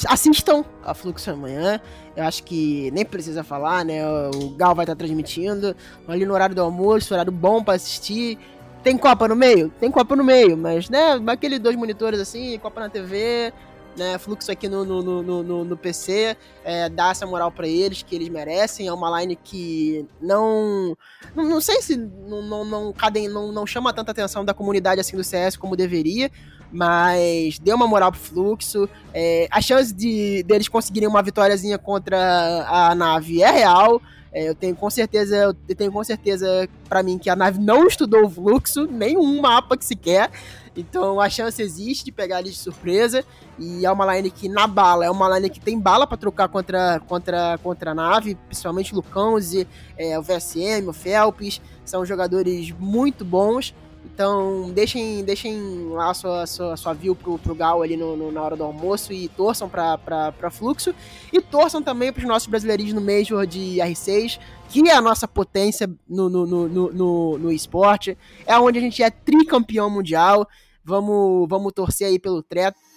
assistam 0.08 0.64
a 0.84 0.94
Fluxo 0.94 1.30
amanhã. 1.30 1.80
Eu 2.16 2.24
acho 2.24 2.42
que 2.42 2.90
nem 2.90 3.04
precisa 3.04 3.44
falar, 3.44 3.84
né? 3.84 4.04
O 4.34 4.50
Gal 4.50 4.74
vai 4.74 4.84
estar 4.84 4.96
transmitindo 4.96 5.76
ali 6.08 6.26
no 6.26 6.34
horário 6.34 6.54
do 6.54 6.62
almoço, 6.62 7.14
horário 7.14 7.30
bom 7.30 7.62
para 7.62 7.74
assistir. 7.74 8.36
Tem 8.82 8.98
Copa 8.98 9.28
no 9.28 9.36
meio? 9.36 9.72
Tem 9.78 9.92
Copa 9.92 10.16
no 10.16 10.24
meio, 10.24 10.56
mas, 10.56 10.90
né? 10.90 11.20
Aqueles 11.28 11.60
dois 11.60 11.76
monitores 11.76 12.18
assim, 12.18 12.58
Copa 12.58 12.80
na 12.80 12.88
TV, 12.88 13.52
né? 13.96 14.18
Fluxo 14.18 14.50
aqui 14.50 14.68
no, 14.68 14.84
no, 14.84 15.02
no, 15.02 15.42
no, 15.42 15.64
no 15.64 15.76
PC, 15.76 16.36
é, 16.64 16.88
dá 16.88 17.10
essa 17.10 17.26
moral 17.26 17.50
para 17.50 17.66
eles, 17.66 18.02
que 18.02 18.14
eles 18.14 18.28
merecem. 18.28 18.86
É 18.86 18.92
uma 18.92 19.20
line 19.20 19.36
que 19.36 20.06
não. 20.20 20.96
Não, 21.34 21.48
não 21.48 21.60
sei 21.60 21.80
se 21.82 21.96
não, 21.96 22.42
não, 22.42 22.64
não, 22.64 22.94
não, 23.30 23.52
não 23.52 23.66
chama 23.66 23.92
tanta 23.92 24.10
atenção 24.12 24.44
da 24.44 24.54
comunidade 24.54 25.00
assim 25.00 25.16
do 25.16 25.24
CS 25.24 25.56
como 25.56 25.76
deveria, 25.76 26.30
mas 26.70 27.58
deu 27.58 27.76
uma 27.76 27.86
moral 27.86 28.10
pro 28.10 28.20
fluxo. 28.20 28.88
É, 29.12 29.46
a 29.50 29.60
chance 29.60 29.92
de 29.92 30.42
deles 30.44 30.68
conseguirem 30.68 31.08
uma 31.08 31.22
vitóriazinha 31.22 31.78
contra 31.78 32.66
a 32.68 32.94
nave 32.94 33.42
é 33.42 33.50
real. 33.50 34.00
É, 34.32 34.48
eu 34.48 34.54
tenho 34.54 34.74
com 34.74 34.88
certeza, 34.88 35.36
eu 35.36 35.54
tenho 35.76 35.92
com 35.92 36.02
certeza 36.02 36.68
para 36.88 37.02
mim 37.02 37.18
que 37.18 37.28
a 37.28 37.36
nave 37.36 37.60
não 37.60 37.86
estudou 37.86 38.24
o 38.24 38.30
fluxo, 38.30 38.86
nenhum 38.86 39.40
mapa 39.40 39.76
que 39.76 39.84
se 39.84 39.94
quer. 39.94 40.30
Então 40.74 41.20
a 41.20 41.28
chance 41.28 41.60
existe 41.60 42.06
de 42.06 42.12
pegar 42.12 42.40
eles 42.40 42.52
de 42.52 42.58
surpresa. 42.58 43.24
E 43.58 43.84
é 43.84 43.92
uma 43.92 44.16
line 44.16 44.30
que 44.30 44.48
na 44.48 44.66
bala, 44.66 45.04
é 45.04 45.10
uma 45.10 45.28
line 45.36 45.50
que 45.50 45.60
tem 45.60 45.78
bala 45.78 46.06
para 46.06 46.16
trocar 46.16 46.48
contra, 46.48 47.00
contra, 47.00 47.58
contra 47.62 47.90
a 47.90 47.94
nave, 47.94 48.34
principalmente 48.46 48.92
o 48.92 48.96
Lucãozi, 48.96 49.68
é, 49.98 50.18
o 50.18 50.22
VSM, 50.22 50.88
o 50.88 50.92
Felps. 50.92 51.60
São 51.84 52.04
jogadores 52.06 52.70
muito 52.72 53.24
bons. 53.24 53.74
Então, 54.04 54.70
deixem, 54.70 55.24
deixem 55.24 55.88
lá 55.90 56.10
a 56.10 56.14
sua, 56.14 56.46
sua, 56.46 56.76
sua 56.76 56.92
view 56.92 57.14
pro, 57.14 57.38
pro 57.38 57.54
Gal 57.54 57.82
ali 57.82 57.96
no, 57.96 58.16
no, 58.16 58.32
na 58.32 58.42
hora 58.42 58.56
do 58.56 58.64
almoço 58.64 59.12
e 59.12 59.28
torçam 59.28 59.68
pra 59.68 60.50
Fluxo. 60.50 60.94
E 61.32 61.40
torçam 61.40 61.82
também 61.82 62.12
pros 62.12 62.26
nossos 62.26 62.48
brasileirinhos 62.48 62.92
no 62.92 63.00
Major 63.00 63.46
de 63.46 63.78
R6, 63.78 64.38
que 64.68 64.88
é 64.88 64.94
a 64.94 65.00
nossa 65.00 65.26
potência 65.28 65.90
no, 66.08 66.28
no, 66.28 66.46
no, 66.46 66.68
no, 66.68 67.38
no 67.38 67.52
esporte. 67.52 68.16
É 68.46 68.58
onde 68.58 68.78
a 68.78 68.82
gente 68.82 69.02
é 69.02 69.10
tricampeão 69.10 69.88
mundial. 69.88 70.46
Vamos, 70.84 71.48
vamos 71.48 71.72
torcer 71.72 72.08
aí 72.08 72.18
pelo 72.18 72.42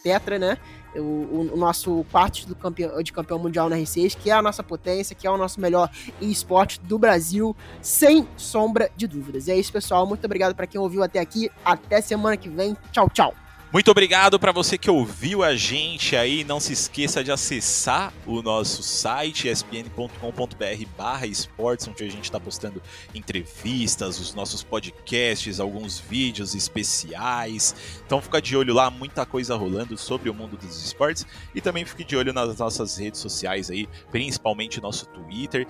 Tetra, 0.03 0.39
né? 0.39 0.57
O, 0.99 1.51
o, 1.53 1.57
nosso 1.57 2.05
quarto 2.11 2.47
do 2.47 2.55
campeão, 2.55 3.01
de 3.01 3.11
campeão 3.11 3.39
mundial 3.39 3.69
na 3.69 3.77
R6, 3.77 4.17
que 4.17 4.29
é 4.29 4.33
a 4.33 4.41
nossa 4.41 4.63
potência, 4.63 5.15
que 5.15 5.27
é 5.27 5.31
o 5.31 5.37
nosso 5.37 5.59
melhor 5.59 5.89
esporte 6.21 6.79
do 6.81 6.97
Brasil, 6.97 7.55
sem 7.81 8.27
sombra 8.37 8.89
de 8.95 9.07
dúvidas. 9.07 9.47
E 9.47 9.51
é 9.51 9.57
isso, 9.57 9.71
pessoal. 9.71 10.05
Muito 10.05 10.25
obrigado 10.25 10.55
para 10.55 10.67
quem 10.67 10.79
ouviu 10.79 11.03
até 11.03 11.19
aqui. 11.19 11.49
Até 11.63 12.01
semana 12.01 12.37
que 12.37 12.49
vem. 12.49 12.75
Tchau, 12.91 13.09
tchau. 13.09 13.44
Muito 13.75 13.91
obrigado 13.91 14.39
para 14.39 14.53
você 14.53 14.77
que 14.77 14.89
ouviu 14.89 15.43
a 15.43 15.53
gente 15.53 16.15
aí. 16.15 16.45
Não 16.45 16.61
se 16.61 16.71
esqueça 16.71 17.21
de 17.21 17.29
acessar 17.29 18.13
o 18.25 18.41
nosso 18.41 18.81
site 18.81 19.49
espn.com.br/barra 19.49 21.27
esportes, 21.27 21.85
onde 21.85 22.01
a 22.05 22.09
gente 22.09 22.23
está 22.23 22.39
postando 22.39 22.81
entrevistas, 23.13 24.17
os 24.17 24.33
nossos 24.33 24.63
podcasts, 24.63 25.59
alguns 25.59 25.99
vídeos 25.99 26.55
especiais. 26.55 27.75
Então 28.05 28.21
fica 28.21 28.41
de 28.41 28.55
olho 28.55 28.73
lá, 28.73 28.89
muita 28.89 29.25
coisa 29.25 29.57
rolando 29.57 29.97
sobre 29.97 30.29
o 30.29 30.33
mundo 30.33 30.55
dos 30.55 30.81
esportes. 30.81 31.27
E 31.53 31.59
também 31.59 31.83
fique 31.83 32.05
de 32.05 32.15
olho 32.15 32.31
nas 32.31 32.57
nossas 32.57 32.95
redes 32.95 33.19
sociais 33.19 33.69
aí, 33.69 33.89
principalmente 34.09 34.79
nosso 34.79 35.05
Twitter, 35.07 35.67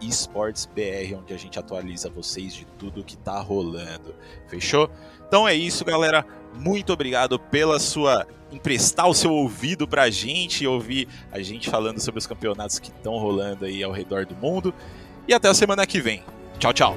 EsportsBR, 0.00 1.16
onde 1.20 1.34
a 1.34 1.36
gente 1.36 1.58
atualiza 1.58 2.08
vocês 2.08 2.54
de 2.54 2.64
tudo 2.78 3.02
que 3.02 3.16
tá 3.16 3.40
rolando. 3.40 4.14
Fechou? 4.46 4.88
Então 5.26 5.46
é 5.46 5.54
isso, 5.54 5.84
galera. 5.84 6.24
Muito 6.54 6.92
obrigado 6.92 7.38
pela 7.38 7.78
sua 7.78 8.26
emprestar 8.50 9.08
o 9.08 9.14
seu 9.14 9.32
ouvido 9.32 9.86
pra 9.86 10.08
gente 10.08 10.64
e 10.64 10.66
ouvir 10.66 11.08
a 11.32 11.40
gente 11.40 11.68
falando 11.68 12.00
sobre 12.00 12.18
os 12.18 12.26
campeonatos 12.26 12.78
que 12.78 12.90
estão 12.90 13.16
rolando 13.18 13.64
aí 13.64 13.82
ao 13.82 13.92
redor 13.92 14.24
do 14.24 14.34
mundo. 14.36 14.72
E 15.28 15.34
até 15.34 15.48
a 15.48 15.54
semana 15.54 15.86
que 15.86 16.00
vem. 16.00 16.22
Tchau, 16.58 16.72
tchau. 16.72 16.96